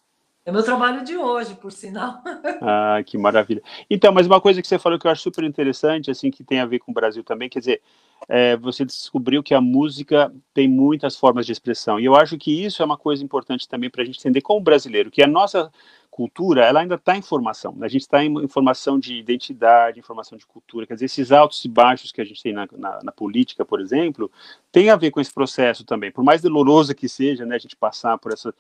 É 0.46 0.52
meu 0.52 0.62
trabalho 0.62 1.04
de 1.04 1.18
hoje, 1.18 1.56
por 1.56 1.72
sinal. 1.72 2.22
Ah, 2.62 3.02
que 3.06 3.18
maravilha. 3.18 3.62
Então, 3.90 4.14
mas 4.14 4.26
uma 4.26 4.40
coisa 4.40 4.62
que 4.62 4.68
você 4.68 4.80
falou 4.80 4.98
que 4.98 5.06
eu 5.06 5.12
acho 5.12 5.22
super 5.22 5.44
interessante, 5.44 6.10
assim, 6.10 6.32
que 6.32 6.44
tem 6.44 6.60
a 6.60 6.66
ver 6.66 6.80
com 6.80 6.92
o 6.92 6.94
Brasil 6.94 7.24
também, 7.24 7.50
quer 7.50 7.60
dizer, 7.60 7.82
é, 8.30 8.56
você 8.56 8.86
descobriu 8.86 9.44
que 9.44 9.54
a 9.54 9.62
música 9.62 10.34
tem 10.54 10.68
muitas 10.68 11.18
formas 11.18 11.46
de 11.46 11.52
expressão. 11.52 12.00
E 12.00 12.06
eu 12.06 12.16
acho 12.16 12.38
que 12.38 12.64
isso 12.66 12.82
é 12.82 12.86
uma 12.86 12.98
coisa 12.98 13.24
importante 13.24 13.68
também 13.68 13.90
para 13.90 14.02
a 14.02 14.06
gente 14.06 14.20
entender 14.20 14.42
como 14.42 14.62
brasileiro, 14.62 15.12
que 15.12 15.22
a 15.22 15.28
nossa 15.28 15.72
cultura, 16.10 16.64
ela 16.64 16.80
ainda 16.80 16.96
está 16.96 17.18
em 17.18 17.22
formação. 17.22 17.74
Né? 17.76 17.86
A 17.86 17.90
gente 17.90 18.04
está 18.04 18.24
em 18.24 18.48
formação 18.48 18.98
de 18.98 19.16
identidade, 19.16 20.00
informação 20.00 20.38
de 20.38 20.46
cultura. 20.46 20.88
Quer 20.88 20.94
dizer, 20.94 21.06
esses 21.08 21.32
altos 21.32 21.64
e 21.66 21.68
baixos 21.68 22.12
que 22.12 22.22
a 22.22 22.24
gente 22.24 22.42
tem 22.42 22.54
na, 22.54 22.66
na, 22.72 23.00
na, 23.04 23.12
política, 23.12 23.66
por 23.66 23.82
exemplo, 23.82 24.32
tem 24.72 24.90
a 24.90 24.96
ver 24.96 25.12
com 25.12 25.20
esse 25.20 25.34
processo 25.34 25.84
também. 25.84 26.12
Por 26.12 26.24
mais 26.24 26.42
doloroso 26.42 26.96
que 26.96 27.10
seja, 27.10 27.46
né, 27.46 27.56
a 27.56 27.60
gente 27.60 27.76
passar 27.76 28.18
por 28.18 28.32
essa 28.32 28.56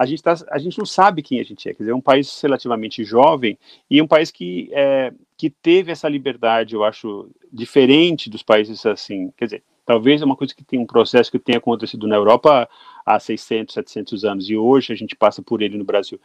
a 0.00 0.06
gente, 0.06 0.22
tá, 0.22 0.34
a 0.50 0.56
gente 0.56 0.78
não 0.78 0.86
sabe 0.86 1.22
quem 1.22 1.40
a 1.40 1.44
gente 1.44 1.68
é. 1.68 1.74
Quer 1.74 1.82
dizer, 1.82 1.90
é 1.90 1.94
um 1.94 2.00
país 2.00 2.40
relativamente 2.40 3.04
jovem 3.04 3.58
e 3.90 4.00
um 4.00 4.06
país 4.06 4.30
que, 4.30 4.70
é, 4.72 5.12
que 5.36 5.50
teve 5.50 5.92
essa 5.92 6.08
liberdade, 6.08 6.74
eu 6.74 6.82
acho, 6.82 7.28
diferente 7.52 8.30
dos 8.30 8.42
países 8.42 8.86
assim. 8.86 9.30
Quer 9.36 9.44
dizer, 9.44 9.62
talvez 9.84 10.22
é 10.22 10.24
uma 10.24 10.36
coisa 10.36 10.54
que 10.54 10.64
tem 10.64 10.78
um 10.78 10.86
processo 10.86 11.30
que 11.30 11.38
tenha 11.38 11.58
acontecido 11.58 12.06
na 12.06 12.16
Europa 12.16 12.66
há 13.04 13.20
600, 13.20 13.74
700 13.74 14.24
anos 14.24 14.48
e 14.48 14.56
hoje 14.56 14.90
a 14.90 14.96
gente 14.96 15.14
passa 15.14 15.42
por 15.42 15.60
ele 15.60 15.76
no 15.76 15.84
Brasil. 15.84 16.18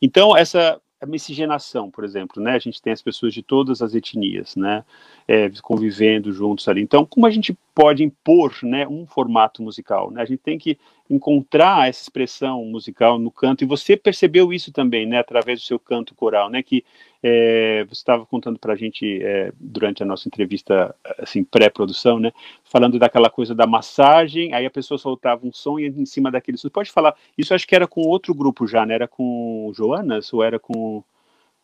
Então, 0.00 0.36
essa 0.36 0.80
miscigenação, 1.04 1.90
por 1.90 2.04
exemplo, 2.04 2.40
né? 2.40 2.52
A 2.52 2.58
gente 2.60 2.80
tem 2.80 2.92
as 2.92 3.02
pessoas 3.02 3.34
de 3.34 3.42
todas 3.42 3.82
as 3.82 3.92
etnias, 3.92 4.54
né? 4.54 4.84
É, 5.26 5.50
convivendo 5.62 6.32
juntos 6.32 6.68
ali. 6.68 6.80
Então, 6.80 7.04
como 7.04 7.26
a 7.26 7.30
gente 7.30 7.58
pode 7.74 8.04
impor, 8.04 8.54
né, 8.62 8.86
um 8.86 9.04
formato 9.04 9.62
musical? 9.62 10.10
Né? 10.12 10.22
A 10.22 10.24
gente 10.24 10.38
tem 10.38 10.56
que 10.56 10.78
encontrar 11.08 11.88
essa 11.88 12.02
expressão 12.02 12.64
musical 12.64 13.18
no 13.18 13.30
canto. 13.30 13.62
E 13.62 13.66
você 13.66 13.96
percebeu 13.96 14.52
isso 14.52 14.72
também, 14.72 15.06
né, 15.06 15.18
através 15.18 15.60
do 15.60 15.66
seu 15.66 15.78
canto 15.78 16.14
coral, 16.14 16.50
né? 16.50 16.62
Que 16.62 16.84
é, 17.22 17.84
você 17.84 18.00
estava 18.00 18.26
contando 18.26 18.58
para 18.58 18.72
a 18.72 18.76
gente 18.76 19.22
é, 19.22 19.52
durante 19.58 20.02
a 20.02 20.06
nossa 20.06 20.28
entrevista, 20.28 20.94
assim, 21.18 21.42
pré-produção, 21.42 22.18
né? 22.18 22.32
Falando 22.64 22.98
daquela 22.98 23.30
coisa 23.30 23.54
da 23.54 23.66
massagem, 23.66 24.52
aí 24.52 24.66
a 24.66 24.70
pessoa 24.70 24.98
soltava 24.98 25.46
um 25.46 25.52
som 25.52 25.78
e 25.78 25.86
em 25.88 26.06
cima 26.06 26.30
daquele 26.30 26.58
som. 26.58 26.68
Pode 26.68 26.90
falar? 26.90 27.14
Isso 27.36 27.54
acho 27.54 27.66
que 27.66 27.74
era 27.74 27.86
com 27.86 28.02
outro 28.02 28.34
grupo 28.34 28.66
já, 28.66 28.84
né? 28.84 28.94
Era 28.94 29.08
com 29.08 29.72
Joanas 29.74 30.32
ou 30.32 30.42
era 30.42 30.58
com 30.58 31.02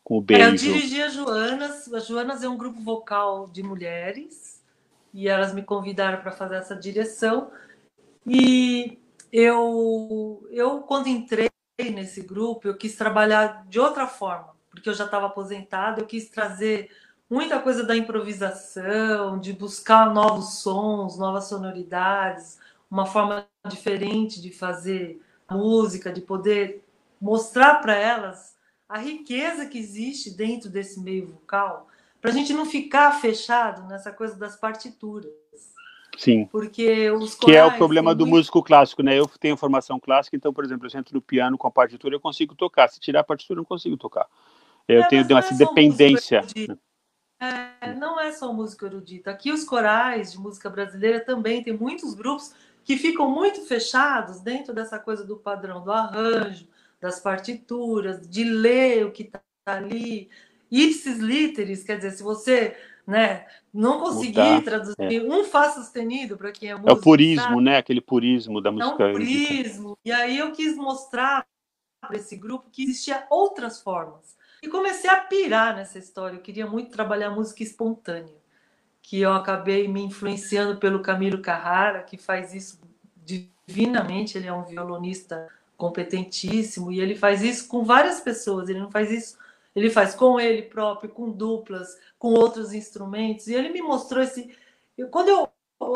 com 0.05 0.19
o 0.19 0.21
beijo? 0.21 0.43
É, 0.43 0.49
eu 0.49 0.55
dirigi 0.55 1.01
a 1.01 1.09
Joanas. 1.09 1.93
A 1.93 2.01
Joanas 2.01 2.43
é 2.43 2.49
um 2.49 2.57
grupo 2.57 2.81
vocal 2.81 3.49
de 3.49 3.63
mulheres 3.63 4.61
e 5.15 5.29
elas 5.29 5.55
me 5.55 5.63
convidaram 5.63 6.21
para 6.21 6.33
fazer 6.33 6.57
essa 6.57 6.75
direção. 6.75 7.51
E 8.27 8.99
eu, 9.33 10.47
eu 10.51 10.83
quando 10.83 11.09
entrei 11.09 11.51
nesse 11.79 12.21
grupo, 12.21 12.69
eu 12.69 12.77
quis 12.77 12.95
trabalhar 12.95 13.67
de 13.69 13.81
outra 13.81 14.07
forma 14.07 14.53
porque 14.73 14.89
eu 14.89 14.95
já 14.95 15.05
estava 15.05 15.27
aposentada, 15.27 16.01
eu 16.01 16.07
quis 16.07 16.31
trazer 16.31 16.91
muita 17.29 17.61
coisa 17.61 17.85
da 17.85 17.95
improvisação, 17.95 19.39
de 19.39 19.53
buscar 19.53 20.13
novos 20.13 20.61
sons, 20.61 21.19
novas 21.19 21.45
sonoridades, 21.45 22.59
uma 22.91 23.07
forma 23.07 23.47
diferente 23.69 24.41
de 24.41 24.51
fazer 24.51 25.21
música, 25.51 26.11
de 26.11 26.23
poder 26.23 26.83
mostrar 27.21 27.77
para 27.77 27.95
elas 27.95 28.57
a 28.89 28.99
riqueza 28.99 29.67
que 29.67 29.79
existe 29.79 30.31
dentro 30.31 30.71
desse 30.71 30.99
meio 31.01 31.29
vocal, 31.29 31.89
para 32.21 32.31
a 32.31 32.35
gente 32.35 32.55
não 32.55 32.65
ficar 32.65 33.21
fechado 33.21 33.87
nessa 33.89 34.11
coisa 34.11 34.37
das 34.37 34.57
partituras. 34.57 35.31
Sim. 36.17 36.47
Porque 36.47 37.11
os 37.11 37.35
corais, 37.35 37.39
Que 37.39 37.57
é 37.57 37.65
o 37.65 37.77
problema 37.77 38.15
do 38.15 38.27
muito... 38.27 38.37
músico 38.37 38.63
clássico, 38.63 39.03
né? 39.03 39.19
Eu 39.19 39.27
tenho 39.41 39.57
formação 39.57 39.99
clássica, 39.99 40.37
então, 40.37 40.53
por 40.53 40.65
exemplo, 40.65 40.87
eu 40.87 40.99
entro 40.99 41.15
no 41.15 41.23
piano 41.23 41.57
com 41.57 41.67
a 41.67 41.71
partitura, 41.71 42.15
eu 42.15 42.21
consigo 42.21 42.55
tocar. 42.55 42.89
Se 42.89 43.01
tirar 43.01 43.21
a 43.21 43.25
partitura, 43.25 43.59
eu 43.59 43.63
não 43.63 43.65
consigo 43.65 43.97
tocar. 43.97 44.27
Eu 44.87 45.03
é, 45.03 45.09
tenho 45.09 45.39
essa 45.39 45.55
é 45.55 45.57
dependência. 45.57 46.45
É, 47.41 47.95
não 47.95 48.21
é 48.21 48.31
só 48.31 48.53
música 48.53 48.87
erudita. 48.87 49.31
Aqui 49.31 49.51
os 49.51 49.65
corais 49.65 50.33
de 50.33 50.39
música 50.39 50.71
brasileira 50.71 51.21
também 51.21 51.63
tem 51.63 51.77
muitos 51.77 52.15
grupos 52.15 52.55
que 52.85 52.97
ficam 52.97 53.31
muito 53.31 53.63
fechados 53.63 54.41
dentro 54.41 54.73
dessa 54.75 54.99
coisa 54.99 55.25
do 55.25 55.37
padrão 55.37 55.83
do 55.83 55.93
arranjo, 55.93 56.69
das 57.01 57.21
partituras, 57.21 58.29
de 58.29 58.45
ler 58.45 59.07
o 59.07 59.13
que 59.13 59.25
está 59.25 59.41
ali. 59.67 60.29
Ipsis 60.71 61.19
literis, 61.19 61.83
quer 61.83 61.97
dizer, 61.97 62.13
se 62.13 62.23
você 62.23 62.77
né, 63.07 63.47
não 63.73 64.01
conseguir 64.01 64.39
Mudar, 64.39 64.63
traduzir 64.63 64.97
é. 64.99 65.23
um 65.23 65.45
Fá 65.45 65.71
sustenido 65.71 66.37
para 66.37 66.53
quem 66.53 66.71
é 66.71 66.75
músico. 66.75 66.91
É 66.91 66.93
o 66.93 67.01
purismo, 67.01 67.43
sabe? 67.43 67.63
né? 67.63 67.77
Aquele 67.79 68.01
purismo 68.01 68.61
da 68.61 68.71
música. 68.71 69.03
É 69.03 69.09
um 69.09 69.13
purismo. 69.13 69.99
E 70.05 70.13
aí 70.13 70.39
eu 70.39 70.53
quis 70.53 70.77
mostrar 70.77 71.47
para 72.01 72.17
esse 72.17 72.37
grupo 72.37 72.69
que 72.71 72.85
existia 72.85 73.27
outras 73.31 73.81
formas 73.81 74.37
e 74.63 74.69
comecei 74.69 75.11
a 75.11 75.21
pirar 75.21 75.75
nessa 75.75 75.99
história. 75.99 76.37
Eu 76.37 76.41
queria 76.41 76.67
muito 76.67 76.91
trabalhar 76.91 77.31
música 77.31 77.63
espontânea, 77.63 78.35
que 79.01 79.21
eu 79.21 79.33
acabei 79.33 79.89
me 79.89 80.01
influenciando 80.01 80.79
pelo 80.79 81.01
Camilo 81.01 81.43
Carrara, 81.43 82.03
que 82.03 82.17
faz 82.17 82.55
isso 82.55 82.81
divinamente. 83.17 84.39
Ele 84.39 84.47
é 84.47 84.53
um 84.53 84.65
violonista 84.65 85.49
competentíssimo 85.77 86.93
e 86.93 87.01
ele 87.01 87.17
faz 87.17 87.43
isso 87.43 87.67
com 87.67 87.85
várias 87.85 88.21
pessoas. 88.21 88.69
Ele 88.69 88.79
não 88.79 88.91
faz 88.91 89.11
isso, 89.11 89.37
ele 89.75 89.91
faz 89.91 90.15
com 90.15 90.39
ele 90.39 90.63
próprio, 90.63 91.11
com 91.11 91.31
duplas, 91.31 91.99
com 92.19 92.29
outros 92.29 92.73
instrumentos. 92.73 93.47
E 93.47 93.55
ele 93.55 93.71
me 93.71 93.83
mostrou 93.83 94.23
esse. 94.23 94.55
Eu, 94.97 95.09
quando 95.09 95.29
eu 95.29 95.49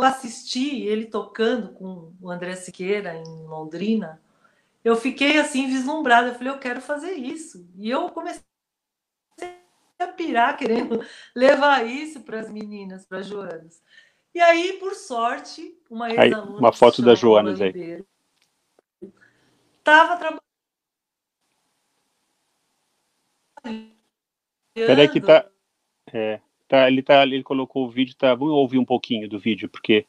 assisti 0.03 0.83
ele 0.83 1.07
tocando 1.07 1.72
com 1.72 2.12
o 2.20 2.31
André 2.31 2.57
Siqueira 2.57 3.14
em 3.14 3.47
Londrina, 3.47 4.20
eu 4.85 4.97
fiquei 4.97 5.39
assim 5.39 5.66
vislumbrada. 5.66 6.29
Eu 6.29 6.35
falei, 6.35 6.53
eu 6.53 6.59
quero 6.59 6.81
fazer 6.81 7.12
isso. 7.12 7.68
E 7.77 7.91
eu 7.91 8.09
comecei 8.11 8.43
a 9.99 10.07
pirar 10.07 10.16
pirar 10.16 10.57
querendo 10.57 11.05
levar 11.35 11.87
isso 11.87 12.20
para 12.20 12.41
as 12.41 12.51
meninas, 12.51 13.07
para 13.07 13.18
as 13.18 13.27
Joanas. 13.27 13.83
E 14.35 14.41
aí, 14.41 14.74
por 14.74 14.95
sorte, 14.95 15.74
uma 15.89 16.11
ex-aluna. 16.11 16.59
Uma 16.59 16.72
foto 16.72 17.01
da 17.01 17.14
Joanas 17.14 17.61
aí. 17.61 18.05
Estava 19.79 20.16
trabalhando. 20.16 20.45
Peraí 24.75 25.09
que 25.09 25.21
tá. 25.21 25.47
É, 26.12 26.41
tá, 26.69 26.87
ele, 26.89 27.03
tá, 27.03 27.23
ele 27.23 27.43
colocou 27.43 27.87
o 27.87 27.91
vídeo, 27.91 28.14
tá. 28.17 28.35
Vamos 28.35 28.55
ouvir 28.55 28.79
um 28.79 28.85
pouquinho 28.85 29.29
do 29.29 29.39
vídeo, 29.39 29.69
porque. 29.69 30.07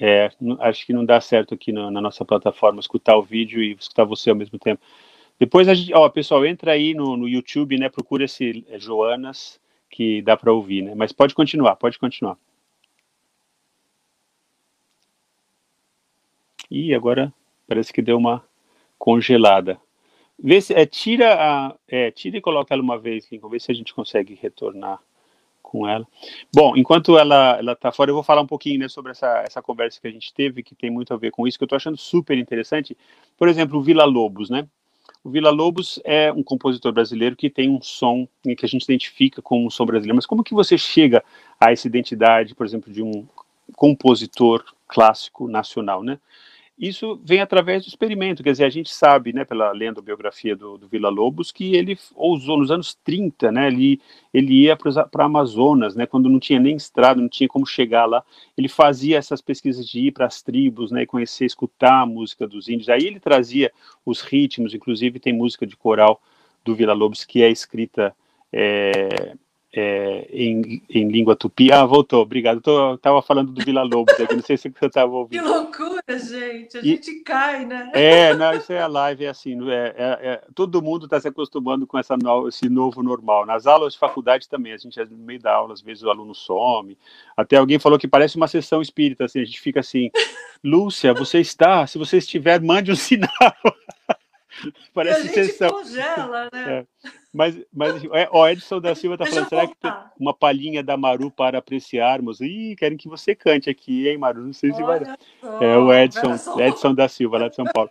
É, 0.00 0.30
acho 0.60 0.86
que 0.86 0.92
não 0.92 1.04
dá 1.04 1.20
certo 1.20 1.54
aqui 1.54 1.72
no, 1.72 1.90
na 1.90 2.00
nossa 2.00 2.24
plataforma 2.24 2.78
escutar 2.78 3.16
o 3.16 3.22
vídeo 3.22 3.60
e 3.60 3.72
escutar 3.72 4.04
você 4.04 4.30
ao 4.30 4.36
mesmo 4.36 4.56
tempo. 4.56 4.80
Depois 5.38 5.68
a 5.68 5.74
gente, 5.74 5.92
ó, 5.92 6.08
pessoal, 6.08 6.46
entra 6.46 6.72
aí 6.72 6.94
no, 6.94 7.16
no 7.16 7.28
YouTube, 7.28 7.78
né? 7.78 7.88
Procura 7.88 8.24
esse 8.24 8.64
é, 8.68 8.78
Joanas 8.78 9.60
que 9.90 10.22
dá 10.22 10.36
para 10.36 10.52
ouvir, 10.52 10.82
né? 10.82 10.94
Mas 10.94 11.12
pode 11.12 11.34
continuar, 11.34 11.74
pode 11.76 11.98
continuar. 11.98 12.38
E 16.70 16.94
agora 16.94 17.32
parece 17.68 17.92
que 17.92 18.02
deu 18.02 18.16
uma 18.16 18.42
congelada. 18.98 19.78
Vê 20.42 20.60
se, 20.60 20.72
é, 20.72 20.86
tira 20.86 21.34
a, 21.34 21.74
é, 21.86 22.10
tira 22.10 22.38
e 22.38 22.40
coloca 22.40 22.72
ela 22.74 22.82
uma 22.82 22.98
vez, 22.98 23.30
Lincoln, 23.30 23.48
vê 23.48 23.60
se 23.60 23.70
a 23.70 23.74
gente 23.74 23.92
consegue 23.92 24.38
retornar 24.40 24.98
com 25.60 25.86
ela. 25.86 26.06
Bom, 26.54 26.76
enquanto 26.76 27.18
ela 27.18 27.58
ela 27.58 27.72
está 27.72 27.92
fora, 27.92 28.10
eu 28.10 28.14
vou 28.14 28.22
falar 28.22 28.40
um 28.40 28.46
pouquinho 28.46 28.80
né, 28.80 28.88
sobre 28.88 29.12
essa, 29.12 29.44
essa 29.46 29.60
conversa 29.60 30.00
que 30.00 30.08
a 30.08 30.10
gente 30.10 30.32
teve, 30.32 30.62
que 30.62 30.74
tem 30.74 30.90
muito 30.90 31.12
a 31.12 31.16
ver 31.16 31.30
com 31.30 31.46
isso, 31.46 31.58
que 31.58 31.64
eu 31.64 31.66
estou 31.66 31.76
achando 31.76 31.96
super 31.96 32.38
interessante. 32.38 32.96
Por 33.36 33.48
exemplo, 33.48 33.78
o 33.78 33.82
Vila 33.82 34.04
Lobos, 34.04 34.48
né? 34.48 34.66
O 35.22 35.30
Vila 35.30 35.50
Lobos 35.50 36.00
é 36.04 36.32
um 36.32 36.42
compositor 36.42 36.92
brasileiro 36.92 37.36
que 37.36 37.50
tem 37.50 37.68
um 37.68 37.82
som 37.82 38.26
que 38.42 38.64
a 38.64 38.68
gente 38.68 38.84
identifica 38.84 39.42
como 39.42 39.66
um 39.66 39.70
som 39.70 39.84
brasileiro. 39.84 40.16
Mas 40.16 40.24
como 40.24 40.44
que 40.44 40.54
você 40.54 40.78
chega 40.78 41.22
a 41.60 41.72
essa 41.72 41.86
identidade, 41.86 42.54
por 42.54 42.64
exemplo, 42.64 42.90
de 42.90 43.02
um 43.02 43.26
compositor 43.76 44.64
clássico 44.86 45.48
nacional, 45.48 46.02
né? 46.02 46.18
Isso 46.78 47.20
vem 47.24 47.40
através 47.40 47.84
do 47.84 47.88
experimento, 47.88 48.42
quer 48.42 48.52
dizer, 48.52 48.64
a 48.64 48.70
gente 48.70 48.94
sabe, 48.94 49.32
né, 49.32 49.44
pela 49.44 49.72
lenda 49.72 50.00
biografia 50.00 50.54
do, 50.54 50.78
do 50.78 50.86
Vila 50.86 51.08
Lobos, 51.08 51.50
que 51.50 51.74
ele 51.74 51.98
ousou 52.14 52.56
nos 52.56 52.70
anos 52.70 52.94
30, 53.02 53.50
né, 53.50 53.66
ele, 53.66 54.00
ele 54.32 54.62
ia 54.62 54.76
para 54.76 55.24
Amazonas, 55.24 55.96
né, 55.96 56.06
quando 56.06 56.28
não 56.28 56.38
tinha 56.38 56.60
nem 56.60 56.76
estrada, 56.76 57.20
não 57.20 57.28
tinha 57.28 57.48
como 57.48 57.66
chegar 57.66 58.06
lá, 58.06 58.22
ele 58.56 58.68
fazia 58.68 59.18
essas 59.18 59.40
pesquisas 59.40 59.88
de 59.88 60.06
ir 60.06 60.12
para 60.12 60.26
as 60.26 60.40
tribos, 60.40 60.92
né, 60.92 61.04
conhecer, 61.04 61.46
escutar 61.46 62.02
a 62.02 62.06
música 62.06 62.46
dos 62.46 62.68
índios, 62.68 62.88
aí 62.88 63.04
ele 63.04 63.18
trazia 63.18 63.72
os 64.06 64.20
ritmos, 64.20 64.72
inclusive 64.72 65.18
tem 65.18 65.32
música 65.32 65.66
de 65.66 65.76
coral 65.76 66.22
do 66.64 66.76
Vila 66.76 66.92
Lobos 66.92 67.24
que 67.24 67.42
é 67.42 67.50
escrita 67.50 68.14
é, 68.52 69.34
é, 69.74 70.26
em, 70.30 70.82
em, 70.88 71.08
língua 71.08 71.36
tupi. 71.36 71.70
Ah, 71.70 71.84
voltou, 71.84 72.22
obrigado. 72.22 72.60
Tô, 72.60 72.96
tava 72.98 73.20
falando 73.20 73.52
do 73.52 73.62
Vila 73.62 73.82
Lobos 73.82 74.18
aqui, 74.18 74.34
não 74.34 74.42
sei 74.42 74.56
se 74.56 74.70
você 74.70 74.86
estava 74.86 75.12
ouvindo. 75.12 75.42
Que 75.42 75.48
loucura, 75.48 76.18
gente. 76.18 76.78
A 76.78 76.80
e, 76.80 76.84
gente 76.84 77.20
cai, 77.20 77.66
né? 77.66 77.90
É, 77.92 78.34
não, 78.34 78.52
isso 78.54 78.72
é 78.72 78.80
a 78.80 78.86
live, 78.86 79.26
é 79.26 79.28
assim, 79.28 79.58
é, 79.70 79.94
é, 79.96 80.28
é 80.28 80.42
todo 80.54 80.82
mundo 80.82 81.04
está 81.04 81.20
se 81.20 81.28
acostumando 81.28 81.86
com 81.86 81.98
essa 81.98 82.16
no, 82.16 82.48
esse 82.48 82.68
novo 82.68 83.02
normal. 83.02 83.44
Nas 83.44 83.66
aulas 83.66 83.92
de 83.92 83.98
faculdade 83.98 84.48
também, 84.48 84.72
a 84.72 84.78
gente, 84.78 84.98
no 85.04 85.18
meio 85.18 85.40
da 85.40 85.52
aula, 85.52 85.74
às 85.74 85.82
vezes 85.82 86.02
o 86.02 86.10
aluno 86.10 86.34
some. 86.34 86.96
Até 87.36 87.56
alguém 87.56 87.78
falou 87.78 87.98
que 87.98 88.08
parece 88.08 88.36
uma 88.36 88.48
sessão 88.48 88.80
espírita, 88.80 89.26
assim, 89.26 89.40
a 89.40 89.44
gente 89.44 89.60
fica 89.60 89.80
assim, 89.80 90.10
Lúcia, 90.64 91.12
você 91.12 91.40
está? 91.40 91.86
Se 91.86 91.98
você 91.98 92.18
estiver, 92.18 92.60
mande 92.60 92.90
um 92.90 92.96
sinal. 92.96 93.28
Parece 94.94 95.20
e 95.20 95.30
a 95.30 95.34
gente 95.34 95.46
sessão. 95.46 95.70
congela, 95.70 96.48
né? 96.52 96.86
É. 97.04 97.08
Mas, 97.38 97.56
mas 97.72 98.02
é, 98.06 98.28
ó, 98.32 98.48
Edson 98.48 98.80
da 98.80 98.96
Silva 98.96 99.14
está 99.14 99.24
falando, 99.24 99.48
será 99.48 99.68
que 99.68 99.76
tem 99.76 99.92
uma 100.18 100.34
palhinha 100.34 100.82
da 100.82 100.96
Maru 100.96 101.30
para 101.30 101.58
apreciarmos? 101.58 102.40
Ih, 102.40 102.74
querem 102.76 102.98
que 102.98 103.08
você 103.08 103.32
cante 103.32 103.70
aqui, 103.70 104.08
hein, 104.08 104.18
Maru? 104.18 104.40
Não 104.40 104.52
sei 104.52 104.72
se 104.72 104.82
vai. 104.82 105.04
Só, 105.04 105.62
é 105.62 105.78
o 105.78 105.94
Edson, 105.94 106.34
Edson 106.58 106.92
da 106.92 107.06
Silva, 107.06 107.38
lá 107.38 107.48
de 107.48 107.54
São 107.54 107.64
Paulo. 107.66 107.88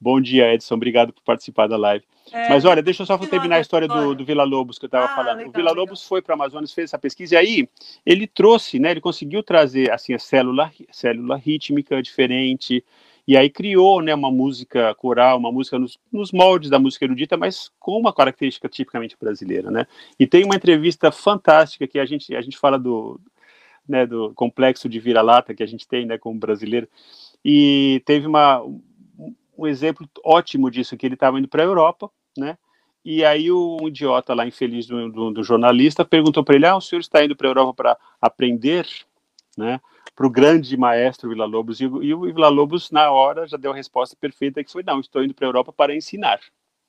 Bom 0.00 0.20
dia, 0.20 0.52
Edson. 0.52 0.74
Obrigado 0.74 1.12
por 1.12 1.22
participar 1.22 1.68
da 1.68 1.76
live. 1.76 2.04
É, 2.32 2.48
Mas 2.48 2.64
olha, 2.64 2.82
deixa 2.82 3.04
eu 3.04 3.06
só 3.06 3.16
terminar 3.18 3.58
a 3.58 3.60
história 3.60 3.86
do, 3.86 4.16
do 4.16 4.24
Vila 4.24 4.42
Lobos 4.42 4.80
que 4.80 4.86
eu 4.86 4.88
estava 4.88 5.04
ah, 5.04 5.14
falando. 5.14 5.38
Legal, 5.38 5.50
o 5.50 5.56
Vila 5.56 5.70
Lobos 5.70 6.00
legal. 6.00 6.08
foi 6.08 6.20
para 6.20 6.34
a 6.34 6.36
Amazonas, 6.36 6.72
fez 6.72 6.90
essa 6.90 6.98
pesquisa 6.98 7.36
e 7.36 7.38
aí 7.38 7.68
ele 8.04 8.26
trouxe, 8.26 8.80
né? 8.80 8.90
Ele 8.90 9.00
conseguiu 9.00 9.44
trazer 9.44 9.92
assim 9.92 10.12
a 10.12 10.18
célula, 10.18 10.72
célula 10.90 11.36
rítmica 11.36 12.02
diferente, 12.02 12.84
e 13.28 13.36
aí 13.36 13.50
criou 13.50 14.00
né, 14.00 14.14
uma 14.14 14.30
música 14.30 14.94
coral, 14.94 15.36
uma 15.36 15.52
música 15.52 15.78
nos, 15.78 15.98
nos, 16.10 16.32
moldes 16.32 16.70
da 16.70 16.78
música 16.78 17.04
erudita, 17.04 17.36
mas 17.36 17.70
com 17.78 18.00
uma 18.00 18.10
característica 18.10 18.70
tipicamente 18.70 19.18
brasileira. 19.20 19.70
Né? 19.70 19.86
E 20.18 20.26
tem 20.26 20.46
uma 20.46 20.56
entrevista 20.56 21.12
fantástica 21.12 21.86
que 21.86 21.98
a 21.98 22.06
gente, 22.06 22.34
a 22.34 22.40
gente 22.40 22.56
fala 22.56 22.78
do, 22.78 23.20
né, 23.86 24.06
do 24.06 24.32
complexo 24.32 24.88
de 24.88 24.98
vira-lata 24.98 25.54
que 25.54 25.62
a 25.62 25.66
gente 25.66 25.86
tem 25.86 26.06
né, 26.06 26.16
como 26.16 26.40
brasileiro, 26.40 26.88
e 27.44 28.02
teve 28.06 28.26
uma, 28.26 28.62
um 29.58 29.66
exemplo 29.66 30.08
ótimo 30.24 30.70
disso, 30.70 30.96
que 30.96 31.04
ele 31.04 31.14
estava 31.14 31.38
indo 31.38 31.48
para 31.48 31.62
a 31.62 31.66
Europa, 31.66 32.10
né? 32.36 32.56
E 33.04 33.24
aí 33.24 33.50
o 33.50 33.76
um 33.80 33.88
idiota 33.88 34.34
lá, 34.34 34.46
infeliz 34.46 34.86
do, 34.86 35.10
do, 35.10 35.30
do 35.30 35.42
jornalista, 35.44 36.04
perguntou 36.04 36.42
para 36.42 36.56
ele, 36.56 36.66
ah, 36.66 36.76
o 36.76 36.80
senhor 36.80 37.00
está 37.00 37.24
indo 37.24 37.36
para 37.36 37.46
a 37.46 37.50
Europa 37.50 37.74
para 37.74 37.98
aprender, 38.20 38.86
né? 39.56 39.80
Para 40.18 40.26
o 40.26 40.30
grande 40.30 40.76
maestro 40.76 41.28
Vila 41.28 41.44
Lobos. 41.44 41.80
E, 41.80 41.84
e 41.84 42.12
o 42.12 42.22
Vila 42.22 42.48
Lobos, 42.48 42.90
na 42.90 43.08
hora, 43.08 43.46
já 43.46 43.56
deu 43.56 43.70
a 43.70 43.76
resposta 43.76 44.16
perfeita, 44.20 44.64
que 44.64 44.72
foi, 44.72 44.82
não, 44.82 44.98
estou 44.98 45.22
indo 45.22 45.32
para 45.32 45.46
a 45.46 45.48
Europa 45.48 45.72
para 45.72 45.94
ensinar. 45.94 46.40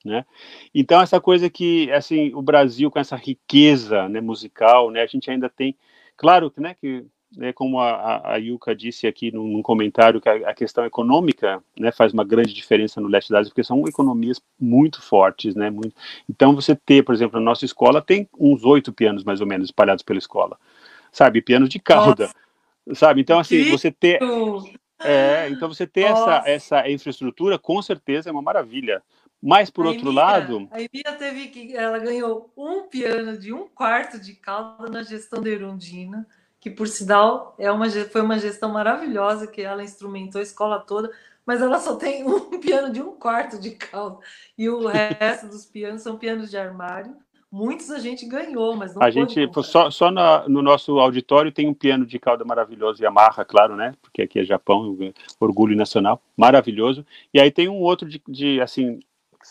Né? 0.04 0.26
Então, 0.74 1.00
essa 1.00 1.22
coisa 1.22 1.48
que, 1.48 1.92
assim, 1.92 2.34
o 2.34 2.42
Brasil, 2.42 2.90
com 2.90 2.98
essa 2.98 3.16
riqueza 3.16 4.10
né, 4.10 4.20
musical, 4.20 4.90
né, 4.90 5.04
a 5.04 5.06
gente 5.06 5.30
ainda 5.30 5.48
tem, 5.48 5.78
claro 6.18 6.52
né, 6.58 6.74
que, 6.74 7.06
né, 7.38 7.54
como 7.54 7.80
a, 7.80 8.34
a 8.34 8.38
Yuka 8.38 8.76
disse 8.76 9.06
aqui 9.06 9.32
num, 9.32 9.48
num 9.48 9.62
comentário, 9.62 10.20
que 10.20 10.28
a, 10.28 10.50
a, 10.50 10.54
questão 10.56 10.84
econômica 10.84 11.62
né, 11.80 11.92
faz 11.92 12.12
uma 12.12 12.24
grande 12.24 12.52
diferença 12.52 13.00
no 13.00 13.08
leste 13.08 13.30
da 13.30 13.42
Ásia, 13.42 13.52
porque 13.52 13.64
são 13.64 13.88
economias 13.88 14.42
muito 14.60 15.04
fortes, 15.04 15.54
né, 15.54 15.70
muito, 15.70 15.94
então 16.28 16.56
você 16.56 16.76
ter, 16.76 17.04
por 17.04 17.14
exemplo, 17.14 17.38
a 17.38 17.44
nossa 17.44 17.64
escola 17.64 18.02
tem 18.02 18.28
uns 18.40 18.64
oito 18.64 18.92
pianos, 18.92 19.24
mais 19.24 19.40
ou 19.40 19.46
menos, 19.46 19.68
espalhados 19.68 20.02
pela 20.02 20.18
escola, 20.18 20.58
sabe, 21.12 21.44
pianos 21.44 21.70
de 21.70 21.78
cauda, 21.78 22.24
Nossa 22.24 22.49
sabe? 22.94 23.22
Então, 23.22 23.40
assim, 23.40 23.70
você 23.70 23.92
ter. 23.92 24.20
É, 25.02 25.48
então 25.50 25.70
você 25.70 25.88
ter 25.88 26.02
essa, 26.02 26.44
essa 26.46 26.90
infraestrutura, 26.90 27.58
com 27.58 27.82
certeza 27.82 28.30
é 28.30 28.32
uma 28.32 28.42
maravilha. 28.42 29.02
Mas, 29.42 29.70
por 29.70 29.86
a 29.86 29.90
outro 29.90 30.08
Emília, 30.08 30.22
lado. 30.22 30.68
A 30.72 30.82
Emília 30.82 31.14
teve 31.18 31.48
que. 31.48 31.76
Ela 31.76 31.98
ganhou 31.98 32.52
um 32.58 32.84
piano 32.84 33.38
de 33.38 33.54
um 33.54 33.68
quarto 33.68 34.20
de 34.20 34.34
cauda 34.34 34.90
na 34.90 35.02
gestão 35.02 35.42
da 35.42 35.50
Erundina, 35.50 36.28
que, 36.60 36.70
por 36.70 36.88
sinal, 36.88 37.56
é 37.58 37.72
uma, 37.72 37.90
foi 37.90 38.22
uma 38.22 38.38
gestão 38.38 38.70
maravilhosa, 38.72 39.48
que 39.48 39.62
ela 39.62 39.84
instrumentou 39.84 40.40
a 40.40 40.44
escola 40.44 40.80
toda, 40.80 41.10
mas 41.46 41.62
ela 41.62 41.80
só 41.80 41.96
tem 41.96 42.24
um 42.28 42.60
piano 42.60 42.92
de 42.92 43.02
um 43.02 43.16
quarto 43.16 43.58
de 43.58 43.72
cauda. 43.72 44.20
E 44.58 44.70
o 44.70 44.86
resto 44.88 45.48
dos 45.48 45.66
pianos 45.66 46.02
são 46.02 46.18
pianos 46.18 46.50
de 46.50 46.58
armário. 46.58 47.16
Muitos 47.52 47.90
a 47.90 47.98
gente 47.98 48.28
ganhou, 48.28 48.76
mas 48.76 48.94
não 48.94 49.02
A 49.02 49.10
gente, 49.10 49.50
só, 49.64 49.90
só 49.90 50.12
na, 50.12 50.48
no 50.48 50.62
nosso 50.62 51.00
auditório 51.00 51.52
tem 51.52 51.68
um 51.68 51.74
piano 51.74 52.06
de 52.06 52.20
cauda 52.20 52.46
maravilhoso, 52.46 53.04
Yamaha, 53.04 53.44
claro, 53.44 53.76
né? 53.76 53.96
Porque 54.04 54.22
aqui 54.22 54.40
é 54.40 54.44
Japão, 54.44 54.96
orgulho 55.40 55.76
nacional, 55.76 56.22
maravilhoso. 56.38 57.04
E 57.34 57.42
aí 57.42 57.50
tem 57.50 57.68
um 57.68 57.82
outro 57.82 58.08
de, 58.08 58.22
de 58.28 58.62
assim, 58.62 59.00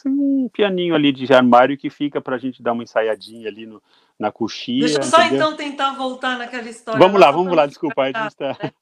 um 0.06 0.48
pianinho 0.48 0.94
ali 0.94 1.10
de 1.10 1.32
armário 1.34 1.76
que 1.76 1.90
fica 1.90 2.20
para 2.20 2.36
a 2.36 2.38
gente 2.38 2.62
dar 2.62 2.72
uma 2.72 2.84
ensaiadinha 2.84 3.48
ali 3.48 3.66
no, 3.66 3.82
na 4.16 4.30
coxinha. 4.30 4.80
Deixa 4.80 5.00
eu 5.00 5.02
só 5.02 5.20
entendeu? 5.20 5.36
então 5.36 5.56
tentar 5.56 5.94
voltar 5.94 6.38
naquela 6.38 6.68
história. 6.68 7.00
Vamos 7.00 7.20
lá, 7.20 7.32
vamos 7.32 7.56
lá, 7.56 7.66
desculpa, 7.66 8.02
a 8.02 8.06
gente 8.06 8.28
está. 8.28 8.56
Né? 8.62 8.70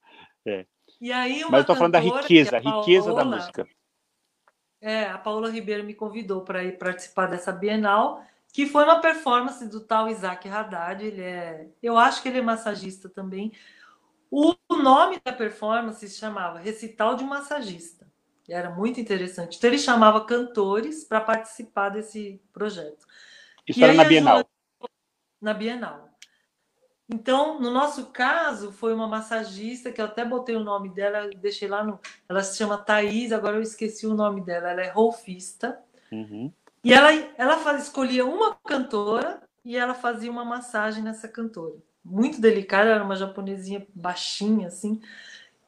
É. 0.49 0.65
E 1.01 1.11
aí 1.11 1.41
Mas 1.43 1.55
eu 1.55 1.61
estou 1.63 1.75
falando 1.75 1.95
da 1.95 1.99
riqueza, 1.99 2.57
a 2.57 2.61
riqueza 2.61 3.13
da 3.13 3.25
música. 3.25 3.67
É, 4.81 5.07
a 5.07 5.19
Paula 5.19 5.51
Ribeiro 5.51 5.83
me 5.83 5.93
convidou 5.93 6.43
para 6.43 6.63
ir 6.63 6.79
participar 6.79 7.27
dessa 7.27 7.51
Bienal 7.51 8.23
que 8.57 8.65
foi 8.65 8.85
uma 8.85 9.03
performance 9.03 9.69
do 9.69 9.81
tal 9.81 10.09
Isaac 10.09 10.49
Haddad. 10.49 11.05
Ele 11.05 11.21
é, 11.21 11.69
eu 11.83 11.99
acho 11.99 12.23
que 12.23 12.29
ele 12.31 12.39
é 12.39 12.43
massagista 12.43 13.07
também. 13.07 13.53
O 14.31 14.55
nome 14.71 15.21
da 15.23 15.31
performance 15.31 16.09
se 16.09 16.19
chamava 16.19 16.59
Recital 16.59 17.17
de 17.17 17.23
Massagista. 17.23 18.11
Era 18.49 18.71
muito 18.71 18.99
interessante. 18.99 19.59
Então 19.59 19.69
ele 19.69 19.79
chamava 19.79 20.25
cantores 20.25 21.05
para 21.05 21.21
participar 21.21 21.91
desse 21.91 22.41
projeto. 22.51 23.07
Isso 23.69 23.79
e 23.79 23.85
era 23.85 23.93
na 23.93 24.05
Bienal. 24.05 24.49
Na 25.39 25.53
Bienal. 25.53 26.09
Então, 27.13 27.61
no 27.61 27.71
nosso 27.71 28.07
caso, 28.07 28.73
foi 28.73 28.95
uma 28.95 29.07
massagista 29.07 29.93
que 29.93 30.01
eu 30.01 30.07
até 30.07 30.25
botei 30.25 30.57
o 30.57 30.65
nome 30.65 30.89
dela, 30.89 31.29
deixei 31.37 31.69
lá 31.69 31.85
no. 31.85 32.01
Ela 32.27 32.43
se 32.43 32.57
chama 32.57 32.79
Thaís, 32.79 33.33
agora 33.33 33.57
eu 33.57 33.63
esqueci 33.63 34.07
o 34.07 34.15
nome 34.15 34.41
dela. 34.41 34.71
Ela 34.71 34.81
é 34.81 34.89
rolfista. 34.89 35.79
Uhum. 36.11 36.51
E 36.87 36.93
ela, 36.93 37.13
ela 37.37 37.57
faz, 37.57 37.83
escolhia 37.83 38.25
uma 38.25 38.55
cantora 38.65 39.43
e 39.65 39.77
ela 39.77 39.93
fazia 39.93 40.31
uma 40.31 40.45
massagem 40.45 41.03
nessa 41.03 41.27
cantora. 41.27 41.75
Muito 42.05 42.41
delicada, 42.41 42.91
era 42.91 43.03
uma 43.03 43.17
japonesinha 43.17 43.85
baixinha, 43.93 44.69
assim. 44.69 45.03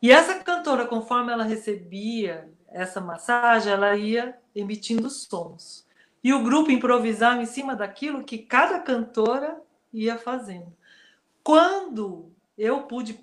E 0.01 0.12
essa 0.12 0.39
cantora, 0.45 0.87
conforme 0.87 1.33
ela 1.33 1.43
recebia 1.43 2.49
essa 2.69 3.01
massagem, 3.01 3.73
ela 3.73 3.97
ia 3.97 4.39
emitindo 4.55 5.11
sons. 5.11 5.85
E 6.23 6.33
o 6.33 6.45
grupo 6.45 6.71
improvisava 6.71 7.43
em 7.43 7.47
cima 7.47 7.75
daquilo 7.75 8.23
que 8.23 8.39
cada 8.39 8.79
cantora 8.79 9.61
ia 9.93 10.16
fazendo. 10.19 10.73
Quando 11.43 12.31
eu 12.57 12.83
pude 12.83 13.21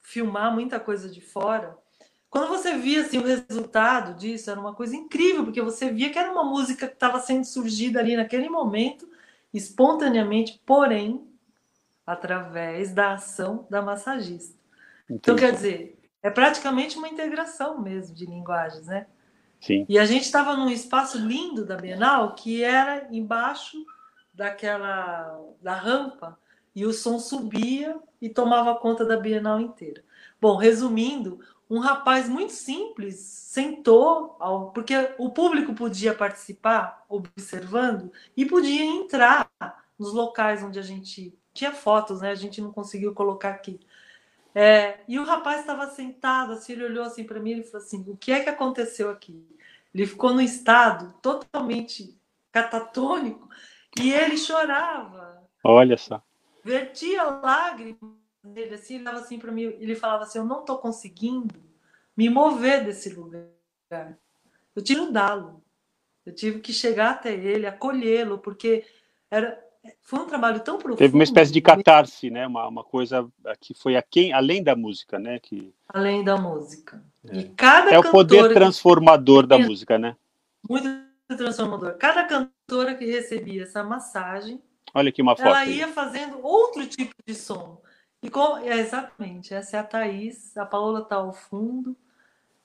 filmar 0.00 0.50
muita 0.50 0.80
coisa 0.80 1.10
de 1.10 1.20
fora, 1.20 1.76
quando 2.34 2.48
você 2.48 2.76
via 2.76 3.02
assim, 3.02 3.18
o 3.18 3.24
resultado 3.24 4.18
disso, 4.18 4.50
era 4.50 4.58
uma 4.58 4.74
coisa 4.74 4.96
incrível, 4.96 5.44
porque 5.44 5.62
você 5.62 5.92
via 5.92 6.10
que 6.10 6.18
era 6.18 6.32
uma 6.32 6.42
música 6.42 6.88
que 6.88 6.94
estava 6.94 7.20
sendo 7.20 7.44
surgida 7.44 8.00
ali 8.00 8.16
naquele 8.16 8.48
momento, 8.48 9.08
espontaneamente, 9.52 10.60
porém, 10.66 11.28
através 12.04 12.92
da 12.92 13.12
ação 13.12 13.68
da 13.70 13.80
massagista. 13.80 14.58
Entendi. 15.04 15.20
Então, 15.20 15.36
quer 15.36 15.52
dizer, 15.52 15.96
é 16.20 16.28
praticamente 16.28 16.98
uma 16.98 17.08
integração 17.08 17.80
mesmo 17.80 18.16
de 18.16 18.26
linguagens, 18.26 18.88
né? 18.88 19.06
Sim. 19.60 19.86
E 19.88 19.96
a 19.96 20.04
gente 20.04 20.24
estava 20.24 20.56
num 20.56 20.68
espaço 20.68 21.16
lindo 21.16 21.64
da 21.64 21.76
Bienal, 21.76 22.34
que 22.34 22.64
era 22.64 23.06
embaixo 23.12 23.78
daquela 24.32 25.40
da 25.62 25.74
rampa, 25.74 26.36
e 26.74 26.84
o 26.84 26.92
som 26.92 27.20
subia 27.20 27.96
e 28.20 28.28
tomava 28.28 28.74
conta 28.74 29.04
da 29.04 29.16
Bienal 29.16 29.60
inteira. 29.60 30.02
Bom, 30.40 30.56
resumindo, 30.56 31.38
um 31.68 31.78
rapaz 31.78 32.28
muito 32.28 32.52
simples 32.52 33.16
sentou, 33.16 34.38
porque 34.74 34.94
o 35.18 35.30
público 35.30 35.74
podia 35.74 36.14
participar 36.14 37.04
observando 37.08 38.12
e 38.36 38.44
podia 38.44 38.84
entrar 38.84 39.48
nos 39.98 40.12
locais 40.12 40.62
onde 40.62 40.78
a 40.78 40.82
gente 40.82 41.36
tinha 41.52 41.72
fotos, 41.72 42.20
né? 42.20 42.30
A 42.30 42.34
gente 42.34 42.60
não 42.60 42.72
conseguiu 42.72 43.14
colocar 43.14 43.50
aqui. 43.50 43.80
É, 44.54 45.00
e 45.08 45.18
o 45.18 45.24
rapaz 45.24 45.60
estava 45.60 45.88
sentado, 45.88 46.52
assim, 46.52 46.74
ele 46.74 46.84
olhou 46.84 47.04
assim 47.04 47.24
para 47.24 47.40
mim 47.40 47.58
e 47.58 47.64
falou 47.64 47.84
assim: 47.84 48.04
o 48.08 48.16
que 48.16 48.32
é 48.32 48.40
que 48.40 48.50
aconteceu 48.50 49.10
aqui? 49.10 49.44
Ele 49.94 50.06
ficou 50.06 50.32
num 50.32 50.40
estado 50.40 51.14
totalmente 51.22 52.18
catatônico 52.52 53.48
e 54.00 54.12
ele 54.12 54.36
chorava. 54.36 55.42
Olha 55.62 55.96
só. 55.96 56.22
Vertia 56.64 57.22
lágrimas 57.24 58.23
dele, 58.44 58.74
assim, 58.74 58.96
ele 58.96 59.08
assim 59.08 59.38
para 59.38 59.52
mim, 59.52 59.62
ele 59.62 59.94
falava 59.94 60.24
assim: 60.24 60.38
eu 60.38 60.44
não 60.44 60.60
estou 60.60 60.78
conseguindo 60.78 61.54
me 62.16 62.28
mover 62.28 62.84
desse 62.84 63.10
lugar. 63.10 63.48
Eu 64.74 64.82
tive 64.82 65.00
que 65.00 65.04
ajudá-lo. 65.04 65.62
Eu 66.26 66.34
tive 66.34 66.60
que 66.60 66.72
chegar 66.72 67.10
até 67.10 67.34
ele, 67.34 67.66
acolhê-lo, 67.66 68.38
porque 68.38 68.84
era, 69.30 69.58
foi 70.02 70.20
um 70.20 70.26
trabalho 70.26 70.60
tão 70.60 70.78
profundo. 70.78 70.98
Teve 70.98 71.14
uma 71.14 71.24
espécie 71.24 71.52
de 71.52 71.60
catarse, 71.60 72.30
né? 72.30 72.46
Uma, 72.46 72.66
uma 72.66 72.82
coisa 72.82 73.28
que 73.60 73.74
foi 73.74 73.94
aquém, 73.94 74.32
além 74.32 74.62
da 74.62 74.74
música, 74.74 75.18
né? 75.18 75.38
Que... 75.38 75.74
Além 75.88 76.24
da 76.24 76.36
música. 76.36 77.04
É. 77.28 77.38
E 77.38 77.44
cada 77.50 77.90
é 77.90 77.98
o 77.98 78.10
poder 78.10 78.54
transformador 78.54 79.42
que... 79.42 79.48
da 79.48 79.58
música, 79.58 79.98
né? 79.98 80.16
Muito 80.68 80.88
transformador. 81.36 81.96
Cada 81.98 82.24
cantora 82.24 82.94
que 82.94 83.04
recebia 83.04 83.64
essa 83.64 83.84
massagem, 83.84 84.62
olha 84.94 85.10
aqui 85.10 85.20
uma 85.20 85.36
foto. 85.36 85.46
Ela 85.46 85.66
ia 85.66 85.86
aí. 85.86 85.92
fazendo 85.92 86.38
outro 86.42 86.86
tipo 86.86 87.14
de 87.26 87.34
som. 87.34 87.82
E 88.24 88.30
com... 88.30 88.56
é, 88.56 88.78
exatamente, 88.80 89.52
essa 89.52 89.76
é 89.76 89.80
a 89.80 89.84
Thaís, 89.84 90.56
a 90.56 90.64
Paola 90.64 91.00
está 91.00 91.16
ao 91.16 91.32
fundo. 91.32 91.94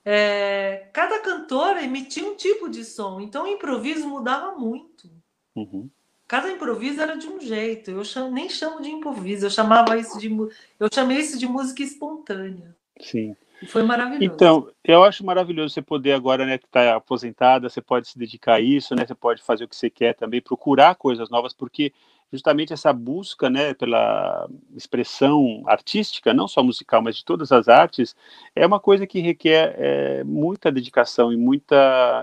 É... 0.02 0.88
cada 0.94 1.18
cantora 1.18 1.84
emitia 1.84 2.24
um 2.24 2.34
tipo 2.34 2.70
de 2.70 2.82
som, 2.82 3.20
então 3.20 3.44
o 3.44 3.46
improviso 3.46 4.08
mudava 4.08 4.58
muito. 4.58 5.10
Uhum. 5.54 5.90
Cada 6.26 6.50
improviso 6.50 7.02
era 7.02 7.16
de 7.16 7.26
um 7.26 7.40
jeito. 7.40 7.90
Eu 7.90 8.04
chamo, 8.04 8.30
nem 8.30 8.48
chamo 8.48 8.80
de 8.80 8.88
improviso, 8.88 9.46
eu 9.46 9.50
chamava 9.50 9.98
isso 9.98 10.18
de 10.18 10.30
eu 10.78 10.88
chamei 10.90 11.18
isso 11.18 11.38
de 11.38 11.46
música 11.46 11.82
espontânea. 11.82 12.74
Sim. 13.00 13.36
E 13.60 13.66
foi 13.66 13.82
maravilhoso. 13.82 14.24
Então, 14.24 14.68
eu 14.82 15.04
acho 15.04 15.26
maravilhoso 15.26 15.74
você 15.74 15.82
poder 15.82 16.12
agora, 16.12 16.46
né, 16.46 16.56
que 16.56 16.64
está 16.64 16.94
aposentada, 16.94 17.68
você 17.68 17.82
pode 17.82 18.08
se 18.08 18.18
dedicar 18.18 18.54
a 18.54 18.60
isso, 18.60 18.94
né? 18.94 19.04
Você 19.04 19.14
pode 19.14 19.42
fazer 19.42 19.64
o 19.64 19.68
que 19.68 19.76
você 19.76 19.90
quer 19.90 20.14
também, 20.14 20.40
procurar 20.40 20.94
coisas 20.94 21.28
novas, 21.28 21.52
porque 21.52 21.92
justamente 22.32 22.72
essa 22.72 22.92
busca, 22.92 23.50
né, 23.50 23.74
pela 23.74 24.48
expressão 24.76 25.62
artística, 25.66 26.32
não 26.32 26.46
só 26.46 26.62
musical, 26.62 27.02
mas 27.02 27.16
de 27.16 27.24
todas 27.24 27.50
as 27.50 27.68
artes, 27.68 28.14
é 28.54 28.66
uma 28.66 28.78
coisa 28.78 29.06
que 29.06 29.20
requer 29.20 29.74
é, 29.76 30.24
muita 30.24 30.70
dedicação 30.70 31.32
e 31.32 31.36
muita, 31.36 31.76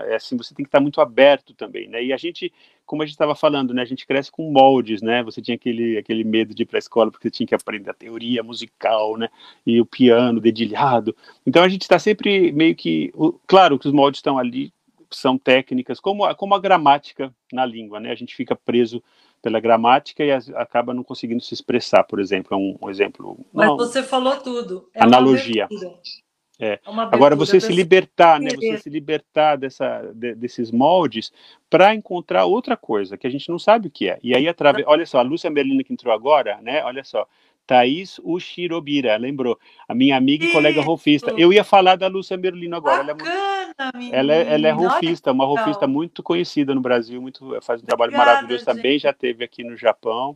é, 0.06 0.16
assim, 0.16 0.36
você 0.36 0.54
tem 0.54 0.64
que 0.64 0.68
estar 0.68 0.80
muito 0.80 1.00
aberto 1.00 1.54
também, 1.54 1.88
né? 1.88 2.02
E 2.02 2.12
a 2.12 2.16
gente 2.16 2.52
como 2.88 3.02
a 3.02 3.04
gente 3.04 3.12
estava 3.12 3.34
falando, 3.34 3.74
né, 3.74 3.82
a 3.82 3.84
gente 3.84 4.06
cresce 4.06 4.32
com 4.32 4.50
moldes, 4.50 5.02
né? 5.02 5.22
Você 5.22 5.42
tinha 5.42 5.56
aquele, 5.56 5.98
aquele 5.98 6.24
medo 6.24 6.54
de 6.54 6.62
ir 6.62 6.66
para 6.66 6.78
a 6.78 6.80
escola 6.80 7.10
porque 7.10 7.28
você 7.28 7.30
tinha 7.30 7.46
que 7.46 7.54
aprender 7.54 7.90
a 7.90 7.94
teoria 7.94 8.42
musical, 8.42 9.18
né? 9.18 9.28
E 9.66 9.78
o 9.78 9.84
piano 9.84 10.40
dedilhado. 10.40 11.14
Então 11.46 11.62
a 11.62 11.68
gente 11.68 11.82
está 11.82 11.98
sempre 11.98 12.50
meio 12.50 12.74
que, 12.74 13.12
claro 13.46 13.78
que 13.78 13.86
os 13.86 13.92
moldes 13.92 14.20
estão 14.20 14.38
ali, 14.38 14.72
são 15.10 15.36
técnicas, 15.36 16.00
como 16.00 16.24
a, 16.24 16.34
como 16.34 16.54
a 16.54 16.58
gramática 16.58 17.32
na 17.52 17.66
língua, 17.66 18.00
né? 18.00 18.10
A 18.10 18.14
gente 18.14 18.34
fica 18.34 18.56
preso 18.56 19.02
pela 19.42 19.60
gramática 19.60 20.24
e 20.24 20.30
as, 20.30 20.48
acaba 20.50 20.92
não 20.92 21.02
conseguindo 21.02 21.42
se 21.42 21.54
expressar, 21.54 22.04
por 22.04 22.20
exemplo, 22.20 22.54
é 22.54 22.56
um, 22.56 22.76
um 22.82 22.90
exemplo. 22.90 23.38
Mas 23.52 23.68
você 23.76 24.02
falou 24.02 24.36
tudo. 24.36 24.88
É 24.94 25.02
analogia. 25.02 25.68
É. 26.60 26.72
é 26.72 26.80
Agora 26.84 27.36
você 27.36 27.60
se 27.60 27.72
libertar, 27.72 28.40
né? 28.40 28.50
Você 28.50 28.78
se 28.78 28.90
libertar 28.90 29.56
dessa, 29.56 30.02
de, 30.14 30.34
desses 30.34 30.72
moldes 30.72 31.32
para 31.70 31.94
encontrar 31.94 32.46
outra 32.46 32.76
coisa 32.76 33.16
que 33.16 33.26
a 33.26 33.30
gente 33.30 33.48
não 33.48 33.58
sabe 33.58 33.88
o 33.88 33.90
que 33.90 34.08
é. 34.08 34.18
E 34.22 34.34
aí 34.34 34.48
através, 34.48 34.84
olha 34.86 35.06
só, 35.06 35.18
a 35.18 35.22
Lúcia 35.22 35.50
Merlina 35.50 35.84
que 35.84 35.92
entrou 35.92 36.12
agora, 36.12 36.58
né? 36.60 36.82
Olha 36.84 37.04
só, 37.04 37.26
Thaís 37.68 38.18
Ushirobira, 38.24 39.14
lembrou? 39.18 39.58
A 39.86 39.94
minha 39.94 40.16
amiga 40.16 40.46
e 40.46 40.52
colega 40.52 40.80
rofista. 40.80 41.34
Eu 41.36 41.52
ia 41.52 41.62
falar 41.62 41.96
da 41.96 42.08
Lúcia 42.08 42.34
Merlino 42.34 42.74
agora. 42.74 43.14
Bacana, 43.14 43.92
ela 44.10 44.10
é, 44.10 44.10
ela 44.10 44.32
é, 44.32 44.54
ela 44.54 44.68
é 44.68 44.70
rofista, 44.70 45.30
uma 45.30 45.44
rofista 45.44 45.86
muito 45.86 46.22
conhecida 46.22 46.74
no 46.74 46.80
Brasil, 46.80 47.20
muito 47.20 47.58
faz 47.60 47.82
um 47.82 47.84
trabalho 47.84 48.08
Obrigada, 48.08 48.30
maravilhoso 48.30 48.64
gente. 48.64 48.74
também, 48.74 48.98
já 48.98 49.12
teve 49.12 49.44
aqui 49.44 49.62
no 49.62 49.76
Japão. 49.76 50.34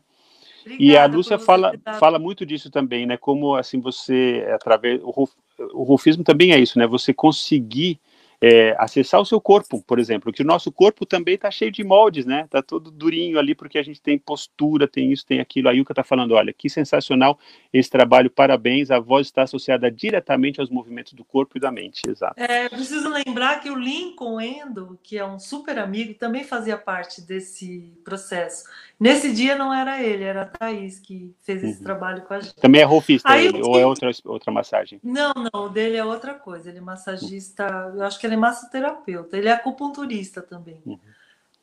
Obrigada 0.60 0.84
e 0.84 0.94
a 0.94 1.06
Lúcia 1.06 1.38
fala, 1.38 1.72
fala 1.98 2.18
muito 2.18 2.44
disso 2.44 2.70
também, 2.70 3.06
né? 3.06 3.16
Como 3.16 3.56
assim 3.56 3.80
você 3.80 4.46
através 4.54 5.00
o, 5.02 5.26
o 5.72 5.82
rufismo 5.84 6.22
também 6.22 6.52
é 6.52 6.58
isso, 6.58 6.78
né? 6.78 6.86
Você 6.86 7.14
conseguir 7.14 7.98
é, 8.42 8.74
acessar 8.76 9.20
o 9.20 9.24
seu 9.24 9.40
corpo, 9.40 9.80
por 9.86 10.00
exemplo, 10.00 10.32
que 10.32 10.42
o 10.42 10.44
nosso 10.44 10.72
corpo 10.72 11.06
também 11.06 11.36
está 11.36 11.48
cheio 11.48 11.70
de 11.70 11.84
moldes, 11.84 12.26
né? 12.26 12.48
Tá 12.50 12.60
todo 12.60 12.90
durinho 12.90 13.38
ali 13.38 13.54
porque 13.54 13.78
a 13.78 13.82
gente 13.84 14.02
tem 14.02 14.18
postura, 14.18 14.88
tem 14.88 15.12
isso, 15.12 15.24
tem 15.24 15.38
aquilo. 15.38 15.68
A 15.68 15.72
Yuka 15.72 15.92
está 15.92 16.02
falando, 16.02 16.32
olha, 16.34 16.52
que 16.52 16.68
sensacional 16.68 17.38
esse 17.72 17.88
trabalho, 17.88 18.28
parabéns. 18.28 18.90
A 18.90 18.98
voz 18.98 19.28
está 19.28 19.42
associada 19.42 19.88
diretamente 19.88 20.60
aos 20.60 20.70
movimentos 20.70 21.12
do 21.12 21.24
corpo 21.24 21.56
e 21.56 21.60
da 21.60 21.70
mente, 21.70 22.02
exato. 22.08 22.34
É, 22.36 22.68
preciso 22.68 23.08
lembrar 23.08 23.60
que 23.60 23.70
o 23.70 23.76
Lincoln 23.76 24.40
Endo, 24.40 24.98
que 25.04 25.16
é 25.16 25.24
um 25.24 25.38
super 25.38 25.78
amigo, 25.78 26.14
também 26.14 26.42
fazia 26.42 26.76
parte 26.76 27.20
desse 27.22 27.92
processo. 28.04 28.64
Nesse 28.98 29.32
dia 29.32 29.56
não 29.56 29.74
era 29.74 30.00
ele, 30.00 30.22
era 30.22 30.42
a 30.42 30.46
Thaís 30.46 31.00
que 31.00 31.34
fez 31.42 31.62
esse 31.62 31.78
uhum. 31.78 31.82
trabalho 31.84 32.22
com 32.22 32.34
a 32.34 32.40
gente. 32.40 32.54
Também 32.54 32.80
é 32.80 32.84
rofista 32.84 33.28
Aí, 33.28 33.46
ele, 33.46 33.60
ou 33.60 33.78
é 33.78 33.84
outra, 33.84 34.10
outra 34.24 34.52
massagem? 34.52 35.00
Não, 35.02 35.32
não, 35.34 35.64
o 35.64 35.68
dele 35.68 35.96
é 35.96 36.04
outra 36.04 36.34
coisa. 36.34 36.68
Ele 36.68 36.78
é 36.78 36.80
massagista, 36.80 37.92
eu 37.96 38.04
acho 38.04 38.20
que 38.20 38.26
ele 38.26 38.31
é 38.34 38.36
massoterapeuta, 38.36 39.36
ele 39.36 39.48
é 39.48 39.52
acupunturista 39.52 40.42
também. 40.42 40.82
Uhum. 40.84 40.98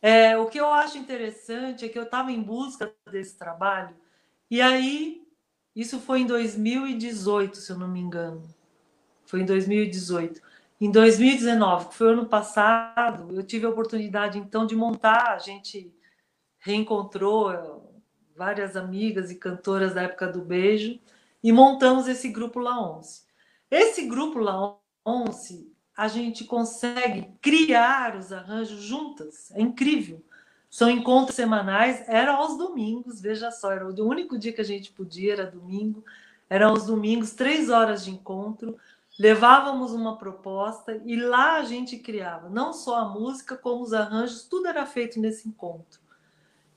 É, 0.01 0.37
o 0.37 0.45
que 0.47 0.59
eu 0.59 0.67
acho 0.71 0.97
interessante 0.97 1.85
é 1.85 1.89
que 1.89 1.99
eu 1.99 2.03
estava 2.03 2.31
em 2.31 2.41
busca 2.41 2.93
desse 3.11 3.37
trabalho, 3.37 3.95
e 4.49 4.61
aí, 4.61 5.21
isso 5.75 5.99
foi 5.99 6.21
em 6.21 6.25
2018, 6.25 7.57
se 7.57 7.71
eu 7.71 7.77
não 7.77 7.87
me 7.87 7.99
engano. 7.99 8.43
Foi 9.25 9.41
em 9.41 9.45
2018. 9.45 10.41
Em 10.81 10.89
2019, 10.89 11.89
que 11.89 11.95
foi 11.95 12.13
ano 12.13 12.25
passado, 12.25 13.35
eu 13.35 13.43
tive 13.43 13.67
a 13.67 13.69
oportunidade 13.69 14.39
então 14.39 14.65
de 14.65 14.75
montar, 14.75 15.33
a 15.33 15.37
gente 15.37 15.93
reencontrou 16.57 17.51
eh, 17.51 17.79
várias 18.35 18.75
amigas 18.75 19.29
e 19.29 19.35
cantoras 19.35 19.93
da 19.93 20.03
época 20.03 20.27
do 20.27 20.41
beijo 20.41 20.99
e 21.43 21.51
montamos 21.51 22.07
esse 22.07 22.29
grupo 22.29 22.59
La 22.59 22.79
Once. 22.79 23.23
Esse 23.69 24.07
grupo 24.07 24.39
La 24.39 24.77
Once 25.05 25.68
a 25.99 26.07
gente 26.07 26.45
consegue 26.45 27.27
criar 27.41 28.15
os 28.15 28.31
arranjos 28.31 28.81
juntas. 28.81 29.51
É 29.51 29.61
incrível. 29.61 30.23
São 30.69 30.89
encontros 30.89 31.35
semanais, 31.35 32.07
era 32.07 32.35
aos 32.35 32.57
domingos, 32.57 33.19
veja 33.19 33.51
só, 33.51 33.69
era 33.69 33.85
o 33.85 34.07
único 34.07 34.37
dia 34.37 34.53
que 34.53 34.61
a 34.61 34.65
gente 34.65 34.93
podia, 34.93 35.33
era 35.33 35.51
domingo. 35.51 36.05
Eram 36.49 36.69
aos 36.69 36.85
domingos, 36.85 37.33
três 37.33 37.69
horas 37.69 38.05
de 38.05 38.11
encontro. 38.11 38.77
Levávamos 39.19 39.91
uma 39.91 40.17
proposta 40.17 41.01
e 41.03 41.17
lá 41.17 41.57
a 41.57 41.63
gente 41.63 41.97
criava 41.97 42.49
não 42.49 42.71
só 42.71 42.99
a 42.99 43.09
música, 43.09 43.57
como 43.57 43.83
os 43.83 43.91
arranjos, 43.91 44.43
tudo 44.43 44.67
era 44.67 44.85
feito 44.85 45.19
nesse 45.19 45.49
encontro. 45.49 45.99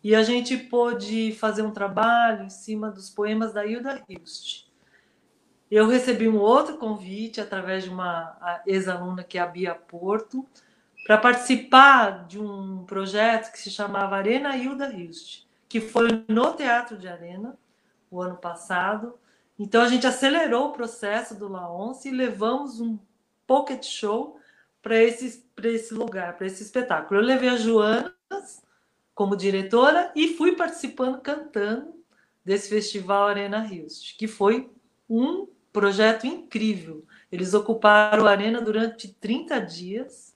E 0.03 0.17
a 0.17 0.25
gente 0.25 0.57
pôde 0.57 1.31
fazer 1.39 1.63
um 1.63 1.71
trabalho 1.71 2.47
em 2.47 2.51
cima 2.51 2.91
dos 2.91 3.09
poemas 3.09 3.53
da 3.53 3.65
Hilda 3.65 4.03
Hilst. 4.09 4.72
Eu 5.73 5.87
recebi 5.87 6.29
um 6.29 6.37
outro 6.37 6.77
convite 6.77 7.41
através 7.41 7.85
de 7.85 7.89
uma 7.89 8.61
ex-aluna 8.67 9.25
que 9.25 9.39
é 9.39 9.41
a 9.41 9.47
Bia 9.47 9.75
Porto, 9.75 10.47
para 11.07 11.17
participar 11.17 12.27
de 12.27 12.39
um 12.39 12.85
projeto 12.85 13.51
que 13.51 13.59
se 13.59 13.71
chamava 13.71 14.17
Arena 14.17 14.55
Hilda 14.55 14.93
Hilst, 14.93 15.47
que 15.71 15.81
foi 15.81 16.27
no 16.29 16.53
Teatro 16.53 16.99
de 16.99 17.09
Arena, 17.09 17.59
o 18.11 18.21
ano 18.21 18.37
passado. 18.37 19.19
Então 19.59 19.81
a 19.81 19.89
gente 19.89 20.07
acelerou 20.07 20.67
o 20.67 20.73
processo 20.73 21.35
do 21.35 21.49
Laonce 21.49 22.11
e 22.11 22.13
levamos 22.13 22.79
um 22.79 22.99
pocket 23.47 23.83
show 23.83 24.39
para 24.83 25.03
esse, 25.03 25.43
esse 25.65 25.95
lugar, 25.95 26.37
para 26.37 26.47
esse 26.47 26.63
espetáculo. 26.63 27.19
Eu 27.19 27.25
levei 27.25 27.49
a 27.49 27.57
Joana 27.57 28.15
como 29.15 29.35
diretora 29.35 30.13
e 30.15 30.35
fui 30.37 30.55
participando 30.55 31.23
cantando 31.23 31.95
desse 32.45 32.69
festival 32.69 33.27
Arena 33.27 33.61
Rios, 33.61 34.15
que 34.19 34.29
foi 34.29 34.71
um 35.09 35.49
projeto 35.73 36.27
incrível. 36.27 37.05
Eles 37.31 37.55
ocuparam 37.55 38.27
a 38.27 38.31
arena 38.31 38.61
durante 38.61 39.09
30 39.09 39.59
dias. 39.61 40.33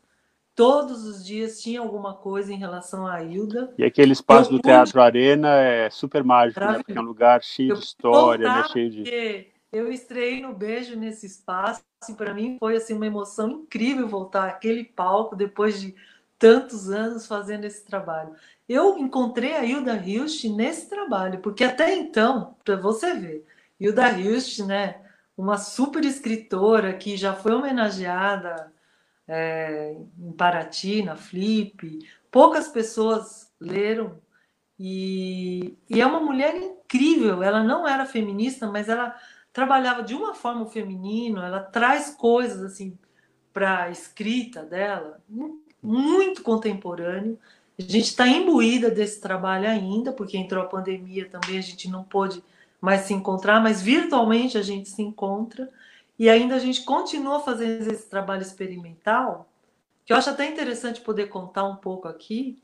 Todos 0.55 1.05
os 1.05 1.25
dias 1.25 1.61
tinha 1.61 1.81
alguma 1.81 2.15
coisa 2.15 2.51
em 2.53 2.57
relação 2.57 3.07
à 3.07 3.23
Hilda. 3.23 3.75
E 3.77 3.85
aquele 3.85 4.13
espaço 4.13 4.51
eu 4.51 4.57
do 4.57 4.63
Teatro 4.63 5.03
Arena 5.03 5.61
é 5.61 5.91
super 5.91 6.25
mágico, 6.25 6.61
né? 6.61 6.79
Porque 6.79 6.97
é 6.97 7.01
um 7.01 7.05
lugar 7.05 7.43
cheio 7.43 7.73
eu 7.73 7.77
de 7.77 7.85
história, 7.85 8.49
né? 8.49 8.65
cheio 8.73 8.91
de. 8.91 9.53
Eu 9.71 9.93
estreiei 9.93 10.41
no 10.41 10.55
Beijo 10.55 10.97
nesse 10.97 11.27
espaço 11.27 11.83
e 12.09 12.15
para 12.15 12.33
mim 12.33 12.57
foi 12.59 12.77
assim 12.77 12.95
uma 12.95 13.07
emoção 13.07 13.51
incrível 13.51 14.09
voltar 14.09 14.49
àquele 14.49 14.85
palco 14.85 15.37
depois 15.37 15.79
de 15.79 15.95
tantos 16.39 16.89
anos 16.89 17.27
fazendo 17.27 17.65
esse 17.65 17.85
trabalho. 17.85 18.33
Eu 18.67 18.97
encontrei 18.97 19.55
a 19.55 19.65
Hilda 19.65 19.97
Hilst 19.97 20.45
nesse 20.45 20.89
trabalho, 20.89 21.41
porque 21.41 21.65
até 21.65 21.95
então, 21.95 22.57
para 22.65 22.77
você 22.77 23.15
ver, 23.15 23.45
Hilda 23.79 24.11
Hilst, 24.19 24.61
né, 24.61 25.01
uma 25.37 25.59
super 25.59 26.05
escritora 26.05 26.95
que 26.95 27.17
já 27.17 27.35
foi 27.35 27.53
homenageada 27.53 28.73
é, 29.29 29.97
em 30.19 30.33
Paraty, 30.33 31.03
na 31.03 31.17
Flip, 31.17 31.99
poucas 32.31 32.69
pessoas 32.69 33.53
leram, 33.61 34.19
e, 34.79 35.77
e 35.89 36.01
é 36.01 36.07
uma 36.07 36.21
mulher 36.21 36.55
incrível. 36.55 37.43
Ela 37.43 37.63
não 37.63 37.87
era 37.87 38.07
feminista, 38.07 38.71
mas 38.71 38.89
ela 38.89 39.17
trabalhava 39.53 40.03
de 40.03 40.15
uma 40.15 40.35
forma 40.35 40.63
o 40.63 40.71
feminino, 40.71 41.41
ela 41.41 41.61
traz 41.61 42.11
coisas 42.11 42.63
assim 42.63 42.97
para 43.53 43.85
a 43.85 43.91
escrita 43.91 44.63
dela, 44.63 45.19
muito 45.83 46.43
contemporâneo. 46.43 47.39
A 47.79 47.83
gente 47.83 48.09
está 48.09 48.27
imbuída 48.29 48.91
desse 48.91 49.21
trabalho 49.21 49.69
ainda, 49.69 50.13
porque 50.13 50.37
entrou 50.37 50.63
a 50.63 50.69
pandemia 50.69 51.29
também, 51.29 51.59
a 51.59 51.63
gente 51.63 51.89
não 51.91 52.05
pôde 52.05 52.43
mais 52.87 53.01
se 53.01 53.13
encontrar, 53.13 53.61
mas 53.61 53.83
virtualmente 53.83 54.57
a 54.57 54.63
gente 54.63 54.89
se 54.89 55.03
encontra 55.03 55.69
e 56.17 56.31
ainda 56.31 56.55
a 56.55 56.59
gente 56.61 56.85
continua 56.85 57.41
fazendo 57.41 57.91
esse 57.91 58.09
trabalho 58.09 58.43
experimental, 58.43 59.51
que 60.05 60.13
eu 60.13 60.17
acho 60.17 60.31
até 60.31 60.47
interessante 60.47 61.01
poder 61.01 61.27
contar 61.27 61.65
um 61.65 61.75
pouco 61.75 62.07
aqui, 62.07 62.63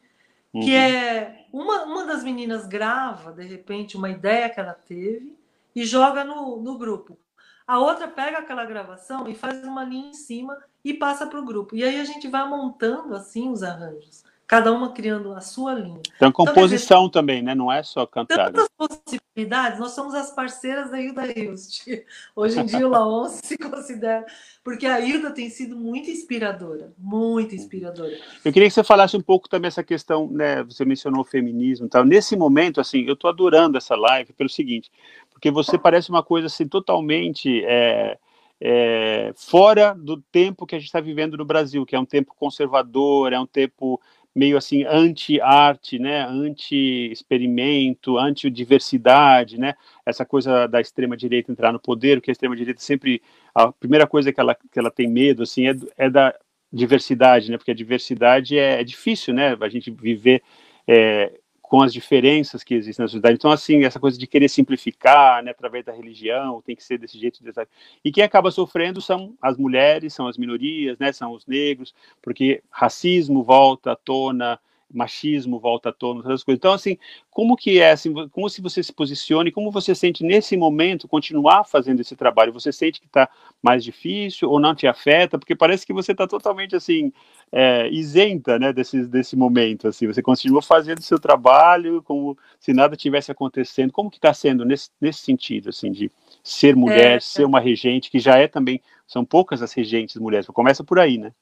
uhum. 0.55 0.61
que 0.61 0.77
é 0.77 1.45
uma, 1.53 1.83
uma 1.83 2.07
das 2.07 2.23
meninas 2.23 2.69
grava, 2.69 3.33
de 3.33 3.43
repente, 3.43 3.97
uma 3.97 4.11
ideia 4.11 4.49
que 4.49 4.61
ela 4.61 4.75
teve 4.75 5.37
e 5.75 5.85
joga 5.85 6.23
no, 6.23 6.63
no 6.63 6.79
grupo. 6.79 7.19
A 7.67 7.81
outra 7.81 8.07
pega 8.07 8.39
aquela 8.39 8.65
gravação 8.65 9.27
e 9.27 9.35
faz 9.35 9.65
uma 9.65 9.83
linha 9.83 10.11
em 10.11 10.15
cima 10.15 10.57
e 10.85 10.95
passa 10.95 11.27
para 11.27 11.41
o 11.41 11.45
grupo. 11.45 11.75
E 11.75 11.83
aí 11.83 12.01
a 12.01 12.05
gente 12.05 12.29
vai 12.29 12.49
montando 12.49 13.17
assim 13.17 13.51
os 13.51 13.65
arranjos 13.65 14.23
cada 14.53 14.71
uma 14.71 14.93
criando 14.93 15.33
a 15.33 15.41
sua 15.41 15.73
linha. 15.73 16.03
Então, 16.15 16.31
composição 16.31 17.07
então, 17.07 17.07
dizer, 17.07 17.13
também, 17.13 17.43
né? 17.43 17.55
Não 17.55 17.73
é 17.73 17.83
só 17.83 18.05
cantar. 18.05 18.53
Tantas 18.53 18.69
possibilidades, 18.77 19.79
nós 19.79 19.93
somos 19.93 20.13
as 20.13 20.31
parceiras 20.31 20.91
da 20.91 21.01
Hilda 21.01 21.23
Hilst. 21.27 21.87
Hoje 22.37 22.61
em 22.61 22.67
dia 22.67 22.87
o 22.87 22.91
Laon 22.91 23.29
se 23.31 23.57
considera, 23.57 24.27
porque 24.63 24.85
a 24.85 25.01
Hilda 25.01 25.31
tem 25.31 25.49
sido 25.49 25.75
muito 25.75 26.11
inspiradora, 26.11 26.93
muito 26.99 27.55
inspiradora. 27.55 28.15
Eu 28.45 28.53
queria 28.53 28.69
que 28.69 28.75
você 28.75 28.85
falasse 28.85 29.17
um 29.17 29.23
pouco 29.23 29.49
também 29.49 29.69
essa 29.69 29.83
questão, 29.83 30.29
né? 30.31 30.63
Você 30.65 30.85
mencionou 30.85 31.23
o 31.23 31.25
feminismo 31.25 31.87
e 31.87 31.89
tal. 31.89 32.05
Nesse 32.05 32.37
momento, 32.37 32.79
assim, 32.79 33.07
eu 33.07 33.15
estou 33.15 33.31
adorando 33.31 33.79
essa 33.79 33.97
live 33.97 34.35
pelo 34.35 34.51
seguinte, 34.51 34.93
porque 35.31 35.51
você 35.51 35.79
parece 35.79 36.11
uma 36.11 36.23
coisa 36.23 36.49
assim 36.49 36.69
totalmente. 36.69 37.65
É, 37.65 38.19
é, 38.65 39.33
fora 39.35 39.93
do 39.93 40.19
tempo 40.31 40.65
que 40.65 40.77
a 40.77 40.79
gente 40.79 40.87
está 40.87 41.01
vivendo 41.01 41.37
no 41.37 41.45
Brasil, 41.45 41.85
que 41.85 41.97
é 41.97 41.99
um 41.99 42.05
tempo 42.05 42.33
conservador, 42.39 43.33
é 43.33 43.41
um 43.41 43.47
tempo 43.47 44.01
meio 44.35 44.57
assim 44.57 44.85
anti-arte, 44.85 45.99
né, 45.99 46.25
anti-experimento, 46.25 48.17
anti-diversidade, 48.19 49.59
né, 49.59 49.75
essa 50.07 50.25
coisa 50.25 50.67
da 50.67 50.81
extrema 50.81 51.17
direita 51.17 51.53
entrar 51.53 51.73
no 51.73 51.81
poder, 51.81 52.19
porque 52.19 52.31
a 52.31 52.33
extrema 52.33 52.57
direita 52.57 52.81
sempre 52.81 53.23
a 53.55 53.71
primeira 53.73 54.07
coisa 54.07 54.33
que 54.33 54.41
ela 54.41 54.55
que 54.55 54.79
ela 54.79 54.91
tem 54.91 55.09
medo 55.09 55.43
assim 55.43 55.69
é, 55.69 55.75
é 55.99 56.11
da 56.11 56.35
diversidade, 56.73 57.51
né, 57.51 57.59
porque 57.59 57.71
a 57.71 57.75
diversidade 57.75 58.59
é, 58.59 58.81
é 58.81 58.85
difícil, 58.85 59.35
né, 59.35 59.57
a 59.61 59.69
gente 59.69 59.91
viver 59.91 60.43
é, 60.89 61.33
com 61.73 61.81
as 61.81 61.91
diferenças 61.91 62.63
que 62.63 62.75
existem 62.75 63.03
na 63.03 63.09
sociedade. 63.09 63.37
Então, 63.37 63.51
assim, 63.51 63.83
essa 63.83 63.99
coisa 63.99 64.19
de 64.19 64.27
querer 64.27 64.47
simplificar, 64.51 65.43
né, 65.43 65.53
através 65.53 65.83
da 65.83 65.91
religião, 65.91 66.61
tem 66.61 66.77
que 66.77 66.85
ser 66.85 66.99
desse 66.99 67.19
jeito. 67.19 67.43
Desse... 67.43 67.67
E 68.05 68.13
quem 68.13 68.23
acaba 68.23 68.51
sofrendo 68.51 69.01
são 69.01 69.33
as 69.41 69.57
mulheres, 69.57 70.13
são 70.13 70.27
as 70.27 70.37
minorias, 70.37 70.99
né, 70.99 71.13
são 71.13 71.33
os 71.33 71.47
negros, 71.47 71.95
porque 72.21 72.63
racismo 72.71 73.43
volta 73.43 73.93
à 73.93 73.97
tona, 73.97 74.61
machismo 74.93 75.59
volta 75.59 75.89
à 75.89 75.93
tona, 75.93 76.21
essas 76.21 76.45
coisas. 76.45 76.59
Então, 76.59 76.73
assim, 76.73 76.99
como 77.31 77.57
que 77.57 77.81
é, 77.81 77.93
assim, 77.93 78.13
como 78.29 78.49
se 78.49 78.61
você 78.61 78.83
se 78.83 78.93
posicione, 78.93 79.51
como 79.51 79.71
você 79.71 79.95
sente 79.95 80.23
nesse 80.23 80.57
momento 80.57 81.09
continuar 81.09 81.65
fazendo 81.65 82.01
esse 82.01 82.15
trabalho? 82.15 82.53
Você 82.53 82.73
sente 82.73 83.01
que 83.01 83.07
está 83.07 83.29
mais 83.63 83.83
difícil 83.83 84.51
ou 84.51 84.61
não 84.61 84.75
te 84.75 84.87
afeta? 84.87 85.39
Porque 85.39 85.57
parece 85.57 85.87
que 85.87 85.93
você 85.93 86.13
está 86.13 86.27
totalmente, 86.27 86.77
assim, 86.77 87.13
é, 87.51 87.89
isenta, 87.91 88.59
né, 88.59 88.73
desse, 88.73 89.07
desse 89.07 89.37
momento, 89.37 89.89
assim, 89.89 90.07
você 90.07 90.23
continua 90.23 90.63
fazendo 90.63 90.99
o 90.99 91.03
seu 91.03 91.19
trabalho 91.19 92.03
como 92.03 92.37
se 92.61 92.73
nada 92.73 92.97
tivesse 92.97 93.31
acontecendo. 93.33 93.93
Como 93.93 94.11
que 94.11 94.19
está 94.19 94.33
sendo 94.35 94.65
nesse, 94.65 94.91
nesse 95.01 95.21
sentido, 95.21 95.71
assim, 95.71 95.91
de 95.91 96.11
ser 96.43 96.77
mulher, 96.77 97.17
é, 97.17 97.21
ser 97.21 97.45
uma 97.45 97.61
regente, 97.61 98.11
que 98.11 98.19
já 98.19 98.37
é 98.39 98.49
também, 98.49 98.81
são 99.07 99.25
poucas 99.25 99.63
as 99.63 99.73
regentes 99.73 100.17
mulheres, 100.17 100.47
começa 100.47 100.83
por 100.83 100.99
aí, 100.99 101.19
né? 101.19 101.33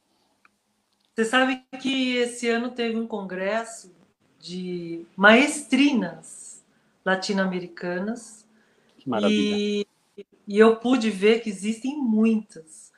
Você 1.20 1.26
sabe 1.26 1.62
que 1.82 2.16
esse 2.16 2.48
ano 2.48 2.70
teve 2.70 2.96
um 2.96 3.06
congresso 3.06 3.94
de 4.38 5.04
maestrinas 5.14 6.64
latino-americanas. 7.04 8.48
Que 8.96 9.06
maravilha. 9.06 9.54
E, 9.54 9.86
e, 10.48 10.58
eu 10.58 10.76
pude 10.76 11.10
ver 11.10 11.42
que 11.42 11.50
existem 11.50 11.94
muitas. 11.98 12.90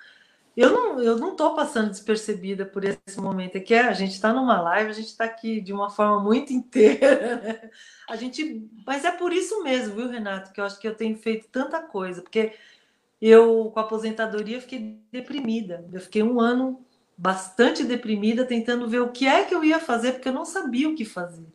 Eu 0.56 0.70
não 0.70 1.00
eu 1.00 1.18
não 1.18 1.32
estou 1.32 1.56
passando 1.56 1.90
despercebida 1.90 2.64
por 2.64 2.84
esse 2.84 3.20
momento. 3.20 3.56
É 3.56 3.60
que 3.60 3.74
a 3.74 3.92
gente 3.92 4.12
está 4.12 4.32
numa 4.32 4.60
live, 4.60 4.90
a 4.90 4.94
gente 4.94 5.08
está 5.08 5.24
aqui 5.24 5.60
de 5.60 5.72
uma 5.72 5.90
forma 5.90 6.22
muito 6.22 6.52
inteira. 6.52 7.40
Né? 7.42 7.70
A 8.08 8.14
gente, 8.14 8.70
mas 8.86 9.04
é 9.04 9.10
por 9.10 9.32
isso 9.32 9.64
mesmo, 9.64 9.96
viu, 9.96 10.08
Renato, 10.08 10.52
que 10.52 10.60
eu 10.60 10.64
acho 10.64 10.78
que 10.78 10.86
eu 10.86 10.94
tenho 10.94 11.18
feito 11.18 11.48
tanta 11.50 11.82
coisa, 11.82 12.22
porque 12.22 12.52
eu 13.20 13.68
com 13.74 13.80
a 13.80 13.82
aposentadoria 13.82 14.60
fiquei 14.60 15.00
deprimida. 15.10 15.84
Eu 15.92 16.00
fiquei 16.00 16.22
um 16.22 16.38
ano 16.38 16.86
bastante 17.22 17.84
deprimida, 17.84 18.44
tentando 18.44 18.88
ver 18.88 19.00
o 19.00 19.12
que 19.12 19.28
é 19.28 19.44
que 19.44 19.54
eu 19.54 19.62
ia 19.62 19.78
fazer, 19.78 20.14
porque 20.14 20.28
eu 20.28 20.32
não 20.32 20.44
sabia 20.44 20.88
o 20.88 20.94
que 20.96 21.04
fazer. 21.04 21.46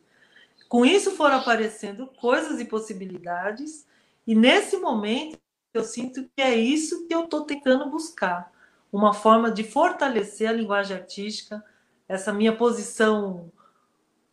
Com 0.69 0.85
isso 0.85 1.11
foram 1.11 1.35
aparecendo 1.35 2.07
coisas 2.07 2.61
e 2.61 2.65
possibilidades, 2.65 3.85
e 4.25 4.33
nesse 4.33 4.77
momento 4.77 5.37
eu 5.73 5.83
sinto 5.83 6.23
que 6.33 6.41
é 6.41 6.55
isso 6.55 7.05
que 7.05 7.13
eu 7.13 7.25
estou 7.25 7.41
tentando 7.41 7.89
buscar 7.89 8.49
uma 8.89 9.13
forma 9.13 9.51
de 9.51 9.65
fortalecer 9.65 10.47
a 10.47 10.53
linguagem 10.53 10.95
artística, 10.95 11.61
essa 12.07 12.31
minha 12.31 12.55
posição 12.55 13.51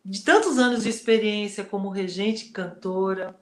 de 0.05 0.23
tantos 0.23 0.57
anos 0.57 0.83
de 0.83 0.89
experiência 0.89 1.65
como 1.65 1.89
regente 1.89 2.45
cantora. 2.45 3.37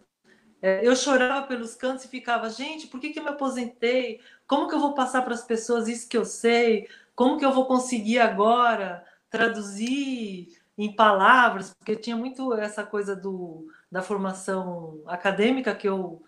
É, 0.60 0.80
eu 0.82 0.96
chorava 0.96 1.46
pelos 1.46 1.76
cantos 1.76 2.06
e 2.06 2.08
ficava, 2.08 2.50
gente, 2.50 2.88
por 2.88 3.00
que, 3.00 3.12
que 3.12 3.20
eu 3.20 3.24
me 3.24 3.30
aposentei? 3.30 4.20
Como 4.48 4.68
que 4.68 4.74
eu 4.74 4.80
vou 4.80 4.96
passar 4.96 5.22
para 5.22 5.36
as 5.36 5.44
pessoas 5.44 5.88
isso 5.88 6.10
que 6.10 6.18
eu 6.18 6.26
sei? 6.26 6.88
Como 7.16 7.38
que 7.38 7.46
eu 7.46 7.54
vou 7.54 7.66
conseguir 7.66 8.20
agora 8.20 9.06
traduzir 9.30 10.50
em 10.78 10.96
palavras? 10.96 11.74
Porque 11.74 11.96
tinha 11.96 12.16
muito 12.16 12.54
essa 12.54 12.84
coisa 12.84 13.16
do, 13.16 13.68
da 13.92 14.02
formação 14.02 15.02
acadêmica 15.06 15.76
que 15.76 15.88
eu 15.88 16.22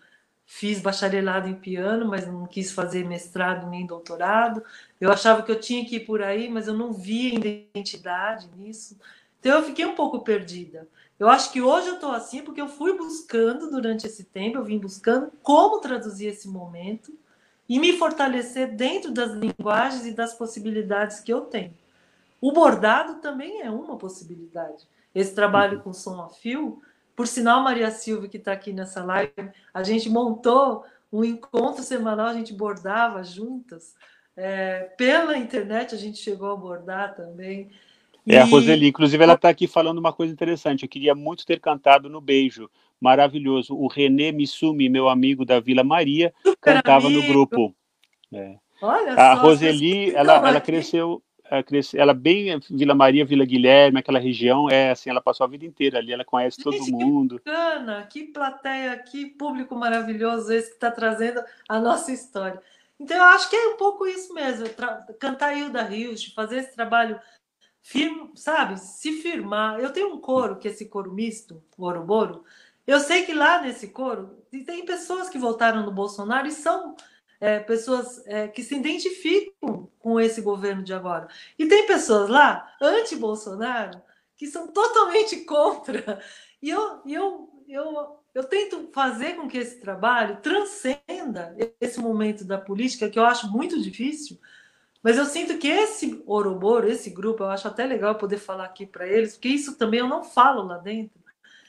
fiz 0.46 0.80
bacharelado 0.80 1.48
em 1.48 1.54
piano, 1.54 2.06
mas 2.06 2.26
não 2.26 2.46
quis 2.46 2.70
fazer 2.70 3.04
mestrado 3.04 3.68
nem 3.68 3.84
doutorado. 3.84 4.62
Eu 5.00 5.10
achava 5.10 5.42
que 5.42 5.50
eu 5.50 5.58
tinha 5.58 5.84
que 5.84 5.96
ir 5.96 6.06
por 6.06 6.22
aí, 6.22 6.48
mas 6.48 6.68
eu 6.68 6.74
não 6.74 6.92
via 6.92 7.34
identidade 7.34 8.48
nisso. 8.56 8.96
Então 9.40 9.58
eu 9.58 9.64
fiquei 9.64 9.84
um 9.84 9.94
pouco 9.94 10.20
perdida. 10.20 10.88
Eu 11.18 11.28
acho 11.28 11.52
que 11.52 11.60
hoje 11.60 11.88
eu 11.88 11.94
estou 11.94 12.12
assim 12.12 12.42
porque 12.42 12.60
eu 12.60 12.68
fui 12.68 12.96
buscando 12.96 13.70
durante 13.70 14.06
esse 14.06 14.22
tempo, 14.22 14.58
eu 14.58 14.64
vim 14.64 14.78
buscando 14.78 15.32
como 15.42 15.80
traduzir 15.80 16.26
esse 16.26 16.46
momento 16.48 17.12
e 17.68 17.78
me 17.78 17.92
fortalecer 17.92 18.74
dentro 18.74 19.10
das 19.12 19.32
linguagens 19.32 20.06
e 20.06 20.12
das 20.12 20.34
possibilidades 20.34 21.20
que 21.20 21.32
eu 21.32 21.42
tenho. 21.42 21.74
O 22.40 22.52
bordado 22.52 23.16
também 23.16 23.62
é 23.62 23.70
uma 23.70 23.96
possibilidade. 23.96 24.86
Esse 25.14 25.34
trabalho 25.34 25.80
com 25.80 25.92
som 25.92 26.20
a 26.20 26.28
fio, 26.28 26.80
por 27.16 27.26
sinal, 27.26 27.62
Maria 27.62 27.90
Silva, 27.90 28.28
que 28.28 28.36
está 28.36 28.52
aqui 28.52 28.72
nessa 28.72 29.02
live, 29.02 29.32
a 29.72 29.82
gente 29.82 30.10
montou 30.10 30.84
um 31.10 31.24
encontro 31.24 31.82
semanal, 31.82 32.26
a 32.26 32.34
gente 32.34 32.52
bordava 32.52 33.24
juntas. 33.24 33.94
É, 34.36 34.80
pela 34.98 35.36
internet 35.38 35.94
a 35.94 35.98
gente 35.98 36.18
chegou 36.18 36.50
a 36.50 36.56
bordar 36.56 37.16
também. 37.16 37.70
É, 38.26 38.38
a 38.38 38.44
Roseli, 38.44 38.88
inclusive, 38.88 39.22
ela 39.22 39.34
está 39.34 39.48
aqui 39.48 39.66
falando 39.66 39.98
uma 39.98 40.12
coisa 40.12 40.32
interessante. 40.32 40.82
Eu 40.82 40.88
queria 40.88 41.14
muito 41.14 41.46
ter 41.46 41.60
cantado 41.60 42.10
no 42.10 42.20
beijo. 42.20 42.68
Maravilhoso. 43.00 43.76
O 43.76 43.86
René 43.86 44.32
Missumi, 44.32 44.88
meu 44.88 45.08
amigo 45.08 45.44
da 45.44 45.60
Vila 45.60 45.84
Maria, 45.84 46.32
Super 46.42 46.58
cantava 46.60 47.06
amigo. 47.06 47.22
no 47.22 47.28
grupo. 47.28 47.74
É. 48.32 48.56
Olha 48.82 49.14
a 49.14 49.36
só, 49.36 49.42
Roseli, 49.42 50.14
ela, 50.14 50.48
ela 50.48 50.60
cresceu, 50.60 51.22
ela 51.94 52.12
bem 52.12 52.58
Vila 52.70 52.94
Maria, 52.94 53.24
Vila 53.24 53.44
Guilherme, 53.44 54.00
aquela 54.00 54.18
região, 54.18 54.68
é 54.68 54.90
assim, 54.90 55.08
ela 55.08 55.20
passou 55.20 55.44
a 55.44 55.48
vida 55.48 55.64
inteira 55.64 55.98
ali, 55.98 56.12
ela 56.12 56.24
conhece 56.24 56.62
todo 56.62 56.76
Gente, 56.76 56.90
mundo. 56.90 57.38
Que 57.38 57.50
bacana, 57.50 58.06
que 58.06 58.24
plateia, 58.24 58.98
que 58.98 59.26
público 59.26 59.74
maravilhoso 59.74 60.52
esse 60.52 60.68
que 60.68 60.74
está 60.74 60.90
trazendo 60.90 61.42
a 61.68 61.80
nossa 61.80 62.12
história. 62.12 62.60
Então 62.98 63.16
eu 63.16 63.24
acho 63.24 63.48
que 63.48 63.56
é 63.56 63.68
um 63.68 63.76
pouco 63.76 64.06
isso 64.06 64.34
mesmo, 64.34 64.66
cantar 65.18 65.56
Hilda 65.56 65.82
Rios, 65.82 66.24
fazer 66.34 66.58
esse 66.58 66.74
trabalho 66.74 67.18
firme, 67.82 68.30
sabe, 68.34 68.78
se 68.80 69.12
firmar. 69.22 69.78
Eu 69.78 69.92
tenho 69.92 70.12
um 70.12 70.20
coro, 70.20 70.56
que 70.56 70.66
é 70.66 70.70
esse 70.70 70.86
coro 70.86 71.12
misto, 71.12 71.62
o 71.78 71.84
Oroboro, 71.84 72.42
eu 72.86 73.00
sei 73.00 73.24
que 73.24 73.32
lá 73.32 73.60
nesse 73.60 73.88
coro 73.88 74.44
tem 74.50 74.84
pessoas 74.84 75.28
que 75.28 75.38
votaram 75.38 75.84
no 75.84 75.92
Bolsonaro 75.92 76.46
e 76.46 76.52
são 76.52 76.96
é, 77.40 77.58
pessoas 77.58 78.22
é, 78.26 78.48
que 78.48 78.62
se 78.62 78.76
identificam 78.76 79.90
com 79.98 80.20
esse 80.20 80.40
governo 80.40 80.82
de 80.82 80.94
agora. 80.94 81.28
E 81.58 81.66
tem 81.66 81.86
pessoas 81.86 82.28
lá, 82.28 82.74
anti-Bolsonaro, 82.80 84.00
que 84.36 84.46
são 84.46 84.68
totalmente 84.68 85.36
contra. 85.44 86.20
E 86.62 86.70
eu, 86.70 87.02
eu, 87.06 87.50
eu, 87.68 88.18
eu 88.34 88.44
tento 88.44 88.88
fazer 88.92 89.34
com 89.36 89.48
que 89.48 89.58
esse 89.58 89.80
trabalho 89.80 90.38
transcenda 90.40 91.54
esse 91.80 92.00
momento 92.00 92.44
da 92.44 92.58
política, 92.58 93.10
que 93.10 93.18
eu 93.18 93.24
acho 93.24 93.50
muito 93.50 93.80
difícil, 93.80 94.38
mas 95.02 95.18
eu 95.18 95.24
sinto 95.24 95.58
que 95.58 95.68
esse 95.68 96.22
Oroboro, 96.26 96.88
esse 96.88 97.10
grupo, 97.10 97.42
eu 97.42 97.48
acho 97.48 97.68
até 97.68 97.86
legal 97.86 98.16
poder 98.16 98.38
falar 98.38 98.64
aqui 98.64 98.84
para 98.84 99.06
eles, 99.06 99.34
porque 99.34 99.48
isso 99.48 99.76
também 99.76 100.00
eu 100.00 100.08
não 100.08 100.24
falo 100.24 100.62
lá 100.64 100.78
dentro. 100.78 101.25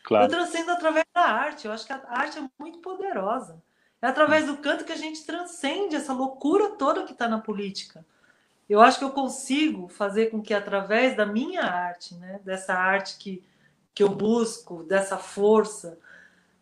Claro. 0.07 0.23
Eu 0.23 0.29
transcendo 0.29 0.71
através 0.71 1.05
da 1.13 1.21
arte. 1.21 1.67
Eu 1.67 1.73
acho 1.73 1.85
que 1.85 1.91
a 1.91 2.01
arte 2.07 2.39
é 2.39 2.49
muito 2.57 2.79
poderosa. 2.79 3.61
É 4.01 4.07
através 4.07 4.45
do 4.45 4.55
canto 4.55 4.85
que 4.85 4.93
a 4.93 4.97
gente 4.97 5.25
transcende 5.25 5.97
essa 5.97 6.13
loucura 6.13 6.69
toda 6.77 7.03
que 7.03 7.11
está 7.11 7.27
na 7.27 7.39
política. 7.39 8.05
Eu 8.69 8.79
acho 8.79 8.99
que 8.99 9.03
eu 9.03 9.11
consigo 9.11 9.89
fazer 9.89 10.27
com 10.27 10.41
que, 10.41 10.53
através 10.53 11.17
da 11.17 11.25
minha 11.25 11.61
arte, 11.63 12.15
né, 12.15 12.39
dessa 12.45 12.73
arte 12.73 13.17
que, 13.17 13.43
que 13.93 14.01
eu 14.01 14.07
busco, 14.07 14.83
dessa 14.83 15.17
força, 15.17 15.99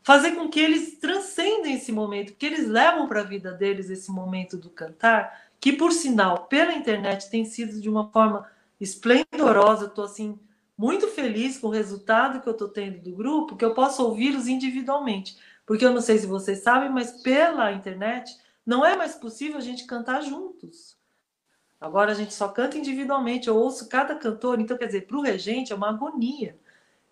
fazer 0.02 0.32
com 0.32 0.50
que 0.50 0.60
eles 0.60 0.98
transcendem 0.98 1.76
esse 1.76 1.92
momento, 1.92 2.34
que 2.34 2.48
eles 2.48 2.68
levam 2.68 3.08
para 3.08 3.22
a 3.22 3.26
vida 3.26 3.52
deles 3.52 3.92
esse 3.92 4.10
momento 4.10 4.58
do 4.58 4.72
cantar, 4.72 5.46
que, 5.60 5.74
por 5.74 5.92
sinal, 5.92 6.46
pela 6.46 6.74
internet 6.74 7.30
tem 7.30 7.46
sido 7.46 7.80
de 7.80 7.90
uma 7.90 8.10
forma 8.10 8.50
esplendorosa. 8.82 9.86
Estou 9.86 10.06
assim 10.06 10.40
muito 10.78 11.08
feliz 11.08 11.58
com 11.58 11.68
o 11.68 11.72
resultado 11.72 12.42
que 12.42 12.48
eu 12.48 12.54
estou 12.54 12.70
tendo 12.70 13.00
do 13.00 13.16
grupo, 13.16 13.56
que 13.56 13.64
eu 13.64 13.74
posso 13.74 14.04
ouvi-los 14.04 14.48
individualmente. 14.48 15.38
Porque 15.66 15.86
eu 15.86 15.94
não 15.94 16.02
sei 16.02 16.18
se 16.18 16.28
vocês 16.28 16.60
sabem, 16.60 16.90
mas 16.90 17.24
pela 17.24 17.72
internet 17.72 18.38
não 18.66 18.86
é 18.86 18.96
mais 18.96 19.16
possível 19.16 19.58
a 19.58 19.62
gente 19.62 19.86
cantar 19.86 20.22
juntos. 20.22 20.98
Agora 21.80 22.12
a 22.12 22.16
gente 22.16 22.34
só 22.34 22.48
canta 22.48 22.78
individualmente. 22.78 23.48
Eu 23.48 23.56
ouço 23.58 23.88
cada 23.88 24.16
cantor, 24.16 24.60
então 24.60 24.78
quer 24.78 24.88
dizer, 24.88 25.08
para 25.08 25.18
o 25.18 25.22
regente 25.22 25.72
é 25.72 25.76
uma 25.76 25.90
agonia. 25.90 26.58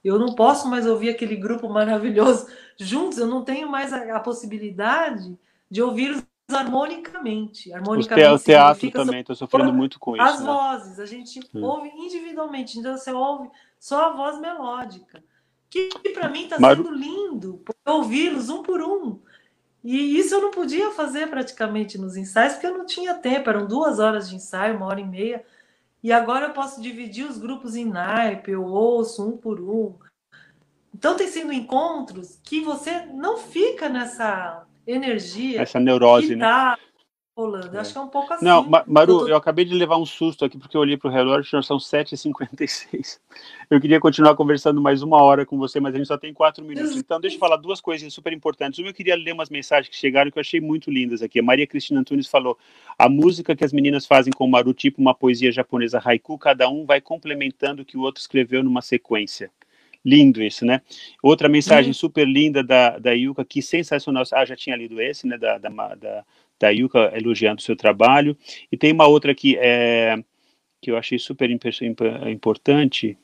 Eu 0.04 0.20
não 0.20 0.36
posso 0.36 0.68
mais 0.68 0.86
ouvir 0.86 1.10
aquele 1.10 1.36
grupo 1.36 1.70
maravilhoso 1.70 2.48
juntos, 2.78 3.18
eu 3.18 3.28
não 3.28 3.44
tenho 3.44 3.70
mais 3.70 3.94
a, 3.94 4.18
a 4.18 4.20
possibilidade 4.20 5.38
de 5.70 5.82
ouvi-los 5.82 6.24
harmonicamente. 6.50 7.74
Harmonicamente. 7.74 8.30
O 8.30 8.40
teatro 8.40 8.92
também, 8.92 9.22
estou 9.22 9.36
sofrendo 9.36 9.74
muito 9.74 10.00
com 10.00 10.16
isso. 10.16 10.26
As 10.26 10.40
né? 10.40 10.46
vozes, 10.46 11.00
a 11.00 11.06
gente 11.06 11.40
hum. 11.54 11.64
ouve 11.64 11.90
individualmente, 11.96 12.80
então 12.80 12.98
você 12.98 13.12
ouve 13.12 13.50
só 13.80 14.12
a 14.12 14.14
voz 14.14 14.40
melódica. 14.40 15.24
Que 15.70 15.90
para 16.14 16.30
mim 16.30 16.44
está 16.44 16.58
sendo 16.58 16.92
lindo 16.92 17.64
ouvi-los 17.86 18.50
um 18.50 18.62
por 18.62 18.82
um. 18.82 19.20
E 19.84 20.18
isso 20.18 20.36
eu 20.36 20.42
não 20.42 20.52
podia 20.52 20.92
fazer 20.92 21.28
praticamente 21.28 21.98
nos 21.98 22.16
ensaios, 22.16 22.54
porque 22.54 22.68
eu 22.68 22.78
não 22.78 22.86
tinha 22.86 23.16
tempo, 23.16 23.50
eram 23.50 23.68
duas 23.68 24.00
horas 24.00 24.30
de 24.30 24.36
ensaio, 24.36 24.78
uma 24.78 24.86
hora 24.86 25.02
e 25.02 25.06
meia. 25.06 25.44
E 26.02 26.12
agora 26.12 26.48
eu 26.48 26.54
posso 26.54 26.82
dividir 26.82 27.26
os 27.26 27.38
grupos 27.38 27.76
em 27.76 27.86
naipe, 27.86 28.52
eu 28.52 28.64
ouço 28.64 29.28
um 29.28 29.36
por 29.36 29.60
um. 29.60 29.96
Então 30.94 31.16
tem 31.16 31.28
sido 31.28 31.52
encontros 31.52 32.40
que 32.44 32.62
você 32.62 33.06
não 33.08 33.38
fica 33.38 33.90
nessa 33.90 34.66
energia. 34.86 35.62
Essa 35.62 35.80
neurose, 35.80 36.36
né? 36.36 36.46
Tá 36.46 36.78
rolando. 37.36 37.76
É. 37.76 37.80
Acho 37.80 37.92
que 37.92 37.98
é 37.98 38.02
um 38.02 38.08
pouco 38.08 38.34
assim. 38.34 38.46
Não, 38.46 38.64
Maru, 38.88 39.14
eu, 39.14 39.20
tô... 39.20 39.28
eu 39.30 39.36
acabei 39.36 39.66
de 39.66 39.74
levar 39.74 39.98
um 39.98 40.06
susto 40.06 40.46
aqui 40.46 40.58
porque 40.58 40.78
eu 40.78 40.82
olhei 40.82 40.98
para 40.98 41.10
o 41.10 41.12
relógio, 41.12 41.64
são 41.64 41.78
7h56. 41.78 43.20
Eu 43.70 43.82
queria 43.82 44.00
continuar 44.00 44.36
conversando 44.36 44.82
mais 44.82 45.02
uma 45.02 45.22
hora 45.22 45.46
com 45.46 45.58
você, 45.58 45.80
mas 45.80 45.94
a 45.94 45.98
gente 45.98 46.08
só 46.08 46.18
tem 46.18 46.34
quatro 46.34 46.64
minutos. 46.64 46.96
Então, 46.96 47.20
deixa 47.20 47.36
eu 47.36 47.40
falar 47.40 47.58
duas 47.58 47.82
coisas 47.82 48.14
super 48.14 48.32
importantes. 48.32 48.80
Uma, 48.80 48.90
eu 48.90 48.94
queria 48.94 49.16
ler 49.16 49.34
umas 49.34 49.50
mensagens 49.50 49.90
que 49.90 49.96
chegaram 49.96 50.32
que 50.32 50.38
eu 50.38 50.42
achei 50.42 50.62
muito 50.62 50.92
lindas 50.92 51.22
aqui. 51.22 51.40
A 51.40 51.44
Maria 51.44 51.68
Cristina 51.68 52.00
Antunes 52.00 52.28
falou: 52.28 52.58
a 52.98 53.10
música 53.10 53.56
que 53.56 53.66
as 53.66 53.74
meninas 53.74 54.06
fazem 54.06 54.32
com 54.32 54.46
o 54.46 54.52
Maru, 54.52 54.74
tipo 54.74 55.02
uma 55.02 55.16
poesia 55.16 55.52
japonesa 55.52 56.02
haiku, 56.04 56.38
cada 56.38 56.70
um 56.70 56.86
vai 56.86 57.02
complementando 57.02 57.82
o 57.82 57.86
que 57.86 57.98
o 57.98 58.02
outro 58.02 58.22
escreveu 58.22 58.64
numa 58.64 58.82
sequência. 58.82 59.52
Lindo 60.06 60.44
isso, 60.44 60.66
né? 60.66 60.82
Outra 61.22 61.48
mensagem 61.48 61.92
uhum. 61.92 61.94
super 61.94 62.28
linda 62.28 62.62
da, 62.62 62.98
da 63.00 63.12
Yuka, 63.12 63.46
que 63.46 63.62
sensacional. 63.62 64.24
Ah, 64.34 64.44
já 64.44 64.56
tinha 64.56 64.76
lido 64.76 65.02
esse, 65.02 65.26
né? 65.26 65.38
Da, 65.38 65.58
da, 65.58 65.70
da, 65.70 66.26
da 66.60 66.70
Yuka 66.70 67.12
elogiando 67.16 67.60
o 67.60 67.64
seu 67.64 67.76
trabalho. 67.76 68.38
E 68.72 68.76
tem 68.76 68.92
uma 68.92 69.08
outra 69.08 69.32
aqui 69.32 69.56
é, 69.58 70.22
que 70.82 70.92
eu 70.92 70.98
achei 70.98 71.18
super 71.18 71.50
importante. 71.50 73.18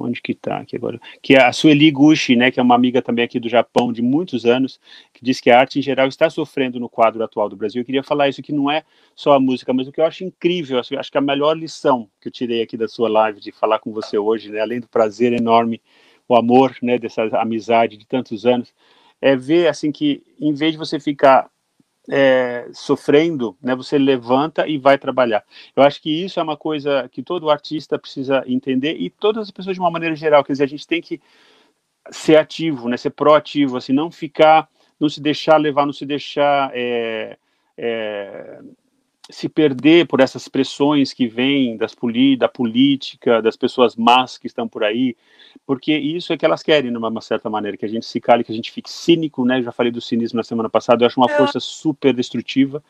Onde 0.00 0.22
que 0.22 0.30
está 0.30 0.58
aqui 0.58 0.76
agora? 0.76 1.00
Que 1.20 1.34
é 1.34 1.42
a 1.42 1.52
Sueli 1.52 1.90
Gushi, 1.90 2.36
né, 2.36 2.52
que 2.52 2.60
é 2.60 2.62
uma 2.62 2.76
amiga 2.76 3.02
também 3.02 3.24
aqui 3.24 3.40
do 3.40 3.48
Japão 3.48 3.92
de 3.92 4.00
muitos 4.00 4.46
anos, 4.46 4.78
que 5.12 5.24
diz 5.24 5.40
que 5.40 5.50
a 5.50 5.58
arte 5.58 5.80
em 5.80 5.82
geral 5.82 6.06
está 6.06 6.30
sofrendo 6.30 6.78
no 6.78 6.88
quadro 6.88 7.20
atual 7.24 7.48
do 7.48 7.56
Brasil. 7.56 7.82
Eu 7.82 7.84
queria 7.84 8.04
falar 8.04 8.28
isso 8.28 8.40
que 8.40 8.52
não 8.52 8.70
é 8.70 8.84
só 9.16 9.32
a 9.32 9.40
música, 9.40 9.72
mas 9.72 9.88
o 9.88 9.92
que 9.92 10.00
eu 10.00 10.04
acho 10.04 10.22
incrível, 10.22 10.78
acho 10.78 11.10
que 11.10 11.18
a 11.18 11.20
melhor 11.20 11.58
lição 11.58 12.08
que 12.20 12.28
eu 12.28 12.32
tirei 12.32 12.62
aqui 12.62 12.76
da 12.76 12.86
sua 12.86 13.08
live 13.08 13.40
de 13.40 13.50
falar 13.50 13.80
com 13.80 13.92
você 13.92 14.16
hoje, 14.16 14.52
né, 14.52 14.60
além 14.60 14.78
do 14.78 14.86
prazer 14.86 15.32
enorme 15.32 15.80
o 16.28 16.36
amor, 16.36 16.76
né, 16.82 16.98
dessa 16.98 17.24
amizade 17.40 17.96
de 17.96 18.06
tantos 18.06 18.44
anos, 18.44 18.72
é 19.20 19.34
ver 19.34 19.68
assim 19.68 19.90
que 19.90 20.22
em 20.38 20.52
vez 20.52 20.72
de 20.72 20.78
você 20.78 21.00
ficar 21.00 21.50
é, 22.10 22.68
sofrendo, 22.72 23.56
né, 23.62 23.74
você 23.74 23.98
levanta 23.98 24.66
e 24.66 24.78
vai 24.78 24.96
trabalhar. 24.98 25.44
Eu 25.74 25.82
acho 25.82 26.00
que 26.00 26.10
isso 26.24 26.38
é 26.38 26.42
uma 26.42 26.56
coisa 26.56 27.08
que 27.10 27.22
todo 27.22 27.50
artista 27.50 27.98
precisa 27.98 28.42
entender 28.46 28.96
e 28.98 29.10
todas 29.10 29.44
as 29.44 29.50
pessoas 29.50 29.74
de 29.74 29.80
uma 29.80 29.90
maneira 29.90 30.14
geral, 30.14 30.44
quer 30.44 30.52
dizer, 30.52 30.64
a 30.64 30.68
gente 30.68 30.86
tem 30.86 31.00
que 31.00 31.20
ser 32.10 32.36
ativo, 32.36 32.88
né, 32.88 32.96
ser 32.96 33.10
proativo, 33.10 33.76
assim, 33.76 33.92
não 33.92 34.10
ficar, 34.10 34.68
não 34.98 35.08
se 35.08 35.20
deixar 35.20 35.56
levar, 35.58 35.86
não 35.86 35.92
se 35.92 36.06
deixar 36.06 36.70
é, 36.74 37.36
é, 37.76 38.60
se 39.30 39.48
perder 39.48 40.06
por 40.06 40.20
essas 40.20 40.48
pressões 40.48 41.12
que 41.12 41.28
vêm 41.28 41.76
das 41.76 41.94
poli 41.94 42.36
da 42.36 42.48
política, 42.48 43.42
das 43.42 43.56
pessoas 43.56 43.94
más 43.94 44.38
que 44.38 44.46
estão 44.46 44.66
por 44.66 44.82
aí, 44.82 45.16
porque 45.66 45.96
isso 45.96 46.32
é 46.32 46.38
que 46.38 46.46
elas 46.46 46.62
querem, 46.62 46.90
de 46.90 46.96
uma 46.96 47.20
certa 47.20 47.50
maneira, 47.50 47.76
que 47.76 47.84
a 47.84 47.88
gente 47.88 48.06
se 48.06 48.20
cale, 48.20 48.42
que 48.42 48.52
a 48.52 48.54
gente 48.54 48.72
fique 48.72 48.90
cínico, 48.90 49.44
né? 49.44 49.58
Eu 49.58 49.64
já 49.64 49.72
falei 49.72 49.92
do 49.92 50.00
cinismo 50.00 50.38
na 50.38 50.44
semana 50.44 50.70
passada, 50.70 51.02
eu 51.02 51.06
acho 51.06 51.20
uma 51.20 51.30
é. 51.30 51.36
força 51.36 51.60
super 51.60 52.14
destrutiva. 52.14 52.82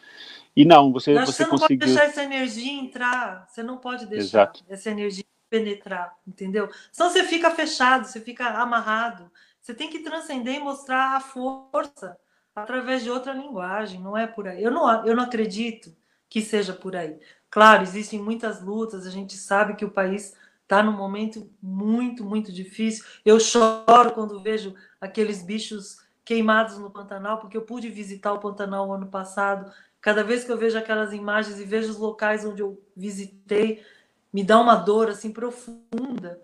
E 0.55 0.65
não, 0.65 0.93
você, 0.93 1.15
você, 1.15 1.33
você 1.33 1.43
não 1.43 1.51
conseguiu... 1.51 1.79
pode 1.79 1.93
deixar 1.93 2.05
essa 2.05 2.23
energia 2.23 2.73
entrar, 2.73 3.47
você 3.49 3.63
não 3.63 3.79
pode 3.79 4.07
deixar 4.07 4.25
Exato. 4.25 4.65
essa 4.69 4.91
energia 4.91 5.25
penetrar, 5.51 6.15
entendeu? 6.27 6.69
Senão 6.93 7.11
você 7.11 7.25
fica 7.25 7.51
fechado, 7.51 8.05
você 8.05 8.21
fica 8.21 8.47
amarrado. 8.49 9.31
Você 9.61 9.75
tem 9.75 9.91
que 9.91 10.01
transcender 10.01 10.55
e 10.55 10.61
mostrar 10.61 11.17
a 11.17 11.21
força 11.21 12.17
através 12.55 13.03
de 13.03 13.11
outra 13.11 13.33
linguagem, 13.33 14.01
não 14.01 14.17
é 14.17 14.27
por 14.27 14.47
aí. 14.47 14.63
Eu 14.63 14.71
não, 14.71 15.07
eu 15.07 15.17
não 15.17 15.25
acredito 15.25 15.95
que 16.29 16.41
seja 16.43 16.73
por 16.73 16.95
aí. 16.95 17.19
Claro, 17.51 17.83
existem 17.83 18.21
muitas 18.21 18.63
lutas, 18.63 19.07
a 19.07 19.11
gente 19.11 19.37
sabe 19.37 19.75
que 19.75 19.85
o 19.85 19.91
país 19.91 20.35
está 20.63 20.83
num 20.83 20.93
momento 20.93 21.51
muito, 21.63 22.23
muito 22.23 22.53
difícil. 22.53 23.05
Eu 23.25 23.41
choro 23.41 24.13
quando 24.13 24.41
vejo 24.41 24.75
aqueles 25.01 25.43
bichos 25.43 26.07
queimados 26.25 26.79
no 26.79 26.91
Pantanal, 26.91 27.39
porque 27.39 27.57
eu 27.57 27.63
pude 27.63 27.89
visitar 27.89 28.35
o 28.35 28.39
Pantanal 28.39 28.93
ano 28.93 29.07
passado. 29.07 29.73
Cada 29.99 30.23
vez 30.23 30.45
que 30.45 30.53
eu 30.53 30.59
vejo 30.59 30.77
aquelas 30.77 31.15
imagens 31.15 31.59
e 31.59 31.65
vejo 31.65 31.91
os 31.91 31.97
locais 31.97 32.45
onde 32.45 32.61
eu 32.61 32.79
visitei, 32.95 33.83
me 34.31 34.45
dá 34.45 34.61
uma 34.61 34.75
dor 34.77 35.09
assim 35.09 35.33
profunda. 35.33 36.39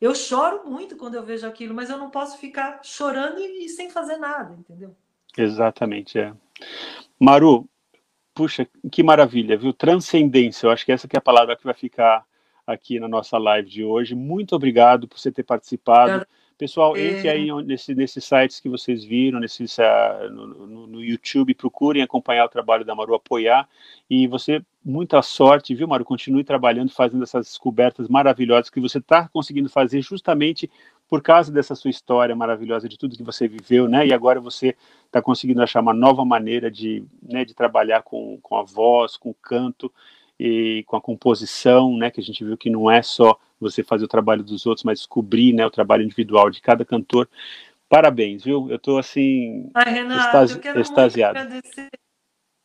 Eu 0.00 0.14
choro 0.14 0.68
muito 0.68 0.96
quando 0.96 1.14
eu 1.14 1.22
vejo 1.22 1.46
aquilo, 1.46 1.74
mas 1.74 1.90
eu 1.90 1.98
não 1.98 2.08
posso 2.08 2.38
ficar 2.38 2.80
chorando 2.82 3.38
e, 3.38 3.66
e 3.66 3.68
sem 3.68 3.90
fazer 3.90 4.16
nada, 4.16 4.54
entendeu? 4.54 4.96
Exatamente, 5.36 6.18
é. 6.18 6.32
Maru, 7.20 7.68
puxa, 8.36 8.68
que 8.92 9.02
maravilha, 9.02 9.56
viu? 9.56 9.72
Transcendência, 9.72 10.66
eu 10.66 10.70
acho 10.70 10.84
que 10.84 10.92
essa 10.92 11.08
que 11.08 11.16
é 11.16 11.18
a 11.18 11.22
palavra 11.22 11.56
que 11.56 11.64
vai 11.64 11.72
ficar 11.72 12.22
aqui 12.66 13.00
na 13.00 13.08
nossa 13.08 13.38
live 13.38 13.68
de 13.68 13.82
hoje. 13.82 14.14
Muito 14.14 14.54
obrigado 14.54 15.08
por 15.08 15.18
você 15.18 15.32
ter 15.32 15.42
participado. 15.42 16.26
Pessoal, 16.58 16.96
entre 16.96 17.28
aí 17.28 17.48
nesse, 17.64 17.94
nesses 17.94 18.24
sites 18.24 18.60
que 18.60 18.68
vocês 18.68 19.04
viram, 19.04 19.40
nesses, 19.40 19.76
uh, 19.78 20.30
no, 20.30 20.46
no, 20.66 20.86
no, 20.86 21.04
YouTube, 21.04 21.54
procurem 21.54 22.02
acompanhar 22.02 22.44
o 22.44 22.48
trabalho 22.48 22.84
da 22.84 22.94
Maru, 22.94 23.14
apoiar. 23.14 23.68
E 24.08 24.26
você, 24.26 24.62
muita 24.84 25.20
sorte, 25.22 25.74
viu, 25.74 25.88
Maru? 25.88 26.04
Continue 26.04 26.44
trabalhando, 26.44 26.90
fazendo 26.90 27.22
essas 27.22 27.46
descobertas 27.46 28.08
maravilhosas 28.08 28.70
que 28.70 28.80
você 28.80 28.98
está 28.98 29.28
conseguindo 29.28 29.68
fazer 29.68 30.00
justamente 30.02 30.70
por 31.08 31.22
causa 31.22 31.52
dessa 31.52 31.74
sua 31.74 31.90
história 31.90 32.34
maravilhosa, 32.34 32.88
de 32.88 32.98
tudo 32.98 33.16
que 33.16 33.22
você 33.22 33.46
viveu, 33.46 33.88
né? 33.88 34.06
E 34.06 34.12
agora 34.12 34.40
você 34.40 34.76
está 35.04 35.22
conseguindo 35.22 35.62
achar 35.62 35.80
uma 35.80 35.94
nova 35.94 36.24
maneira 36.24 36.70
de, 36.70 37.04
né, 37.22 37.44
de 37.44 37.54
trabalhar 37.54 38.02
com, 38.02 38.38
com 38.42 38.56
a 38.56 38.62
voz, 38.62 39.16
com 39.16 39.30
o 39.30 39.34
canto. 39.34 39.92
e 40.38 40.84
com 40.86 40.96
a 40.96 41.00
composição, 41.00 41.96
né, 41.96 42.10
que 42.10 42.20
a 42.20 42.22
gente 42.22 42.44
viu 42.44 42.58
que 42.58 42.68
não 42.68 42.90
é 42.90 43.00
só 43.02 43.38
você 43.58 43.82
fazer 43.82 44.04
o 44.04 44.08
trabalho 44.08 44.44
dos 44.44 44.66
outros, 44.66 44.84
mas 44.84 44.98
descobrir, 44.98 45.54
né, 45.54 45.64
o 45.64 45.70
trabalho 45.70 46.02
individual 46.02 46.50
de 46.50 46.60
cada 46.60 46.84
cantor. 46.84 47.26
Parabéns, 47.88 48.44
viu? 48.44 48.68
Eu 48.68 48.76
estou 48.76 48.98
assim 48.98 49.70
Ai, 49.74 49.90
Renato, 49.92 50.26
extasi 50.26 50.54
eu 50.54 50.60
quero 50.60 50.80
extasiado. 50.80 51.38
Muito 51.38 51.48
agradecer, 51.54 51.88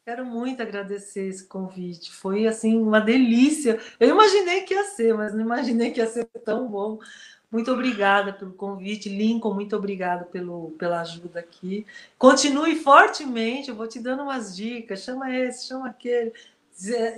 quero 0.06 0.26
muito 0.26 0.62
agradecer 0.62 1.28
esse 1.28 1.48
convite. 1.48 2.12
Foi 2.12 2.48
assim 2.48 2.76
uma 2.78 3.00
delícia. 3.00 3.80
Eu 4.00 4.10
imaginei 4.10 4.62
que 4.62 4.74
ia 4.74 4.84
ser, 4.84 5.14
mas 5.14 5.34
não 5.34 5.42
imaginei 5.42 5.92
que 5.92 6.00
ia 6.02 6.08
ser 6.08 6.26
tão 6.44 6.68
bom. 6.68 7.00
Muito 7.52 7.70
obrigada 7.72 8.32
pelo 8.32 8.54
convite, 8.54 9.10
Lincoln. 9.10 9.54
Muito 9.54 9.76
obrigada 9.76 10.24
pelo, 10.24 10.72
pela 10.80 11.02
ajuda 11.02 11.42
aqui. 11.42 11.86
Continue 12.18 12.78
fortemente. 12.78 13.70
Eu 13.70 13.76
vou 13.76 13.88
te 13.88 14.00
dando 14.00 14.24
umas 14.24 14.56
dicas. 14.56 15.04
Chama 15.04 15.36
esse, 15.36 15.68
chama 15.68 15.90
aquele. 15.90 16.32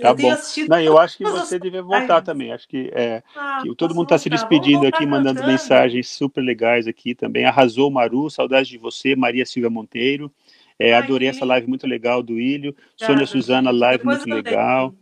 Tá 0.00 0.10
eu 0.10 0.16
bom. 0.16 0.36
Não, 0.68 0.80
eu 0.80 0.98
acho 0.98 1.16
que 1.16 1.24
você 1.24 1.58
deve 1.58 1.80
voltar 1.80 2.20
também. 2.20 2.52
Acho 2.52 2.68
que, 2.68 2.90
é, 2.92 3.22
ah, 3.34 3.60
que 3.62 3.74
todo 3.76 3.94
mundo 3.94 4.06
está 4.06 4.18
se 4.18 4.28
despedindo 4.28 4.86
aqui, 4.86 5.06
mandando 5.06 5.36
cantando. 5.36 5.52
mensagens 5.52 6.08
super 6.08 6.42
legais 6.42 6.86
aqui 6.88 7.14
também. 7.14 7.46
Arrasou, 7.46 7.90
Maru, 7.90 8.28
saudade 8.28 8.68
de 8.68 8.76
você, 8.76 9.14
Maria 9.14 9.46
Silvia 9.46 9.70
Monteiro. 9.70 10.30
É, 10.78 10.92
Ai, 10.92 11.02
adorei 11.02 11.28
essa 11.28 11.44
live 11.44 11.68
muito 11.68 11.86
legal 11.86 12.22
do 12.22 12.38
Ilho. 12.38 12.74
Sônia 12.96 13.24
Suzana, 13.24 13.70
live 13.70 14.04
muito 14.04 14.28
legal. 14.28 14.92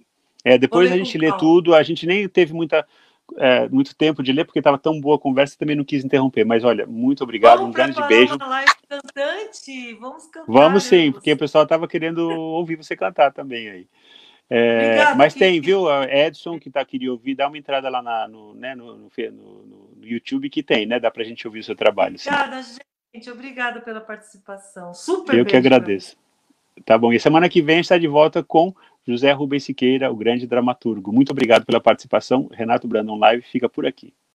É, 0.45 0.59
depois 0.59 0.93
a 0.93 0.97
gente 0.97 1.17
lê 1.17 1.33
tudo. 1.39 1.75
A 1.75 1.83
gente 1.83 2.07
nem 2.07 2.29
teve 2.29 2.53
muita, 2.53 2.87
é, 3.39 3.69
muito 3.69 3.95
tempo 3.97 4.23
de 4.23 4.33
ler, 4.33 4.45
porque 4.45 4.59
estava 4.59 4.79
tão 4.79 5.01
boa 5.01 5.17
a 5.17 5.19
conversa, 5.19 5.59
também 5.59 5.77
não 5.77 5.85
quis 5.85 6.05
interromper. 6.05 6.45
Mas 6.45 6.65
olha, 6.65 6.87
muito 6.87 7.25
obrigado, 7.25 7.59
Vamos 7.59 7.71
um 7.71 7.73
grande 7.73 8.07
beijo. 8.07 8.37
Uma 8.37 8.47
live 8.47 8.73
cantante. 8.89 9.95
Vamos 9.95 10.27
cantar. 10.27 10.53
Vamos 10.53 10.85
sim, 10.85 11.13
porque 11.13 11.33
o 11.33 11.39
pessoal 11.39 11.65
estava 11.65 11.89
querendo 11.89 12.29
ouvir 12.29 12.77
você 12.77 12.97
cantar 12.97 13.33
também 13.33 13.69
aí. 13.69 13.87
É, 14.55 15.15
mas 15.15 15.33
tem, 15.33 15.61
viu, 15.63 15.87
Edson, 16.05 16.59
que 16.59 16.71
tá 16.71 16.85
queria 16.85 17.11
ouvir, 17.11 17.35
dá 17.35 17.49
uma 17.49 17.57
entrada 17.57 17.89
lá 17.89 18.03
na, 18.03 18.29
no, 18.29 18.55
né, 18.55 18.75
no, 18.75 18.99
no, 18.99 19.09
no, 19.09 19.93
YouTube 20.03 20.51
que 20.51 20.63
tem, 20.63 20.85
né? 20.85 21.01
Dá 21.01 21.11
para 21.11 21.23
a 21.23 21.25
gente 21.25 21.47
ouvir 21.47 21.61
o 21.61 21.65
seu 21.65 21.75
trabalho. 21.75 22.17
Obrigada, 22.17 22.63
sim. 22.63 22.79
gente. 23.15 23.31
Obrigada 23.31 23.81
pela 23.81 24.01
participação. 24.01 24.93
Super 24.93 25.39
Eu 25.39 25.47
que 25.47 25.57
agradeço. 25.57 26.19
Tá 26.85 26.99
bom. 26.99 27.13
E 27.13 27.21
semana 27.21 27.49
que 27.49 27.63
vem 27.63 27.77
a 27.77 27.79
gente 27.79 27.85
está 27.85 27.97
de 27.97 28.09
volta 28.09 28.43
com 28.43 28.75
José 29.07 29.33
Rubens 29.33 29.65
Siqueira, 29.65 30.11
o 30.11 30.17
grande 30.17 30.47
dramaturgo. 30.47 31.13
Muito 31.13 31.31
obrigado 31.31 31.65
pela 31.65 31.81
participação. 31.81 32.49
Renato 32.53 32.87
Brandon 32.87 33.19
Live 33.19 33.43
fica 33.43 33.69
por 33.69 33.87
aqui. 33.87 34.15